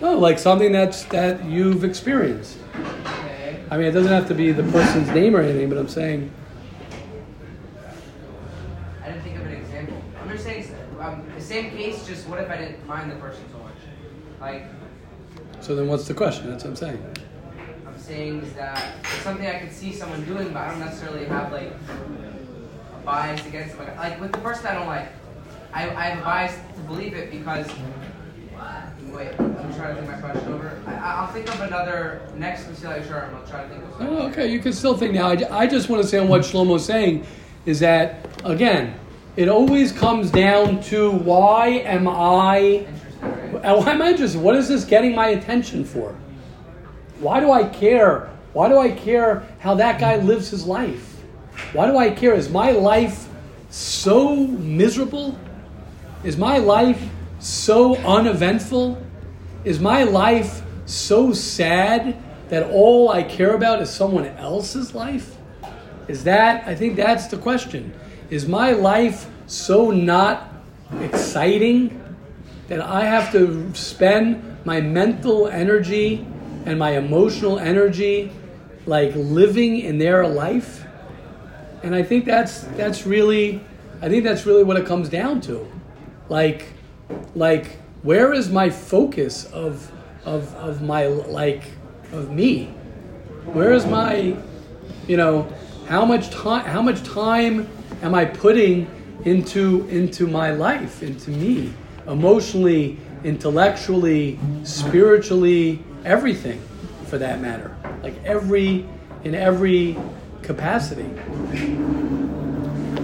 no, 0.00 0.18
like 0.18 0.38
something 0.38 0.72
that's 0.72 1.04
that 1.06 1.44
you've 1.44 1.84
experienced. 1.84 2.56
Okay. 2.74 3.62
I 3.70 3.76
mean, 3.76 3.86
it 3.86 3.92
doesn't 3.92 4.12
have 4.12 4.28
to 4.28 4.34
be 4.34 4.50
the 4.52 4.64
person's 4.64 5.08
name 5.10 5.36
or 5.36 5.40
anything, 5.40 5.68
but 5.68 5.78
I'm 5.78 5.88
saying, 5.88 6.30
I 9.02 9.08
didn't 9.08 9.22
think 9.22 9.36
of 9.36 9.46
an 9.46 9.52
example. 9.52 10.02
I'm 10.20 10.28
just 10.28 10.44
saying, 10.44 10.74
um, 11.00 11.24
the 11.34 11.41
same 11.52 11.70
case. 11.70 12.06
Just 12.06 12.26
what 12.28 12.40
if 12.40 12.50
I 12.50 12.56
didn't 12.56 12.86
mind 12.86 13.10
the 13.10 13.16
person 13.16 13.44
so 13.52 13.58
much? 13.58 13.74
Like 14.40 14.64
so 15.60 15.76
then 15.76 15.86
what's 15.86 16.08
the 16.08 16.14
question? 16.14 16.50
That's 16.50 16.64
what 16.64 16.70
I'm 16.70 16.76
saying. 16.76 17.16
I'm 17.86 17.98
saying 17.98 18.42
is 18.42 18.52
that 18.54 18.96
it's 19.00 19.22
something 19.22 19.46
I 19.46 19.58
could 19.60 19.72
see 19.72 19.92
someone 19.92 20.24
doing, 20.24 20.52
but 20.52 20.62
I 20.62 20.70
don't 20.70 20.80
necessarily 20.80 21.26
have 21.26 21.52
like 21.52 21.70
a 21.70 23.04
bias 23.04 23.46
against 23.46 23.74
it. 23.74 23.78
Like, 23.78 23.96
like 23.96 24.20
with 24.20 24.32
the 24.32 24.38
person 24.38 24.66
I 24.66 24.74
don't 24.74 24.86
like, 24.86 25.08
I, 25.72 25.90
I 25.90 26.04
have 26.06 26.18
a 26.18 26.22
bias 26.22 26.54
to 26.74 26.80
believe 26.82 27.14
it 27.14 27.30
because. 27.30 27.68
Wait, 29.08 29.38
I'm 29.38 29.74
trying 29.74 29.94
to 29.94 30.00
think 30.00 30.10
my 30.10 30.18
question 30.18 30.52
over. 30.54 30.80
I, 30.86 30.94
I'll 30.94 31.26
think 31.26 31.46
of 31.52 31.60
another 31.60 32.22
next 32.36 32.64
Mesilah 32.64 33.02
Yesharim. 33.02 33.34
I'll 33.34 33.46
try 33.46 33.62
to 33.64 33.68
think 33.68 33.84
of 33.84 33.90
something. 33.90 34.08
Oh, 34.08 34.28
okay, 34.28 34.46
you 34.50 34.58
can 34.58 34.72
still 34.72 34.96
think 34.96 35.12
now. 35.12 35.28
I, 35.28 35.58
I 35.64 35.66
just 35.66 35.90
want 35.90 36.00
to 36.00 36.08
say 36.08 36.18
on 36.18 36.28
what 36.28 36.40
Shlomo's 36.40 36.86
saying 36.86 37.26
is 37.66 37.80
that, 37.80 38.26
again, 38.44 38.98
it 39.36 39.48
always 39.48 39.92
comes 39.92 40.30
down 40.30 40.82
to 40.84 41.10
why 41.10 41.68
am 41.68 42.06
I, 42.06 42.86
why 43.20 43.92
am 43.92 44.02
I 44.02 44.10
interested? 44.10 44.40
What 44.40 44.56
is 44.56 44.68
this 44.68 44.84
getting 44.84 45.14
my 45.14 45.28
attention 45.28 45.84
for? 45.84 46.14
Why 47.18 47.40
do 47.40 47.50
I 47.50 47.64
care? 47.64 48.30
Why 48.52 48.68
do 48.68 48.78
I 48.78 48.90
care 48.90 49.46
how 49.60 49.74
that 49.76 49.98
guy 49.98 50.16
lives 50.16 50.50
his 50.50 50.66
life? 50.66 51.22
Why 51.72 51.86
do 51.86 51.96
I 51.96 52.10
care? 52.10 52.34
Is 52.34 52.50
my 52.50 52.72
life 52.72 53.28
so 53.70 54.36
miserable? 54.36 55.38
Is 56.24 56.36
my 56.36 56.58
life 56.58 57.02
so 57.38 57.96
uneventful? 57.96 59.02
Is 59.64 59.80
my 59.80 60.02
life 60.02 60.62
so 60.84 61.32
sad 61.32 62.16
that 62.50 62.70
all 62.70 63.08
I 63.08 63.22
care 63.22 63.54
about 63.54 63.80
is 63.80 63.88
someone 63.88 64.26
else's 64.26 64.94
life? 64.94 65.36
Is 66.08 66.24
that, 66.24 66.66
I 66.66 66.74
think 66.74 66.96
that's 66.96 67.28
the 67.28 67.38
question. 67.38 67.94
Is 68.32 68.48
my 68.48 68.72
life 68.72 69.28
so 69.46 69.90
not 69.90 70.50
exciting 71.02 72.02
that 72.68 72.80
I 72.80 73.04
have 73.04 73.30
to 73.32 73.74
spend 73.74 74.64
my 74.64 74.80
mental 74.80 75.48
energy 75.48 76.26
and 76.64 76.78
my 76.78 76.92
emotional 76.92 77.58
energy 77.58 78.32
like 78.86 79.14
living 79.14 79.80
in 79.80 79.98
their 79.98 80.26
life? 80.26 80.86
And 81.82 81.94
I 81.94 82.02
think 82.02 82.24
that's 82.24 82.62
that's 82.78 83.04
really 83.04 83.60
I 84.00 84.08
think 84.08 84.24
that's 84.24 84.46
really 84.46 84.64
what 84.64 84.78
it 84.78 84.86
comes 84.86 85.10
down 85.10 85.42
to. 85.42 85.70
Like 86.30 86.72
like 87.34 87.80
where 88.00 88.32
is 88.32 88.48
my 88.48 88.70
focus 88.70 89.44
of 89.52 89.92
of 90.24 90.54
of 90.54 90.80
my 90.80 91.06
like 91.06 91.64
of 92.12 92.30
me? 92.30 92.68
Where 93.52 93.74
is 93.74 93.84
my 93.84 94.34
you 95.06 95.18
know 95.18 95.52
how 95.86 96.06
much 96.06 96.30
time 96.30 96.64
how 96.64 96.80
much 96.80 97.02
time 97.02 97.68
am 98.00 98.14
I 98.14 98.24
putting 98.24 98.90
into 99.24 99.86
into 99.88 100.26
my 100.26 100.50
life, 100.50 101.02
into 101.02 101.30
me, 101.30 101.72
emotionally, 102.06 102.98
intellectually, 103.24 104.38
spiritually, 104.64 105.82
everything 106.04 106.60
for 107.06 107.18
that 107.18 107.40
matter. 107.40 107.76
Like 108.02 108.14
every 108.24 108.86
in 109.24 109.34
every 109.34 109.96
capacity. 110.42 111.08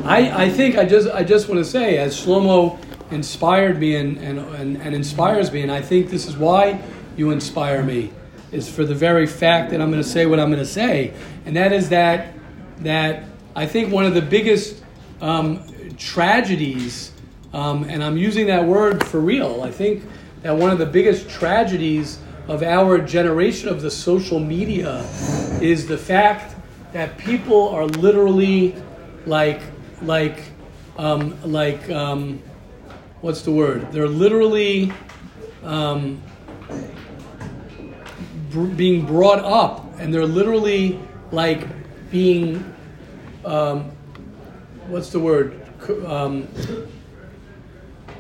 I, 0.05 0.45
I 0.47 0.51
think 0.51 0.79
I 0.79 0.85
just 0.85 1.09
I 1.09 1.23
just 1.23 1.49
want 1.49 1.59
to 1.59 1.65
say 1.65 1.99
as 1.99 2.19
Shlomo 2.19 2.79
inspired 3.11 3.79
me 3.79 3.97
and, 3.97 4.19
and, 4.19 4.39
and, 4.39 4.77
and 4.77 4.95
inspires 4.95 5.51
me, 5.53 5.63
and 5.63 5.73
I 5.73 5.81
think 5.81 6.11
this 6.11 6.27
is 6.27 6.37
why 6.37 6.81
you 7.17 7.31
inspire 7.31 7.83
me, 7.83 8.11
is 8.53 8.69
for 8.69 8.85
the 8.85 8.95
very 8.95 9.27
fact 9.27 9.71
that 9.71 9.81
I'm 9.81 9.91
going 9.91 10.03
to 10.03 10.09
say 10.09 10.27
what 10.27 10.39
I'm 10.39 10.51
going 10.51 10.63
to 10.63 10.67
say, 10.67 11.15
and 11.47 11.57
that 11.57 11.73
is 11.73 11.89
that 11.91 12.35
that 12.81 13.25
I 13.59 13.67
think 13.67 13.93
one 13.93 14.05
of 14.05 14.15
the 14.15 14.23
biggest 14.23 14.85
um, 15.21 15.65
tragedies, 15.97 17.11
um, 17.53 17.83
and 17.91 18.05
I'm 18.05 18.17
using 18.17 18.47
that 18.47 18.65
word 18.65 19.05
for 19.05 19.19
real. 19.19 19.63
I 19.65 19.73
think 19.73 20.05
that 20.43 20.57
one 20.57 20.71
of 20.71 20.79
the 20.79 20.87
biggest 20.87 21.29
tragedies 21.29 22.21
of 22.47 22.63
our 22.63 22.99
generation 22.99 23.69
of 23.69 23.83
the 23.83 23.91
social 23.91 24.39
media 24.39 25.01
is 25.61 25.89
the 25.89 25.99
fact 25.99 26.55
that 26.93 27.19
people 27.19 27.71
are 27.71 27.87
literally 27.87 28.77
like 29.27 29.61
like 30.03 30.39
um, 30.97 31.37
like 31.43 31.91
um, 31.91 32.41
what's 33.23 33.43
the 33.43 33.51
word? 33.51 33.91
They're 33.91 34.07
literally 34.07 34.93
um, 35.65 36.23
br- 38.53 38.67
being 38.67 39.05
brought 39.05 39.41
up, 39.41 39.85
and 39.99 40.15
they're 40.15 40.27
literally 40.27 41.01
like 41.33 41.67
being 42.13 42.77
um, 43.45 43.91
what's 44.89 45.11
the 45.11 45.21
word? 45.21 45.61
Um, 46.07 46.49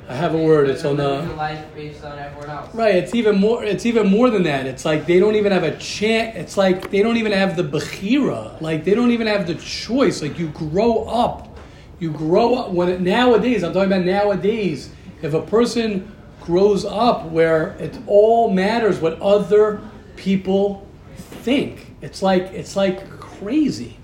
I 0.08 0.14
have 0.14 0.34
a 0.34 0.38
word. 0.38 0.70
It's 0.70 0.86
on 0.86 0.96
the 0.96 1.22
life 1.34 1.62
based 1.74 2.02
on 2.02 2.18
everyone 2.18 2.48
else. 2.48 2.74
Right, 2.74 2.94
it's 2.94 3.14
even 3.14 3.38
more. 3.38 3.62
It's 3.62 3.84
even 3.84 4.08
more 4.08 4.30
than 4.30 4.42
that. 4.44 4.64
It's 4.64 4.86
like 4.86 5.04
they 5.04 5.20
don't 5.20 5.34
even 5.34 5.52
have 5.52 5.64
a 5.64 5.76
chance. 5.76 6.34
It's 6.34 6.56
like 6.56 6.90
they 6.90 7.02
don't 7.02 7.18
even 7.18 7.32
have 7.32 7.56
the 7.56 7.62
bechira. 7.62 8.58
Like 8.62 8.84
they 8.84 8.94
don't 8.94 9.10
even 9.10 9.26
have 9.26 9.46
the 9.46 9.56
choice. 9.56 10.22
Like 10.22 10.38
you 10.38 10.48
grow 10.48 11.04
up, 11.04 11.58
you 11.98 12.10
grow 12.10 12.54
up. 12.54 12.70
When 12.70 12.88
it, 12.88 13.00
nowadays, 13.02 13.62
I'm 13.62 13.74
talking 13.74 13.92
about 13.92 14.06
nowadays. 14.06 14.90
If 15.20 15.34
a 15.34 15.42
person 15.42 16.10
grows 16.40 16.86
up 16.86 17.26
where 17.26 17.72
it 17.72 17.98
all 18.06 18.50
matters 18.50 19.00
what 19.00 19.20
other 19.20 19.82
people 20.16 20.88
think, 21.16 21.94
it's 22.00 22.22
like 22.22 22.44
it's 22.44 22.76
like 22.76 23.10
crazy. 23.20 23.97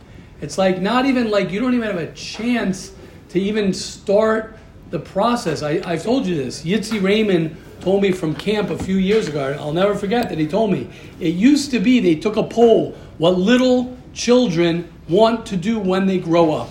It's 0.44 0.58
like 0.58 0.78
not 0.82 1.06
even 1.06 1.30
like 1.30 1.50
you 1.50 1.58
don't 1.58 1.72
even 1.72 1.86
have 1.86 1.96
a 1.96 2.12
chance 2.12 2.92
to 3.30 3.40
even 3.40 3.72
start 3.72 4.58
the 4.90 4.98
process. 4.98 5.62
I, 5.62 5.80
I've 5.86 6.02
told 6.02 6.26
you 6.26 6.34
this. 6.34 6.66
Yitzi 6.66 7.02
Raymond 7.02 7.56
told 7.80 8.02
me 8.02 8.12
from 8.12 8.34
camp 8.34 8.68
a 8.68 8.76
few 8.76 8.96
years 8.96 9.26
ago. 9.26 9.56
I'll 9.58 9.72
never 9.72 9.94
forget 9.94 10.28
that 10.28 10.36
he 10.36 10.46
told 10.46 10.70
me. 10.70 10.90
It 11.18 11.34
used 11.34 11.70
to 11.70 11.80
be 11.80 11.98
they 11.98 12.16
took 12.16 12.36
a 12.36 12.42
poll 12.42 12.94
what 13.16 13.38
little 13.38 13.96
children 14.12 14.92
want 15.08 15.46
to 15.46 15.56
do 15.56 15.78
when 15.78 16.06
they 16.06 16.18
grow 16.18 16.52
up. 16.52 16.68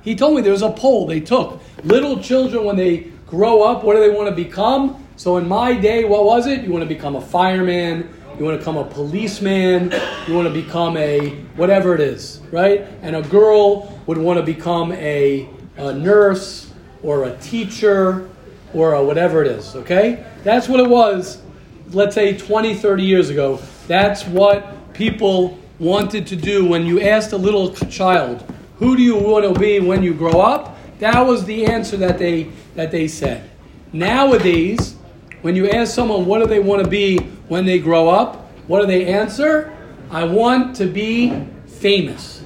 He 0.00 0.14
told 0.14 0.36
me 0.36 0.40
there 0.40 0.52
was 0.52 0.62
a 0.62 0.70
poll 0.70 1.06
they 1.06 1.20
took. 1.20 1.60
Little 1.84 2.22
children, 2.22 2.64
when 2.64 2.76
they 2.76 3.10
grow 3.26 3.62
up, 3.62 3.84
what 3.84 3.96
do 3.96 4.00
they 4.00 4.16
want 4.16 4.30
to 4.30 4.34
become? 4.34 5.06
So 5.16 5.36
in 5.36 5.46
my 5.46 5.74
day, 5.74 6.04
what 6.04 6.24
was 6.24 6.46
it? 6.46 6.62
You 6.62 6.72
want 6.72 6.88
to 6.88 6.88
become 6.88 7.16
a 7.16 7.20
fireman, 7.20 8.08
you 8.40 8.46
want 8.46 8.54
to 8.54 8.58
become 8.58 8.78
a 8.78 8.84
policeman, 8.84 9.92
you 10.26 10.32
want 10.32 10.48
to 10.48 10.54
become 10.54 10.96
a 10.96 11.28
whatever 11.56 11.94
it 11.94 12.00
is, 12.00 12.40
right? 12.50 12.86
And 13.02 13.14
a 13.14 13.20
girl 13.20 14.00
would 14.06 14.16
want 14.16 14.38
to 14.38 14.42
become 14.42 14.92
a, 14.92 15.46
a 15.76 15.92
nurse 15.92 16.72
or 17.02 17.24
a 17.24 17.36
teacher 17.36 18.30
or 18.72 18.94
a 18.94 19.04
whatever 19.04 19.44
it 19.44 19.48
is, 19.48 19.76
okay? 19.76 20.24
That's 20.42 20.70
what 20.70 20.80
it 20.80 20.88
was, 20.88 21.42
let's 21.90 22.14
say 22.14 22.34
20, 22.34 22.76
30 22.76 23.02
years 23.02 23.28
ago. 23.28 23.60
That's 23.86 24.24
what 24.24 24.94
people 24.94 25.58
wanted 25.78 26.26
to 26.28 26.36
do 26.36 26.66
when 26.66 26.86
you 26.86 27.02
asked 27.02 27.32
a 27.32 27.36
little 27.36 27.74
child, 27.74 28.42
who 28.76 28.96
do 28.96 29.02
you 29.02 29.16
want 29.16 29.52
to 29.52 29.60
be 29.60 29.80
when 29.80 30.02
you 30.02 30.14
grow 30.14 30.40
up? 30.40 30.78
That 31.00 31.20
was 31.26 31.44
the 31.44 31.66
answer 31.66 31.98
that 31.98 32.16
they, 32.16 32.44
that 32.74 32.90
they 32.90 33.06
said. 33.06 33.50
Nowadays, 33.92 34.96
when 35.42 35.56
you 35.56 35.70
ask 35.70 35.94
someone 35.94 36.26
what 36.26 36.40
do 36.40 36.46
they 36.46 36.60
want 36.60 36.84
to 36.84 36.88
be 36.88 37.18
when 37.48 37.64
they 37.64 37.78
grow 37.78 38.08
up, 38.08 38.50
what 38.66 38.80
do 38.80 38.86
they 38.86 39.06
answer? 39.06 39.76
I 40.10 40.24
want 40.24 40.76
to 40.76 40.86
be 40.86 41.46
famous. 41.66 42.42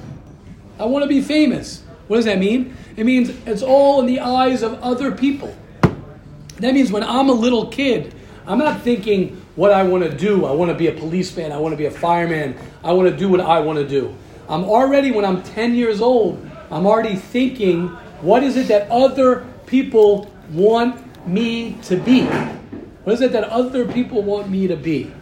I 0.79 0.85
want 0.85 1.03
to 1.03 1.09
be 1.09 1.21
famous. 1.21 1.83
What 2.07 2.17
does 2.17 2.25
that 2.25 2.39
mean? 2.39 2.75
It 2.95 3.05
means 3.05 3.29
it's 3.45 3.61
all 3.61 3.99
in 3.99 4.05
the 4.05 4.19
eyes 4.19 4.61
of 4.61 4.81
other 4.81 5.11
people. 5.11 5.55
That 6.59 6.73
means 6.73 6.91
when 6.91 7.03
I'm 7.03 7.29
a 7.29 7.33
little 7.33 7.67
kid, 7.67 8.13
I'm 8.47 8.59
not 8.59 8.81
thinking 8.81 9.41
what 9.55 9.71
I 9.71 9.83
want 9.83 10.03
to 10.03 10.15
do. 10.15 10.45
I 10.45 10.51
want 10.51 10.71
to 10.71 10.77
be 10.77 10.87
a 10.87 10.91
policeman. 10.91 11.51
I 11.51 11.57
want 11.57 11.73
to 11.73 11.77
be 11.77 11.85
a 11.85 11.91
fireman. 11.91 12.55
I 12.83 12.93
want 12.93 13.09
to 13.09 13.15
do 13.15 13.29
what 13.29 13.41
I 13.41 13.59
want 13.59 13.79
to 13.79 13.87
do. 13.87 14.15
I'm 14.47 14.63
already, 14.63 15.11
when 15.11 15.25
I'm 15.25 15.41
10 15.43 15.75
years 15.75 16.01
old, 16.01 16.49
I'm 16.69 16.85
already 16.85 17.15
thinking, 17.15 17.87
what 18.21 18.43
is 18.43 18.57
it 18.57 18.67
that 18.67 18.89
other 18.89 19.45
people 19.65 20.31
want 20.51 21.01
me 21.27 21.77
to 21.83 21.97
be? 21.97 22.29
What 23.05 23.13
is 23.13 23.21
it 23.21 23.33
that 23.33 23.43
other 23.43 23.85
people 23.85 24.23
want 24.23 24.49
me 24.49 24.65
to 24.65 24.75
be? 24.75 25.13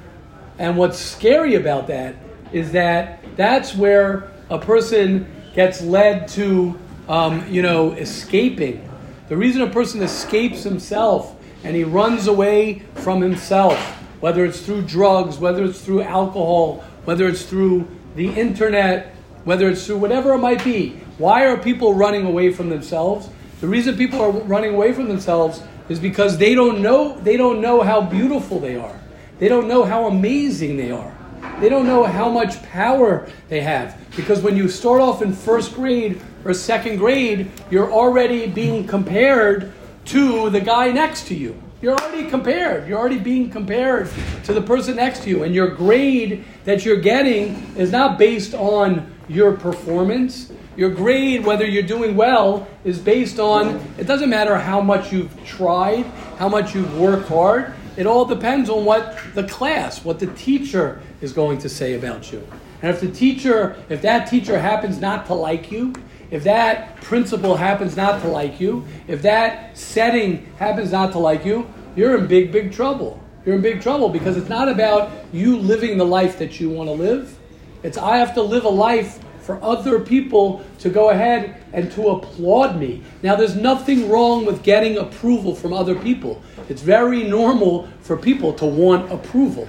And 0.57 0.77
what's 0.77 0.97
scary 0.97 1.55
about 1.55 1.88
that 1.88 2.15
is 2.53 2.71
that 2.71 3.21
that's 3.36 3.75
where 3.75 4.31
a 4.49 4.57
person 4.57 5.29
gets 5.53 5.81
led 5.81 6.29
to, 6.29 6.79
um, 7.09 7.45
you 7.51 7.61
know, 7.61 7.91
escaping. 7.91 8.89
The 9.27 9.36
reason 9.36 9.63
a 9.63 9.69
person 9.69 10.01
escapes 10.01 10.63
himself 10.63 11.36
and 11.65 11.75
he 11.75 11.84
runs 11.84 12.27
away 12.27 12.84
from 12.95 13.21
himself, 13.21 13.77
whether 14.21 14.45
it's 14.45 14.61
through 14.61 14.84
drugs, 14.84 15.38
whether 15.38 15.65
it's 15.65 15.81
through 15.81 16.03
alcohol, 16.03 16.86
whether 17.03 17.27
it's 17.27 17.43
through 17.43 17.86
the 18.15 18.29
internet, 18.29 19.13
whether 19.43 19.67
it's 19.69 19.86
through 19.86 19.97
whatever 19.97 20.31
it 20.36 20.38
might 20.38 20.63
be. 20.63 20.91
Why 21.17 21.47
are 21.47 21.57
people 21.57 21.93
running 21.95 22.25
away 22.25 22.53
from 22.53 22.69
themselves? 22.69 23.27
The 23.59 23.67
reason 23.67 23.97
people 23.97 24.21
are 24.21 24.31
running 24.31 24.73
away 24.73 24.93
from 24.93 25.09
themselves 25.09 25.61
is 25.89 25.99
because 25.99 26.38
they 26.38 26.55
don't 26.55 26.81
know 26.81 27.19
they 27.21 27.38
don't 27.38 27.61
know 27.61 27.81
how 27.81 28.01
beautiful 28.01 28.59
they 28.59 28.75
are. 28.75 28.99
They 29.39 29.47
don't 29.49 29.67
know 29.67 29.84
how 29.84 30.05
amazing 30.05 30.77
they 30.77 30.91
are. 30.91 31.13
They 31.59 31.69
don't 31.69 31.86
know 31.86 32.03
how 32.03 32.29
much 32.29 32.61
power 32.63 33.29
they 33.49 33.61
have. 33.61 33.97
Because 34.15 34.41
when 34.41 34.55
you 34.55 34.69
start 34.69 35.01
off 35.01 35.21
in 35.21 35.34
first 35.34 35.75
grade 35.75 36.21
or 36.45 36.53
second 36.53 36.97
grade, 36.97 37.51
you're 37.69 37.91
already 37.91 38.47
being 38.47 38.88
compared 38.88 39.71
to 40.05 40.49
the 40.49 40.61
guy 40.61 40.91
next 40.91 41.27
to 41.27 41.36
you. 41.36 41.61
You're 41.81 41.95
already 41.95 42.29
compared. 42.29 42.88
You're 42.88 42.97
already 42.97 43.19
being 43.19 43.49
compared 43.49 44.09
to 44.45 44.53
the 44.53 44.61
person 44.61 44.95
next 44.95 45.23
to 45.23 45.29
you. 45.29 45.43
And 45.43 45.53
your 45.53 45.67
grade 45.67 46.45
that 46.63 46.86
you're 46.86 47.01
getting 47.01 47.75
is 47.75 47.91
not 47.91 48.17
based 48.17 48.53
on 48.53 49.13
your 49.27 49.51
performance. 49.51 50.51
Your 50.76 50.89
grade, 50.89 51.45
whether 51.45 51.65
you're 51.65 51.84
doing 51.84 52.15
well, 52.15 52.67
is 52.84 52.97
based 52.99 53.39
on, 53.39 53.76
it 53.97 54.05
doesn't 54.05 54.30
matter 54.30 54.57
how 54.57 54.82
much 54.82 55.13
you've 55.13 55.32
tried, 55.45 56.05
how 56.38 56.49
much 56.49 56.74
you've 56.74 56.97
worked 56.97 57.28
hard. 57.28 57.74
It 57.95 58.07
all 58.07 58.26
depends 58.26 58.69
on 58.69 58.86
what 58.86 59.17
the 59.36 59.43
class, 59.43 60.03
what 60.03 60.19
the 60.19 60.28
teacher 60.28 61.01
is 61.21 61.32
going 61.32 61.59
to 61.59 61.69
say 61.69 61.93
about 61.93 62.32
you. 62.32 62.47
And 62.82 62.89
if 62.89 62.99
the 62.99 63.11
teacher, 63.11 63.76
if 63.88 64.01
that 64.01 64.28
teacher 64.28 64.59
happens 64.59 64.99
not 64.99 65.28
to 65.28 65.36
like 65.36 65.71
you, 65.71 65.93
if 66.32 66.43
that 66.45 66.95
principal 67.01 67.55
happens 67.55 67.95
not 67.95 68.21
to 68.24 68.28
like 68.28 68.59
you, 68.59 68.86
if 69.07 69.21
that 69.21 69.78
setting 69.78 70.51
happens 70.57 70.91
not 70.91 71.11
to 71.11 71.19
like 71.19 71.45
you, 71.45 71.71
you're 71.95 72.17
in 72.17 72.26
big, 72.26 72.51
big 72.51 72.74
trouble. 72.74 73.21
You're 73.45 73.55
in 73.55 73.61
big 73.61 73.82
trouble 73.82 74.09
because 74.09 74.38
it's 74.38 74.49
not 74.49 74.69
about 74.69 75.11
you 75.32 75.57
living 75.57 75.99
the 75.99 76.05
life 76.05 76.39
that 76.39 76.59
you 76.59 76.71
want 76.71 76.88
to 76.89 76.93
live. 76.93 77.38
It's 77.84 77.97
I 77.97 78.17
have 78.17 78.34
to 78.34 78.41
live 78.41 78.65
a 78.65 78.69
life 78.69 79.19
for 79.44 79.62
other 79.62 80.00
people 80.00 80.64
to 80.80 80.89
go 80.89 81.10
ahead 81.10 81.62
and 81.74 81.91
to 81.91 82.10
applaud 82.10 82.80
me. 82.80 83.04
Now, 83.22 83.36
there's 83.36 83.56
nothing 83.56 84.10
wrong 84.10 84.46
with 84.46 84.64
getting 84.64 84.98
approval 84.98 85.54
from 85.54 85.74
other 85.74 85.96
people. 85.96 86.41
It's 86.70 86.82
very 86.82 87.24
normal 87.24 87.88
for 88.02 88.16
people 88.16 88.54
to 88.54 88.66
want 88.66 89.12
approval. 89.12 89.68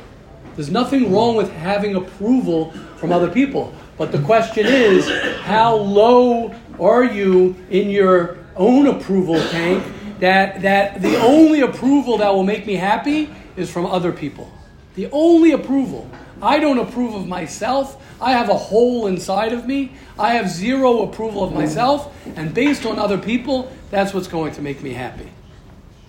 There's 0.55 0.71
nothing 0.71 1.13
wrong 1.13 1.35
with 1.35 1.51
having 1.53 1.97
approval 1.97 2.71
from 2.97 3.11
other 3.11 3.29
people. 3.29 3.75
But 3.99 4.13
the 4.13 4.21
question 4.21 4.67
is, 4.67 5.09
how 5.41 5.75
low 5.75 6.55
are 6.79 7.05
you 7.05 7.57
in 7.71 7.91
your 7.91 8.39
own 8.57 8.87
approval 8.87 9.41
tank 9.49 9.85
that, 10.21 10.63
that 10.63 11.03
the 11.03 11.17
only 11.21 11.63
approval 11.63 12.19
that 12.19 12.33
will 12.33 12.45
make 12.45 12.65
me 12.67 12.75
happy 12.75 13.29
is 13.57 13.71
from 13.71 13.87
other 13.87 14.13
people? 14.13 14.53
The 14.95 15.09
only 15.11 15.51
approval. 15.51 16.09
I 16.43 16.59
don't 16.59 16.79
approve 16.79 17.15
of 17.15 17.27
myself. 17.27 18.03
I 18.21 18.33
have 18.33 18.49
a 18.49 18.57
hole 18.57 19.07
inside 19.07 19.53
of 19.53 19.67
me. 19.67 19.93
I 20.19 20.35
have 20.35 20.49
zero 20.49 21.03
approval 21.03 21.45
of 21.45 21.53
myself. 21.53 22.15
And 22.37 22.53
based 22.53 22.87
on 22.87 22.99
other 22.99 23.19
people, 23.19 23.73
that's 23.91 24.15
what's 24.15 24.29
going 24.29 24.53
to 24.55 24.63
make 24.63 24.83
me 24.83 24.93
happy. 24.93 25.31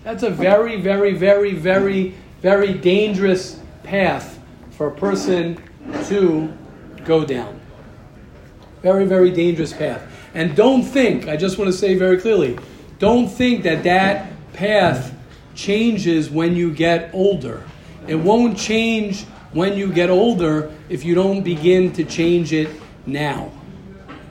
That's 0.04 0.22
a 0.22 0.30
very, 0.30 0.80
very, 0.80 1.14
very, 1.14 1.52
very, 1.52 2.14
very 2.40 2.74
dangerous 2.74 3.60
path 3.82 4.38
for 4.70 4.88
a 4.88 4.94
person 4.94 5.62
to 6.06 6.52
go 7.04 7.24
down. 7.24 7.60
Very, 8.82 9.04
very 9.04 9.30
dangerous 9.30 9.72
path. 9.72 10.02
And 10.34 10.54
don't 10.54 10.82
think, 10.82 11.28
I 11.28 11.36
just 11.36 11.58
want 11.58 11.72
to 11.72 11.76
say 11.76 11.94
very 11.94 12.20
clearly, 12.20 12.58
don't 12.98 13.28
think 13.28 13.62
that 13.64 13.84
that 13.84 14.30
path 14.52 15.14
changes 15.54 16.30
when 16.30 16.54
you 16.54 16.72
get 16.72 17.10
older. 17.12 17.64
It 18.06 18.16
won't 18.16 18.56
change 18.56 19.24
when 19.56 19.74
you 19.74 19.90
get 19.90 20.10
older 20.10 20.70
if 20.90 21.02
you 21.02 21.14
don't 21.14 21.42
begin 21.42 21.90
to 21.90 22.04
change 22.04 22.52
it 22.52 22.68
now. 23.06 23.50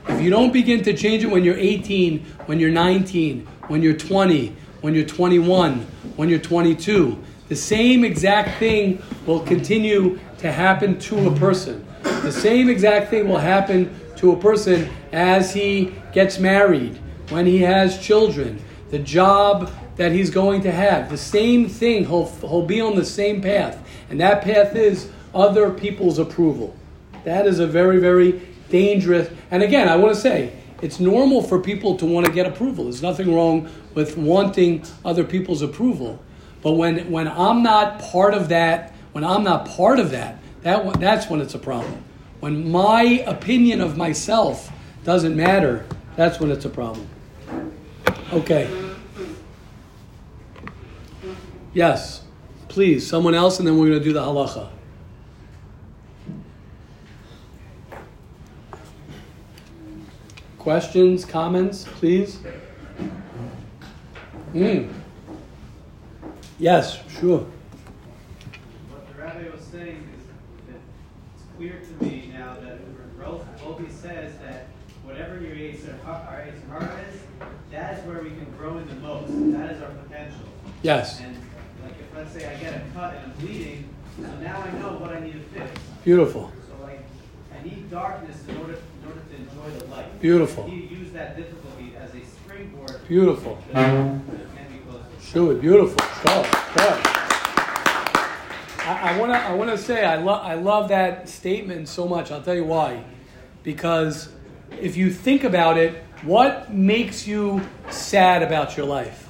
If 0.08 0.22
you 0.22 0.30
don't 0.30 0.54
begin 0.54 0.84
to 0.84 0.94
change 0.94 1.24
it 1.24 1.28
when 1.28 1.44
you're 1.44 1.58
18, 1.58 2.24
when 2.46 2.60
you're 2.60 2.70
19, 2.70 3.48
when 3.68 3.82
you're 3.82 3.98
20, 3.98 4.56
when 4.82 4.94
you're 4.94 5.04
21, 5.04 5.80
when 6.16 6.30
you're 6.30 6.38
22, 6.38 7.18
the 7.50 7.56
same 7.56 8.06
exact 8.06 8.60
thing 8.60 9.02
will 9.26 9.40
continue 9.40 10.20
to 10.38 10.52
happen 10.52 11.00
to 11.00 11.28
a 11.28 11.36
person. 11.38 11.84
The 12.04 12.32
same 12.32 12.70
exact 12.70 13.10
thing 13.10 13.28
will 13.28 13.40
happen 13.40 14.00
to 14.18 14.32
a 14.32 14.38
person 14.38 14.90
as 15.12 15.56
he 15.56 15.92
gets 16.14 16.38
married, 16.38 17.00
when 17.30 17.48
he 17.48 17.60
has 17.64 17.98
children, 17.98 18.64
the 18.92 19.00
job 19.00 19.72
that 19.96 20.12
he's 20.12 20.30
going 20.30 20.62
to 20.62 20.72
have. 20.72 21.10
The 21.10 21.18
same 21.18 21.68
thing, 21.68 22.06
he'll, 22.06 22.28
he'll 22.42 22.66
be 22.66 22.80
on 22.80 22.96
the 22.96 23.06
same 23.06 23.42
path. 23.42 23.82
And 24.10 24.20
that 24.20 24.44
path 24.44 24.76
is 24.76 25.10
other 25.36 25.70
people's 25.70 26.18
approval. 26.18 26.76
That 27.26 27.46
is 27.46 27.60
a 27.60 27.68
very, 27.68 28.00
very 28.00 28.42
dangerous. 28.70 29.30
And 29.52 29.62
again, 29.62 29.90
I 29.90 29.96
want 29.98 30.16
to 30.16 30.20
say, 30.20 30.54
it's 30.82 31.00
normal 31.00 31.42
for 31.42 31.60
people 31.60 31.98
to 31.98 32.06
want 32.06 32.26
to 32.26 32.32
get 32.32 32.46
approval. 32.46 32.86
There's 32.86 33.02
nothing 33.02 33.34
wrong 33.34 33.70
with 33.94 34.18
wanting 34.18 34.84
other 35.04 35.24
people's 35.24 35.62
approval. 35.62 36.20
But 36.62 36.74
when, 36.74 37.12
when 37.12 37.28
I'm 37.28 37.64
not 37.64 38.00
part 38.00 38.34
of 38.34 38.50
that, 38.50 38.94
when 39.12 39.24
I'm 39.24 39.44
not 39.44 39.68
part 39.68 40.00
of 40.00 40.12
that, 40.12 40.40
that 40.64 41.00
that's 41.00 41.30
when 41.30 41.42
it's 41.42 41.54
a 41.54 41.60
problem. 41.60 42.04
When 42.40 42.72
my 42.72 43.24
opinion 43.26 43.82
of 43.82 43.98
myself 43.98 44.72
doesn't 45.04 45.36
matter, 45.36 45.86
that's 46.16 46.40
when 46.40 46.52
it's 46.52 46.66
a 46.66 46.70
problem. 46.70 47.08
Okay. 48.34 48.70
Yes, 51.74 52.24
please, 52.68 53.06
someone 53.08 53.36
else, 53.36 53.60
and 53.60 53.68
then 53.68 53.78
we're 53.78 53.88
going 53.88 54.00
to 54.00 54.04
do 54.04 54.14
the 54.14 54.22
halacha. 54.22 54.70
Questions, 60.66 61.26
comments, 61.26 61.84
please? 61.84 62.40
Mm. 64.52 64.92
Yes, 66.58 67.04
sure. 67.08 67.46
What 68.90 69.08
the 69.08 69.22
rabbi 69.22 69.48
was 69.56 69.62
saying 69.62 70.10
is 70.18 70.26
that 70.66 70.82
it's 71.36 71.44
clear 71.56 71.80
to 71.80 72.04
me 72.04 72.32
now 72.34 72.56
that 72.62 72.80
Robi 73.20 73.92
says 73.92 74.40
that 74.40 74.66
whatever 75.04 75.40
your 75.40 75.56
Yetzer 75.56 76.04
Hara, 76.04 76.48
is, 76.48 77.22
that 77.70 78.00
is 78.00 78.06
where 78.08 78.24
we 78.24 78.30
can 78.30 78.52
grow 78.58 78.80
in 78.80 78.88
the 78.88 78.96
most. 78.96 79.30
That 79.56 79.72
is 79.72 79.84
our 79.84 79.92
potential. 79.92 80.48
Yes. 80.82 81.20
And 81.20 81.38
like 81.84 81.94
if 82.00 82.18
let's 82.18 82.34
say 82.34 82.52
I 82.52 82.58
get 82.60 82.74
a 82.74 82.82
cut 82.96 83.14
and 83.14 83.32
I'm 83.32 83.38
bleeding, 83.38 83.88
so 84.20 84.34
now 84.42 84.62
I 84.62 84.72
know 84.80 84.98
what 84.98 85.16
I 85.16 85.20
need 85.20 85.34
to 85.34 85.60
fix. 85.60 85.80
Beautiful. 86.04 86.52
So 86.68 86.84
like 86.84 87.02
I 87.54 87.64
need 87.64 87.92
darkness 87.92 88.44
in 88.48 88.58
order 88.58 88.80
enjoy 89.66 89.80
the 89.80 89.86
light. 89.86 90.22
Beautiful. 90.22 90.64
I 90.66 90.68
need 90.68 90.90
to 90.90 90.96
use 90.96 91.12
that 91.14 91.36
difficulty 91.38 91.94
as 91.98 92.14
a 92.14 92.26
springboard 92.26 93.08
Beautiful. 93.08 93.58
to. 93.74 94.22
Sure, 95.22 95.56
beautiful. 95.56 95.98
I, 98.88 99.00
I 99.02 99.18
wanna 99.18 99.34
I 99.34 99.54
wanna 99.54 99.78
say 99.78 100.06
I 100.06 100.18
love 100.18 100.46
I 100.46 100.54
love 100.54 100.90
that 100.90 101.28
statement 101.28 101.90
so 101.90 102.08
much. 102.08 102.32
I'll 102.32 102.42
tell 102.42 102.56
you 102.56 102.66
why. 102.66 103.04
Because 103.64 104.30
if 104.80 104.96
you 104.96 105.12
think 105.12 105.44
about 105.44 105.78
it, 105.78 106.04
what 106.24 106.72
makes 106.72 107.28
you 107.28 107.62
sad 107.90 108.44
about 108.44 108.78
your 108.78 108.86
life? 108.86 109.28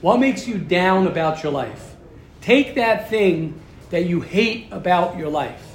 What 0.00 0.18
makes 0.18 0.48
you 0.48 0.58
down 0.58 1.06
about 1.06 1.42
your 1.42 1.52
life? 1.52 1.94
Take 2.40 2.74
that 2.76 3.10
thing 3.10 3.60
that 3.90 4.06
you 4.06 4.20
hate 4.20 4.68
about 4.70 5.18
your 5.18 5.28
life. 5.28 5.65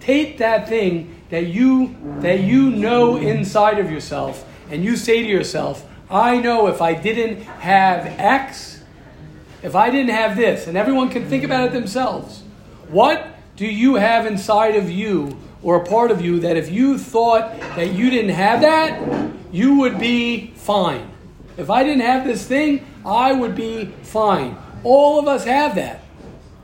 Take 0.00 0.38
that 0.38 0.68
thing 0.68 1.22
that 1.30 1.46
you 1.46 1.96
that 2.20 2.40
you 2.40 2.70
know 2.70 3.16
inside 3.16 3.78
of 3.78 3.90
yourself 3.90 4.46
and 4.70 4.84
you 4.84 4.96
say 4.96 5.22
to 5.22 5.28
yourself, 5.28 5.86
I 6.10 6.38
know 6.38 6.66
if 6.68 6.80
I 6.80 6.94
didn't 6.94 7.42
have 7.42 8.06
X, 8.06 8.82
if 9.62 9.74
I 9.74 9.90
didn't 9.90 10.10
have 10.10 10.36
this, 10.36 10.66
and 10.66 10.76
everyone 10.76 11.08
can 11.08 11.28
think 11.28 11.44
about 11.44 11.66
it 11.66 11.72
themselves, 11.72 12.42
what 12.88 13.26
do 13.56 13.66
you 13.66 13.96
have 13.96 14.26
inside 14.26 14.74
of 14.76 14.90
you 14.90 15.36
or 15.62 15.76
a 15.76 15.86
part 15.86 16.10
of 16.10 16.20
you 16.20 16.40
that 16.40 16.56
if 16.56 16.70
you 16.70 16.98
thought 16.98 17.58
that 17.76 17.92
you 17.92 18.10
didn't 18.10 18.30
have 18.30 18.62
that, 18.62 19.30
you 19.52 19.76
would 19.76 19.98
be 19.98 20.52
fine? 20.56 21.10
If 21.56 21.68
I 21.68 21.84
didn't 21.84 22.02
have 22.02 22.24
this 22.24 22.46
thing, 22.46 22.86
I 23.04 23.32
would 23.32 23.54
be 23.54 23.86
fine. 24.02 24.56
All 24.82 25.18
of 25.18 25.28
us 25.28 25.44
have 25.44 25.74
that. 25.74 26.02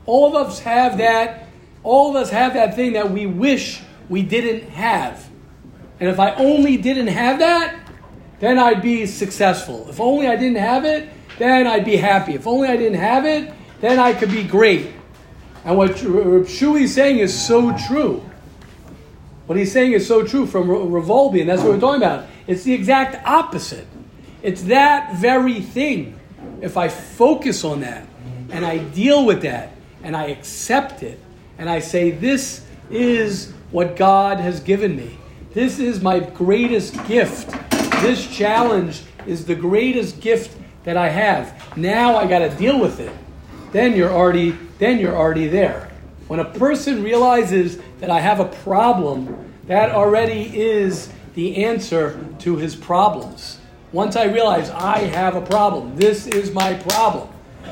All 0.05 0.35
of 0.35 0.47
us 0.47 0.59
have 0.59 0.97
that. 0.97 1.46
All 1.87 2.09
of 2.09 2.17
us 2.17 2.29
have 2.31 2.53
that 2.55 2.75
thing 2.75 2.93
that 2.93 3.11
we 3.11 3.25
wish 3.25 3.81
we 4.09 4.21
didn't 4.21 4.69
have. 4.71 5.25
And 6.01 6.09
if 6.09 6.19
I 6.19 6.35
only 6.35 6.75
didn't 6.75 7.07
have 7.07 7.39
that, 7.39 7.79
then 8.41 8.59
I'd 8.59 8.81
be 8.81 9.05
successful. 9.05 9.89
If 9.89 10.01
only 10.01 10.27
I 10.27 10.35
didn't 10.35 10.57
have 10.57 10.83
it, 10.83 11.07
then 11.39 11.65
I'd 11.65 11.85
be 11.85 11.95
happy. 11.95 12.33
If 12.33 12.45
only 12.45 12.67
I 12.67 12.75
didn't 12.75 12.99
have 12.99 13.25
it, 13.25 13.53
then 13.79 13.99
I 13.99 14.11
could 14.11 14.31
be 14.31 14.43
great. 14.43 14.91
And 15.63 15.77
what 15.77 15.97
Shui 15.97 16.81
uh, 16.81 16.83
is 16.83 16.93
saying 16.93 17.19
is 17.19 17.47
so 17.47 17.73
true. 17.87 18.29
What 19.45 19.57
he's 19.57 19.71
saying 19.71 19.93
is 19.93 20.05
so 20.05 20.25
true 20.27 20.45
from 20.45 20.69
Rav 20.69 21.05
Wolbe, 21.05 21.39
and 21.39 21.49
that's 21.49 21.61
what 21.61 21.71
we're 21.71 21.79
talking 21.79 22.03
about. 22.03 22.27
It's 22.47 22.63
the 22.63 22.73
exact 22.73 23.25
opposite. 23.25 23.87
It's 24.43 24.63
that 24.63 25.15
very 25.15 25.61
thing. 25.61 26.19
If 26.61 26.75
I 26.75 26.89
focus 26.89 27.63
on 27.63 27.79
that 27.79 28.05
and 28.49 28.65
I 28.65 28.79
deal 28.79 29.25
with 29.25 29.43
that 29.43 29.71
and 30.03 30.17
I 30.17 30.25
accept 30.25 31.01
it 31.01 31.21
and 31.57 31.69
I 31.69 31.79
say, 31.79 32.11
This 32.11 32.65
is 32.89 33.53
what 33.71 33.95
God 33.95 34.39
has 34.39 34.59
given 34.59 34.95
me, 34.95 35.17
this 35.53 35.79
is 35.79 36.01
my 36.01 36.19
greatest 36.19 37.05
gift. 37.07 37.53
This 38.01 38.27
challenge 38.27 39.01
is 39.25 39.45
the 39.45 39.55
greatest 39.55 40.21
gift 40.21 40.55
that 40.83 40.97
I 40.97 41.09
have. 41.09 41.75
Now 41.75 42.15
I 42.15 42.27
got 42.27 42.39
to 42.39 42.49
deal 42.49 42.79
with 42.79 42.99
it. 42.99 43.11
Then 43.71 43.95
you're 43.95 44.11
already 44.11 44.57
then 44.77 44.99
you're 44.99 45.15
already 45.15 45.47
there. 45.47 45.91
When 46.27 46.39
a 46.39 46.45
person 46.45 47.03
realizes 47.03 47.79
that 47.99 48.09
I 48.09 48.19
have 48.19 48.39
a 48.39 48.45
problem, 48.45 49.53
that 49.65 49.89
already 49.91 50.55
is 50.59 51.11
the 51.33 51.65
answer 51.65 52.23
to 52.39 52.57
his 52.57 52.75
problems. 52.75 53.59
Once 53.91 54.15
I 54.15 54.25
realize 54.25 54.69
I 54.69 54.99
have 54.99 55.35
a 55.35 55.41
problem, 55.41 55.95
this 55.95 56.27
is 56.27 56.51
my 56.51 56.73
problem. 56.73 57.29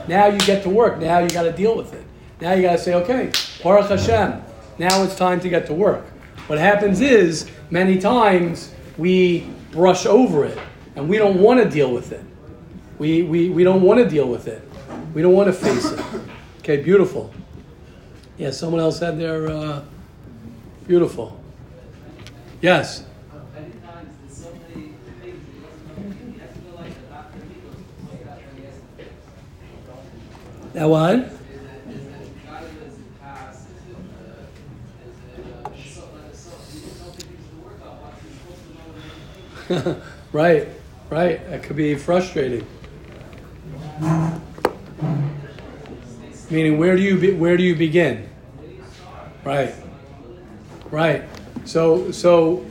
Now 0.07 0.27
you 0.27 0.39
get 0.39 0.63
to 0.63 0.69
work. 0.69 0.97
Now 0.99 1.19
you 1.19 1.29
got 1.29 1.43
to 1.43 1.51
deal 1.51 1.75
with 1.75 1.93
it. 1.93 2.05
Now 2.41 2.53
you 2.53 2.61
got 2.63 2.73
to 2.73 2.77
say, 2.77 2.93
okay, 2.95 3.31
Baruch 3.63 3.89
Hashem. 3.89 4.41
Now 4.77 5.03
it's 5.03 5.15
time 5.15 5.39
to 5.39 5.49
get 5.49 5.67
to 5.67 5.73
work. 5.73 6.05
What 6.47 6.59
happens 6.59 7.01
is 7.01 7.49
many 7.69 7.97
times 7.97 8.73
we 8.97 9.47
brush 9.71 10.05
over 10.05 10.45
it 10.45 10.57
and 10.95 11.09
we 11.09 11.17
don't 11.17 11.39
want 11.41 11.63
to 11.63 11.69
deal 11.69 11.91
with 11.91 12.11
it. 12.11 12.23
We, 12.97 13.23
we, 13.23 13.49
we 13.49 13.63
don't 13.63 13.81
want 13.81 13.99
to 13.99 14.09
deal 14.09 14.27
with 14.27 14.47
it. 14.47 14.61
We 15.13 15.21
don't 15.21 15.33
want 15.33 15.47
to 15.47 15.53
face 15.53 15.91
it. 15.91 15.99
Okay, 16.59 16.77
beautiful. 16.77 17.33
Yeah, 18.37 18.51
someone 18.51 18.81
else 18.81 18.99
had 18.99 19.17
their 19.17 19.47
uh, 19.49 19.83
beautiful. 20.87 21.39
Yes. 22.61 22.99
That 23.53 23.63
you 23.63 23.71
doesn't 23.73 23.91
know. 25.61 25.69
I 26.41 26.47
feel 26.47 26.75
like 26.75 26.93
the 26.93 27.01
doctor 27.13 27.39
people 27.39 27.71
like 28.09 28.23
that 28.25 28.37
when 28.37 28.55
he 28.57 28.63
has 28.65 28.75
to 28.75 28.81
fix. 28.97 29.09
That 30.73 30.89
what? 30.89 31.15
Is 31.15 31.21
it, 31.21 31.29
is 31.89 32.05
it 32.05 32.45
God 32.45 32.63
lives 32.63 32.95
in 32.95 33.03
past? 33.21 33.67
Is 33.69 33.75
it, 33.87 33.95
uh, 33.95 34.39
is 35.05 35.15
it, 35.39 35.45
uh, 35.45 35.69
something 35.93 36.23
like 36.23 36.35
so, 36.35 36.51
you 36.73 36.81
don't 36.81 37.15
think 37.15 37.27
things 37.29 37.47
to 37.49 37.55
work 37.63 37.79
out, 37.85 37.95
but 38.03 38.11
you're 38.23 38.35
supposed 38.35 38.63
to 38.67 38.69
know 38.73 38.87
what 38.91 39.54
right, 40.31 40.67
right. 41.09 41.49
That 41.49 41.63
could 41.63 41.75
be 41.75 41.95
frustrating. 41.95 42.65
Meaning, 46.49 46.77
where 46.77 46.95
do 46.95 47.01
you 47.01 47.17
be, 47.17 47.33
where 47.33 47.57
do 47.57 47.63
you 47.63 47.75
begin? 47.75 48.29
Right, 49.43 49.73
right. 50.91 51.23
So, 51.65 52.11
so 52.11 52.65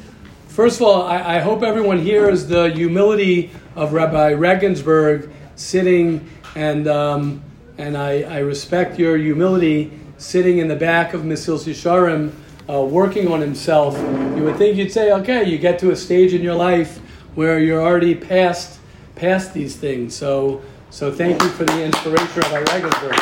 first 0.48 0.80
of 0.80 0.86
all, 0.86 1.02
I, 1.02 1.36
I 1.36 1.40
hope 1.40 1.62
everyone 1.62 1.98
hears 1.98 2.46
the 2.46 2.70
humility 2.70 3.50
of 3.74 3.92
Rabbi 3.92 4.34
Regensburg 4.34 5.30
sitting, 5.56 6.28
and 6.54 6.86
um, 6.86 7.42
and 7.78 7.96
I, 7.96 8.22
I 8.22 8.38
respect 8.38 8.98
your 8.98 9.16
humility 9.16 9.90
sitting 10.16 10.58
in 10.58 10.68
the 10.68 10.76
back 10.76 11.12
of 11.12 11.22
Misil 11.22 11.58
Yisharim, 11.58 12.30
uh, 12.68 12.82
working 12.82 13.30
on 13.30 13.40
himself. 13.40 13.96
You 14.36 14.44
would 14.44 14.56
think 14.56 14.76
you'd 14.76 14.92
say, 14.92 15.12
okay, 15.12 15.44
you 15.44 15.58
get 15.58 15.78
to 15.80 15.90
a 15.90 15.96
stage 15.96 16.32
in 16.32 16.42
your 16.42 16.54
life 16.54 16.98
where 17.34 17.58
you're 17.58 17.82
already 17.82 18.14
past 18.14 18.78
past 19.16 19.54
these 19.54 19.76
things. 19.76 20.14
So, 20.14 20.62
so 20.90 21.12
thank 21.12 21.40
you 21.42 21.48
for 21.50 21.64
the 21.64 21.84
inspiration, 21.84 22.42
Rabbi 22.42 22.72
Regensburg. 22.72 23.20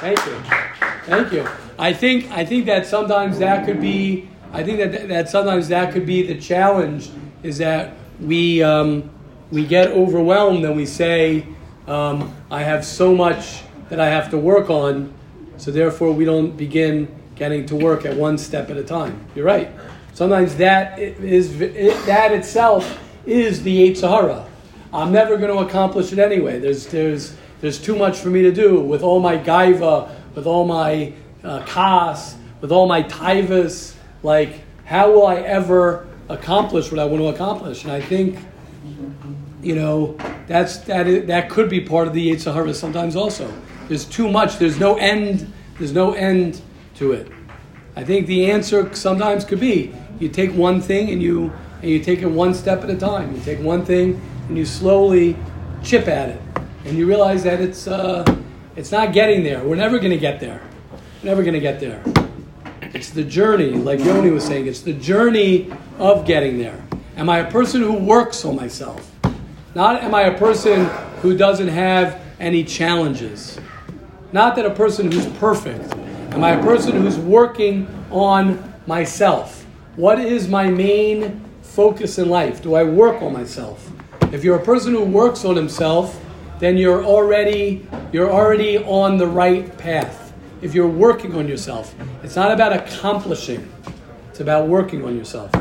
Thank 0.00 0.26
you, 0.26 0.40
thank 1.06 1.32
you. 1.32 1.48
I 1.78 1.92
think 1.92 2.30
I 2.30 2.44
think 2.44 2.66
that 2.66 2.86
sometimes 2.86 3.38
that 3.38 3.66
could 3.66 3.80
be. 3.80 4.28
I 4.52 4.62
think 4.62 4.78
that 4.78 5.08
that 5.08 5.28
sometimes 5.28 5.68
that 5.68 5.92
could 5.92 6.06
be 6.06 6.26
the 6.26 6.40
challenge 6.40 7.10
is 7.42 7.58
that 7.58 7.94
we 8.20 8.62
um, 8.62 9.10
we 9.50 9.66
get 9.66 9.88
overwhelmed 9.88 10.64
and 10.64 10.76
we 10.76 10.86
say 10.86 11.46
um, 11.86 12.34
I 12.50 12.62
have 12.62 12.84
so 12.84 13.14
much 13.14 13.62
that 13.88 14.00
I 14.00 14.08
have 14.08 14.30
to 14.30 14.38
work 14.38 14.70
on, 14.70 15.12
so 15.56 15.70
therefore 15.70 16.12
we 16.12 16.24
don't 16.24 16.56
begin 16.56 17.08
getting 17.36 17.66
to 17.66 17.76
work 17.76 18.04
at 18.04 18.16
one 18.16 18.38
step 18.38 18.70
at 18.70 18.76
a 18.76 18.84
time. 18.84 19.26
You're 19.34 19.44
right. 19.46 19.70
Sometimes 20.12 20.56
that 20.56 20.98
is 20.98 21.60
it, 21.60 22.06
that 22.06 22.32
itself 22.32 23.00
is 23.26 23.62
the 23.62 23.90
Yetzer 23.90 24.08
Hara. 24.08 24.46
I'm 24.92 25.10
never 25.10 25.36
going 25.36 25.52
to 25.52 25.66
accomplish 25.66 26.12
it 26.12 26.18
anyway. 26.20 26.60
There's 26.60 26.86
there's 26.86 27.36
there's 27.60 27.80
too 27.80 27.96
much 27.96 28.18
for 28.18 28.28
me 28.28 28.42
to 28.42 28.52
do 28.52 28.80
with 28.80 29.02
all 29.02 29.20
my 29.20 29.36
gaiva, 29.36 30.14
with 30.34 30.46
all 30.46 30.66
my 30.66 31.12
uh, 31.42 31.64
kas, 31.66 32.36
with 32.60 32.70
all 32.70 32.86
my 32.86 33.02
taivas. 33.02 33.94
Like, 34.22 34.60
how 34.84 35.10
will 35.10 35.26
I 35.26 35.36
ever 35.36 36.06
accomplish 36.28 36.90
what 36.92 37.00
I 37.00 37.04
want 37.04 37.22
to 37.22 37.28
accomplish? 37.28 37.82
And 37.82 37.92
I 37.92 38.00
think, 38.00 38.38
you 39.62 39.74
know, 39.74 40.16
that's 40.46 40.78
that. 40.78 41.08
Is, 41.08 41.26
that 41.26 41.50
could 41.50 41.68
be 41.68 41.80
part 41.80 42.06
of 42.06 42.14
the 42.14 42.30
Yetzer 42.30 42.54
Hara 42.54 42.72
sometimes 42.72 43.16
also. 43.16 43.52
There's 43.88 44.04
too 44.04 44.30
much. 44.30 44.58
There's 44.58 44.78
no 44.78 44.96
end. 44.96 45.52
There's 45.78 45.92
no 45.92 46.12
end 46.12 46.60
to 46.96 47.12
it. 47.12 47.28
I 47.96 48.04
think 48.04 48.26
the 48.26 48.50
answer 48.50 48.94
sometimes 48.94 49.44
could 49.44 49.60
be 49.60 49.94
you 50.18 50.28
take 50.28 50.52
one 50.52 50.80
thing 50.80 51.10
and 51.10 51.22
you 51.22 51.52
and 51.82 51.90
you 51.90 52.02
take 52.02 52.22
it 52.22 52.26
one 52.26 52.54
step 52.54 52.82
at 52.82 52.90
a 52.90 52.96
time. 52.96 53.34
You 53.34 53.42
take 53.42 53.60
one 53.60 53.84
thing 53.84 54.20
and 54.48 54.56
you 54.56 54.64
slowly 54.64 55.36
chip 55.82 56.08
at 56.08 56.30
it, 56.30 56.40
and 56.84 56.96
you 56.96 57.06
realize 57.06 57.42
that 57.44 57.60
it's 57.60 57.86
uh, 57.86 58.24
it's 58.76 58.90
not 58.90 59.12
getting 59.12 59.42
there. 59.42 59.62
We're 59.62 59.76
never 59.76 59.98
going 59.98 60.10
to 60.10 60.18
get 60.18 60.40
there. 60.40 60.62
Never 61.22 61.42
going 61.42 61.54
to 61.54 61.60
get 61.60 61.80
there. 61.80 62.02
It's 62.94 63.10
the 63.10 63.24
journey, 63.24 63.70
like 63.70 64.00
Yoni 64.00 64.30
was 64.30 64.44
saying. 64.44 64.66
It's 64.66 64.80
the 64.80 64.92
journey 64.92 65.72
of 65.98 66.26
getting 66.26 66.58
there. 66.58 66.82
Am 67.16 67.28
I 67.28 67.38
a 67.38 67.50
person 67.50 67.80
who 67.82 67.94
works 67.94 68.44
on 68.44 68.56
myself? 68.56 69.10
Not 69.74 70.02
am 70.02 70.14
I 70.14 70.22
a 70.22 70.38
person 70.38 70.86
who 71.20 71.36
doesn't 71.36 71.68
have 71.68 72.20
any 72.40 72.64
challenges. 72.64 73.58
Not 74.32 74.56
that 74.56 74.66
a 74.66 74.70
person 74.70 75.10
who's 75.10 75.26
perfect. 75.38 75.93
Am 76.34 76.42
I 76.42 76.50
a 76.50 76.62
person 76.64 77.00
who's 77.00 77.16
working 77.16 77.86
on 78.10 78.74
myself? 78.88 79.64
What 79.94 80.18
is 80.18 80.48
my 80.48 80.68
main 80.68 81.40
focus 81.62 82.18
in 82.18 82.28
life? 82.28 82.60
Do 82.60 82.74
I 82.74 82.82
work 82.82 83.22
on 83.22 83.32
myself? 83.32 83.88
If 84.32 84.42
you're 84.42 84.58
a 84.58 84.64
person 84.64 84.94
who 84.94 85.04
works 85.04 85.44
on 85.44 85.54
himself, 85.54 86.20
then 86.58 86.76
you're 86.76 87.04
already 87.04 87.86
you're 88.10 88.32
already 88.32 88.78
on 88.78 89.16
the 89.16 89.28
right 89.28 89.78
path. 89.78 90.32
If 90.60 90.74
you're 90.74 90.88
working 90.88 91.36
on 91.36 91.46
yourself, 91.46 91.94
it's 92.24 92.34
not 92.34 92.50
about 92.50 92.72
accomplishing; 92.72 93.72
it's 94.30 94.40
about 94.40 94.66
working 94.66 95.04
on 95.04 95.16
yourself. 95.16 95.52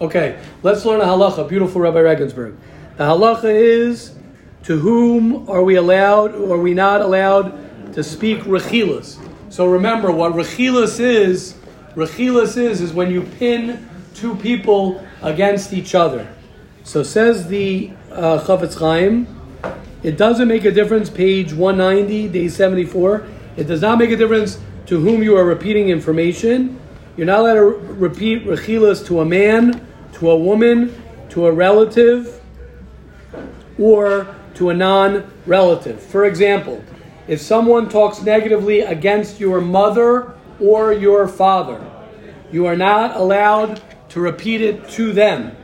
Okay, 0.00 0.40
let's 0.62 0.86
learn 0.86 1.02
a 1.02 1.04
halacha. 1.04 1.46
Beautiful 1.46 1.82
Rabbi 1.82 2.00
Regensburg. 2.00 2.56
The 2.96 3.04
halacha 3.04 3.52
is 3.54 4.14
to 4.62 4.78
whom 4.78 5.46
are 5.46 5.62
we 5.62 5.74
allowed 5.74 6.34
or 6.34 6.54
are 6.54 6.60
we 6.60 6.72
not 6.72 7.02
allowed 7.02 7.92
to 7.92 8.02
speak 8.02 8.38
rechilas? 8.44 9.18
So 9.50 9.66
remember 9.66 10.12
what 10.12 10.34
rechilas 10.34 11.00
is. 11.00 11.56
Rechilas 11.96 12.56
is 12.56 12.80
is 12.80 12.92
when 12.92 13.10
you 13.10 13.22
pin 13.22 13.88
two 14.14 14.36
people 14.36 15.04
against 15.22 15.72
each 15.72 15.96
other. 15.96 16.32
So 16.84 17.02
says 17.02 17.48
the 17.48 17.90
uh, 18.12 18.38
Chafetz 18.38 18.78
Chaim, 18.78 19.26
it 20.04 20.16
doesn't 20.16 20.46
make 20.46 20.64
a 20.64 20.70
difference. 20.70 21.10
Page 21.10 21.52
190, 21.52 22.28
day 22.28 22.48
74. 22.48 23.26
It 23.56 23.64
does 23.64 23.80
not 23.80 23.98
make 23.98 24.10
a 24.10 24.16
difference 24.16 24.60
to 24.86 25.00
whom 25.00 25.20
you 25.20 25.36
are 25.36 25.44
repeating 25.44 25.88
information. 25.88 26.80
You're 27.16 27.26
not 27.26 27.40
allowed 27.40 27.54
to 27.54 27.60
repeat 27.94 28.46
rechilas 28.46 29.04
to 29.06 29.18
a 29.18 29.24
man, 29.24 29.84
to 30.14 30.30
a 30.30 30.38
woman, 30.38 30.94
to 31.30 31.48
a 31.48 31.52
relative, 31.52 32.40
or 33.80 34.32
to 34.54 34.70
a 34.70 34.74
non 34.74 35.28
relative. 35.44 36.00
For 36.00 36.24
example, 36.24 36.84
if 37.30 37.40
someone 37.40 37.88
talks 37.88 38.22
negatively 38.22 38.80
against 38.80 39.38
your 39.38 39.60
mother 39.60 40.34
or 40.58 40.92
your 40.92 41.28
father, 41.28 41.80
you 42.50 42.66
are 42.66 42.74
not 42.74 43.14
allowed 43.14 43.80
to 44.08 44.18
repeat 44.18 44.60
it 44.60 44.88
to 44.90 45.12
them, 45.12 45.56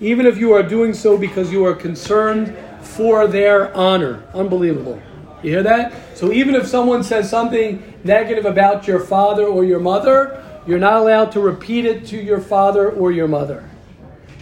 even 0.00 0.24
if 0.24 0.38
you 0.38 0.52
are 0.52 0.62
doing 0.62 0.94
so 0.94 1.18
because 1.18 1.50
you 1.50 1.64
are 1.64 1.74
concerned 1.74 2.56
for 2.80 3.26
their 3.26 3.76
honor. 3.76 4.22
Unbelievable. 4.34 5.02
You 5.42 5.50
hear 5.50 5.64
that? 5.64 5.92
So 6.16 6.30
even 6.30 6.54
if 6.54 6.68
someone 6.68 7.02
says 7.02 7.28
something 7.28 7.82
negative 8.04 8.44
about 8.44 8.86
your 8.86 9.00
father 9.00 9.46
or 9.46 9.64
your 9.64 9.80
mother, 9.80 10.44
you're 10.64 10.78
not 10.78 10.98
allowed 10.98 11.32
to 11.32 11.40
repeat 11.40 11.86
it 11.86 12.06
to 12.06 12.22
your 12.22 12.40
father 12.40 12.88
or 12.88 13.10
your 13.10 13.26
mother. 13.26 13.68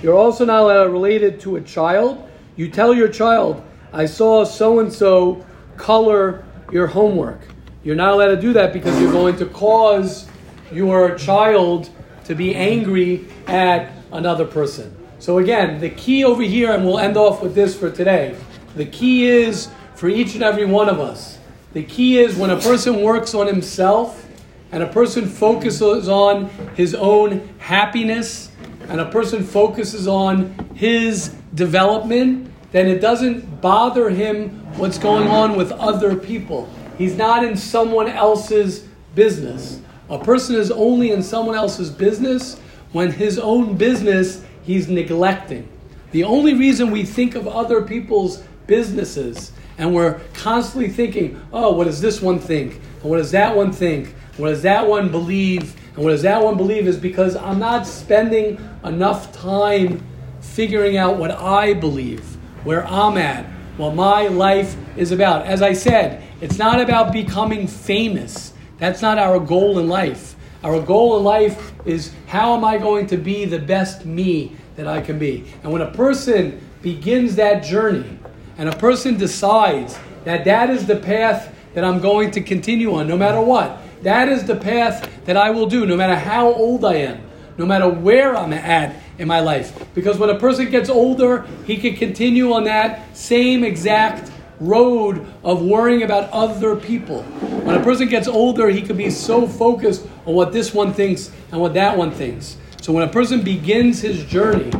You're 0.03 0.19
also 0.19 0.45
not 0.45 0.65
allowed 0.65 0.85
to 0.85 0.91
relate 0.91 1.23
it 1.23 1.41
to 1.41 1.57
a 1.57 1.63
child. 1.63 2.29
You 2.57 2.71
tell 2.71 2.93
your 2.93 3.09
child, 3.09 3.65
I 3.91 4.05
saw 4.05 4.45
so 4.45 4.81
and 4.81 4.93
so 4.93 5.47
color 5.79 6.45
your 6.71 6.87
homework. 6.87 7.41
You're 7.85 7.97
not 7.97 8.13
allowed 8.15 8.35
to 8.35 8.41
do 8.41 8.53
that 8.55 8.73
because 8.73 9.01
you're 9.01 9.13
going 9.13 9.37
to 9.37 9.47
cause 9.47 10.29
your 10.73 11.17
child 11.17 11.91
to 12.25 12.35
be 12.35 12.55
angry 12.55 13.27
at 13.47 13.93
another 14.13 14.45
person. 14.45 14.95
So, 15.19 15.39
again, 15.39 15.81
the 15.81 15.91
key 15.91 16.25
over 16.25 16.43
here, 16.43 16.73
and 16.73 16.85
we'll 16.85 16.99
end 16.99 17.17
off 17.17 17.43
with 17.43 17.55
this 17.55 17.79
for 17.79 17.91
today 17.91 18.37
the 18.77 18.87
key 18.87 19.27
is 19.27 19.69
for 19.95 20.09
each 20.09 20.35
and 20.35 20.45
every 20.45 20.65
one 20.65 20.89
of 20.89 21.01
us. 21.01 21.39
The 21.73 21.83
key 21.83 22.19
is 22.19 22.37
when 22.37 22.51
a 22.51 22.61
person 22.61 23.03
works 23.03 23.35
on 23.35 23.47
himself 23.47 24.25
and 24.71 24.83
a 24.83 24.87
person 24.87 25.27
focuses 25.27 26.09
on 26.09 26.49
his 26.77 26.95
own 26.95 27.49
happiness 27.59 28.51
and 28.89 29.01
a 29.01 29.11
person 29.11 29.43
focuses 29.43 30.07
on 30.07 30.71
his 30.75 31.35
development, 31.55 32.53
then 32.73 32.87
it 32.87 33.01
doesn't 33.01 33.61
bother 33.61 34.11
him 34.11 34.51
what's 34.77 34.99
going 34.99 35.29
on 35.29 35.57
with 35.57 35.73
other 35.73 36.17
people. 36.17 36.69
He's 36.97 37.17
not 37.17 37.45
in 37.45 37.57
someone 37.57 38.09
else's 38.09 38.87
business. 39.15 39.81
A 40.11 40.19
person 40.19 40.57
is 40.57 40.71
only 40.71 41.11
in 41.11 41.23
someone 41.23 41.55
else's 41.55 41.91
business 41.91 42.59
when 42.93 43.13
his 43.13 43.39
own 43.39 43.77
business 43.77 44.45
he's 44.63 44.89
neglecting. 44.89 45.69
The 46.11 46.25
only 46.25 46.55
reason 46.55 46.91
we 46.91 47.05
think 47.05 47.35
of 47.35 47.47
other 47.47 47.83
people's 47.83 48.43
businesses 48.67 49.53
and 49.79 49.95
we're 49.95 50.21
constantly 50.35 50.91
thinking, 50.91 51.41
oh, 51.53 51.73
what 51.73 51.85
does 51.85 52.01
this 52.01 52.21
one 52.21 52.39
think? 52.39 52.75
And 53.01 53.05
what 53.05 53.19
does 53.19 53.31
that 53.31 53.57
one 53.57 53.73
think? 53.73 54.15
What 54.37 54.49
does 54.49 54.63
that 54.63 54.87
one 54.87 55.11
believe? 55.11 55.75
And 55.95 56.05
what 56.05 56.11
does 56.11 56.23
that 56.23 56.43
one 56.43 56.57
believe 56.57 56.87
is 56.87 56.97
because 56.97 57.37
I'm 57.37 57.59
not 57.59 57.87
spending 57.87 58.59
enough 58.85 59.33
time 59.33 60.05
figuring 60.41 60.97
out 60.97 61.17
what 61.17 61.31
I 61.31 61.75
believe, 61.75 62.37
where 62.65 62.87
I'm 62.87 63.17
at, 63.17 63.45
what 63.77 63.95
my 63.95 64.29
life 64.29 64.77
is 64.97 65.13
about. 65.13 65.47
As 65.47 65.63
I 65.63 65.73
said, 65.73 66.23
it's 66.41 66.59
not 66.59 66.81
about 66.81 67.13
becoming 67.13 67.67
famous. 67.67 68.53
That's 68.79 69.03
not 69.03 69.19
our 69.19 69.41
goal 69.41 69.79
in 69.79 69.89
life. 69.89 70.37
Our 70.63 70.81
goal 70.81 71.19
in 71.19 71.25
life 71.25 71.73
is 71.87 72.13
how 72.27 72.57
am 72.57 72.65
I 72.65 72.79
going 72.79 73.07
to 73.09 73.17
be 73.17 73.45
the 73.45 73.59
best 73.59 74.05
me 74.05 74.57
that 74.77 74.87
I 74.87 75.01
can 75.01 75.19
be? 75.19 75.53
And 75.63 75.73
when 75.73 75.83
a 75.83 75.91
person 75.91 76.61
begins 76.83 77.37
that 77.37 77.63
journey 77.63 78.19
and 78.57 78.69
a 78.69 78.77
person 78.77 79.17
decides 79.17 79.99
that 80.25 80.45
that 80.45 80.71
is 80.71 80.87
the 80.87 80.97
path 80.97 81.55
that 81.75 81.85
I'm 81.85 82.01
going 82.01 82.33
to 82.33 82.41
continue 82.41 82.95
on, 82.95 83.07
no 83.07 83.17
matter 83.17 83.41
what, 83.41 83.79
that 84.03 84.29
is 84.29 84.45
the 84.45 84.57
path 84.57 85.09
that 85.27 85.37
I 85.37 85.51
will 85.51 85.67
do, 85.67 85.87
no 85.87 85.97
matter 85.97 86.17
how 86.17 86.53
old 86.53 86.85
I 86.85 86.95
am, 86.95 87.23
no 87.57 87.67
matter 87.67 87.89
where 87.89 88.37
I'm 88.37 88.53
at 88.53 88.97
in 89.19 89.27
my 89.29 89.41
life. 89.41 89.87
Because 89.95 90.19
when 90.19 90.31
a 90.31 90.39
person 90.39 90.71
gets 90.71 90.89
older, 90.89 91.47
he 91.67 91.77
can 91.77 91.97
continue 91.97 92.53
on 92.53 92.65
that 92.65 93.17
same 93.17 93.65
exact 93.65 94.31
road 94.61 95.27
of 95.45 95.63
worrying 95.63 96.03
about 96.03 96.31
other 96.31 96.77
people. 96.77 97.23
When 97.23 97.77
a 97.77 97.83
person 97.83 98.09
gets 98.09 98.27
older, 98.27 98.69
he 98.69 98.83
can 98.83 98.97
be 98.97 99.11
so 99.11 99.47
focused 99.47 100.07
on 100.27 100.35
what 100.35 100.53
this 100.53 100.73
one 100.75 100.93
thinks 100.93 101.31
and 101.53 101.61
what 101.61 101.75
that 101.75 101.97
one 101.97 102.11
thinks. 102.11 102.57
So 102.81 102.93
when 102.93 103.07
a 103.07 103.11
person 103.11 103.43
begins 103.43 104.01
his 104.01 104.25
journey, 104.25 104.71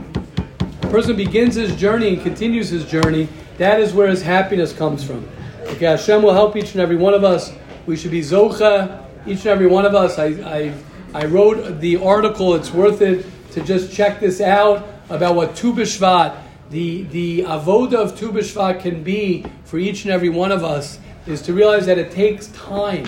a 0.83 0.87
person 0.89 1.17
begins 1.17 1.55
his 1.55 1.77
journey 1.77 2.15
and 2.15 2.23
continues 2.23 2.71
his 2.71 2.85
journey, 2.85 3.29
that 3.59 3.81
is 3.81 3.93
where 3.93 4.09
his 4.09 4.23
happiness 4.23 4.73
comes 4.73 5.05
from. 5.05 5.29
Okay, 5.67 5.87
Hashem 5.87 6.23
will 6.23 6.33
help 6.33 6.57
each 6.57 6.73
and 6.73 6.81
every 6.81 6.97
one 6.97 7.13
of 7.13 7.25
us. 7.25 7.53
We 7.87 7.97
should 7.97 8.11
be 8.11 8.21
zocha, 8.21 9.05
each 9.27 9.41
and 9.41 9.49
every 9.49 9.67
one 9.67 9.85
of 9.85 9.95
us. 9.95 10.19
I, 10.19 10.27
I, 10.27 10.75
I 11.13 11.27
wrote 11.27 11.81
the 11.81 11.97
article, 11.97 12.55
it's 12.55 12.73
worth 12.73 13.03
it 13.03 13.27
to 13.59 13.65
just 13.65 13.93
check 13.93 14.21
this 14.21 14.41
out 14.41 14.87
about 15.11 15.35
what 15.35 15.57
Tu 15.57 15.73
B'Shvat, 15.73 16.41
the, 16.71 17.03
the 17.05 17.43
avoda 17.43 17.95
of 17.95 18.19
Tu 18.19 18.31
B'Shvat 18.31 18.81
can 18.81 19.03
be 19.03 19.45
for 19.65 19.79
each 19.79 20.05
and 20.05 20.13
every 20.13 20.29
one 20.29 20.53
of 20.53 20.63
us, 20.63 20.99
is 21.27 21.43
to 21.43 21.53
realize 21.53 21.87
that 21.87 21.99
it 21.99 22.11
takes 22.11 22.49
time. 22.49 23.05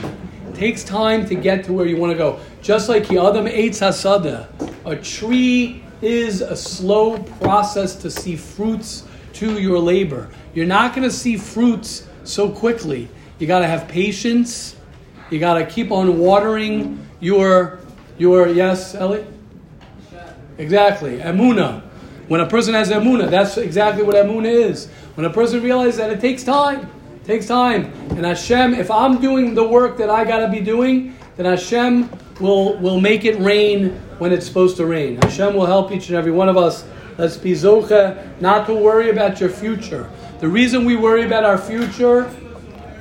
It 0.48 0.54
takes 0.54 0.82
time 0.82 1.26
to 1.26 1.34
get 1.34 1.64
to 1.64 1.72
where 1.72 1.86
you 1.86 1.96
want 1.96 2.12
to 2.12 2.18
go. 2.18 2.40
Just 2.62 2.88
like 2.88 3.06
the 3.06 3.18
Adam 3.18 3.46
Eitz 3.46 3.80
Hasada, 3.80 4.48
a 4.84 4.96
tree 4.96 5.84
is 6.02 6.40
a 6.40 6.56
slow 6.56 7.18
process 7.18 7.94
to 7.96 8.10
see 8.10 8.36
fruits 8.36 9.04
to 9.34 9.60
your 9.60 9.78
labor. 9.78 10.28
You're 10.54 10.66
not 10.66 10.94
going 10.94 11.08
to 11.08 11.14
see 11.14 11.36
fruits 11.36 12.08
so 12.24 12.50
quickly. 12.50 13.08
You 13.38 13.46
got 13.46 13.60
to 13.60 13.66
have 13.66 13.86
patience. 13.86 14.76
You 15.30 15.38
got 15.38 15.54
to 15.54 15.66
keep 15.66 15.92
on 15.92 16.18
watering 16.18 17.06
your 17.20 17.78
your 18.18 18.48
yes, 18.48 18.94
Ellie. 18.94 19.24
Exactly, 20.60 21.16
emuna. 21.16 21.80
When 22.28 22.42
a 22.42 22.46
person 22.46 22.74
has 22.74 22.90
emuna, 22.90 23.30
that's 23.30 23.56
exactly 23.56 24.02
what 24.02 24.14
emuna 24.14 24.44
is. 24.44 24.88
When 25.14 25.24
a 25.24 25.30
person 25.30 25.62
realizes 25.62 25.96
that 25.96 26.10
it 26.10 26.20
takes 26.20 26.44
time, 26.44 26.90
it 27.14 27.24
takes 27.24 27.46
time, 27.46 27.86
and 28.10 28.26
Hashem, 28.26 28.74
if 28.74 28.90
I'm 28.90 29.22
doing 29.22 29.54
the 29.54 29.66
work 29.66 29.96
that 29.96 30.10
I 30.10 30.24
got 30.24 30.40
to 30.40 30.48
be 30.48 30.60
doing, 30.60 31.16
then 31.38 31.46
Hashem 31.46 32.10
will 32.40 32.76
will 32.76 33.00
make 33.00 33.24
it 33.24 33.40
rain 33.40 33.92
when 34.18 34.32
it's 34.32 34.44
supposed 34.44 34.76
to 34.76 34.84
rain. 34.84 35.16
Hashem 35.22 35.54
will 35.54 35.64
help 35.64 35.92
each 35.92 36.08
and 36.08 36.16
every 36.16 36.30
one 36.30 36.50
of 36.50 36.58
us. 36.58 36.84
Let's 37.16 37.38
be 37.38 37.52
zocha, 37.52 38.38
not 38.42 38.66
to 38.66 38.74
worry 38.74 39.08
about 39.08 39.40
your 39.40 39.48
future. 39.48 40.10
The 40.40 40.48
reason 40.48 40.84
we 40.84 40.94
worry 40.94 41.24
about 41.24 41.44
our 41.44 41.56
future 41.56 42.30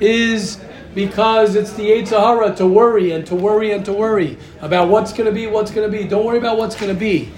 is 0.00 0.58
because 0.94 1.56
it's 1.56 1.74
the 1.74 1.82
Yetzer 1.82 2.18
Hara 2.18 2.54
to 2.56 2.66
worry 2.66 3.12
and 3.12 3.26
to 3.26 3.34
worry 3.34 3.72
and 3.72 3.84
to 3.84 3.92
worry 3.92 4.38
about 4.60 4.88
what's 4.88 5.12
going 5.12 5.26
to 5.26 5.32
be, 5.32 5.46
what's 5.46 5.70
going 5.70 5.90
to 5.90 5.96
be. 5.96 6.04
Don't 6.04 6.24
worry 6.24 6.38
about 6.38 6.58
what's 6.58 6.74
going 6.74 6.92
to 6.92 6.98
be. 6.98 7.30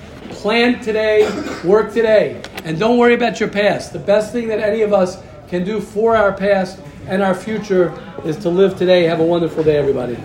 Plan 0.42 0.80
today, 0.80 1.22
work 1.62 1.92
today, 1.92 2.42
and 2.64 2.76
don't 2.76 2.98
worry 2.98 3.14
about 3.14 3.38
your 3.38 3.48
past. 3.48 3.92
The 3.92 4.00
best 4.00 4.32
thing 4.32 4.48
that 4.48 4.58
any 4.58 4.82
of 4.82 4.92
us 4.92 5.22
can 5.46 5.64
do 5.64 5.80
for 5.80 6.16
our 6.16 6.32
past 6.32 6.80
and 7.06 7.22
our 7.22 7.32
future 7.32 7.96
is 8.24 8.36
to 8.38 8.48
live 8.48 8.76
today. 8.76 9.04
Have 9.04 9.20
a 9.20 9.24
wonderful 9.24 9.62
day, 9.62 9.76
everybody. 9.76 10.16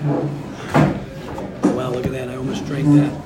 Wow, 1.75 1.91
look 1.91 2.07
at 2.07 2.13
that. 2.13 2.29
I 2.29 2.35
almost 2.35 2.65
drank 2.65 2.87
that. 2.95 3.21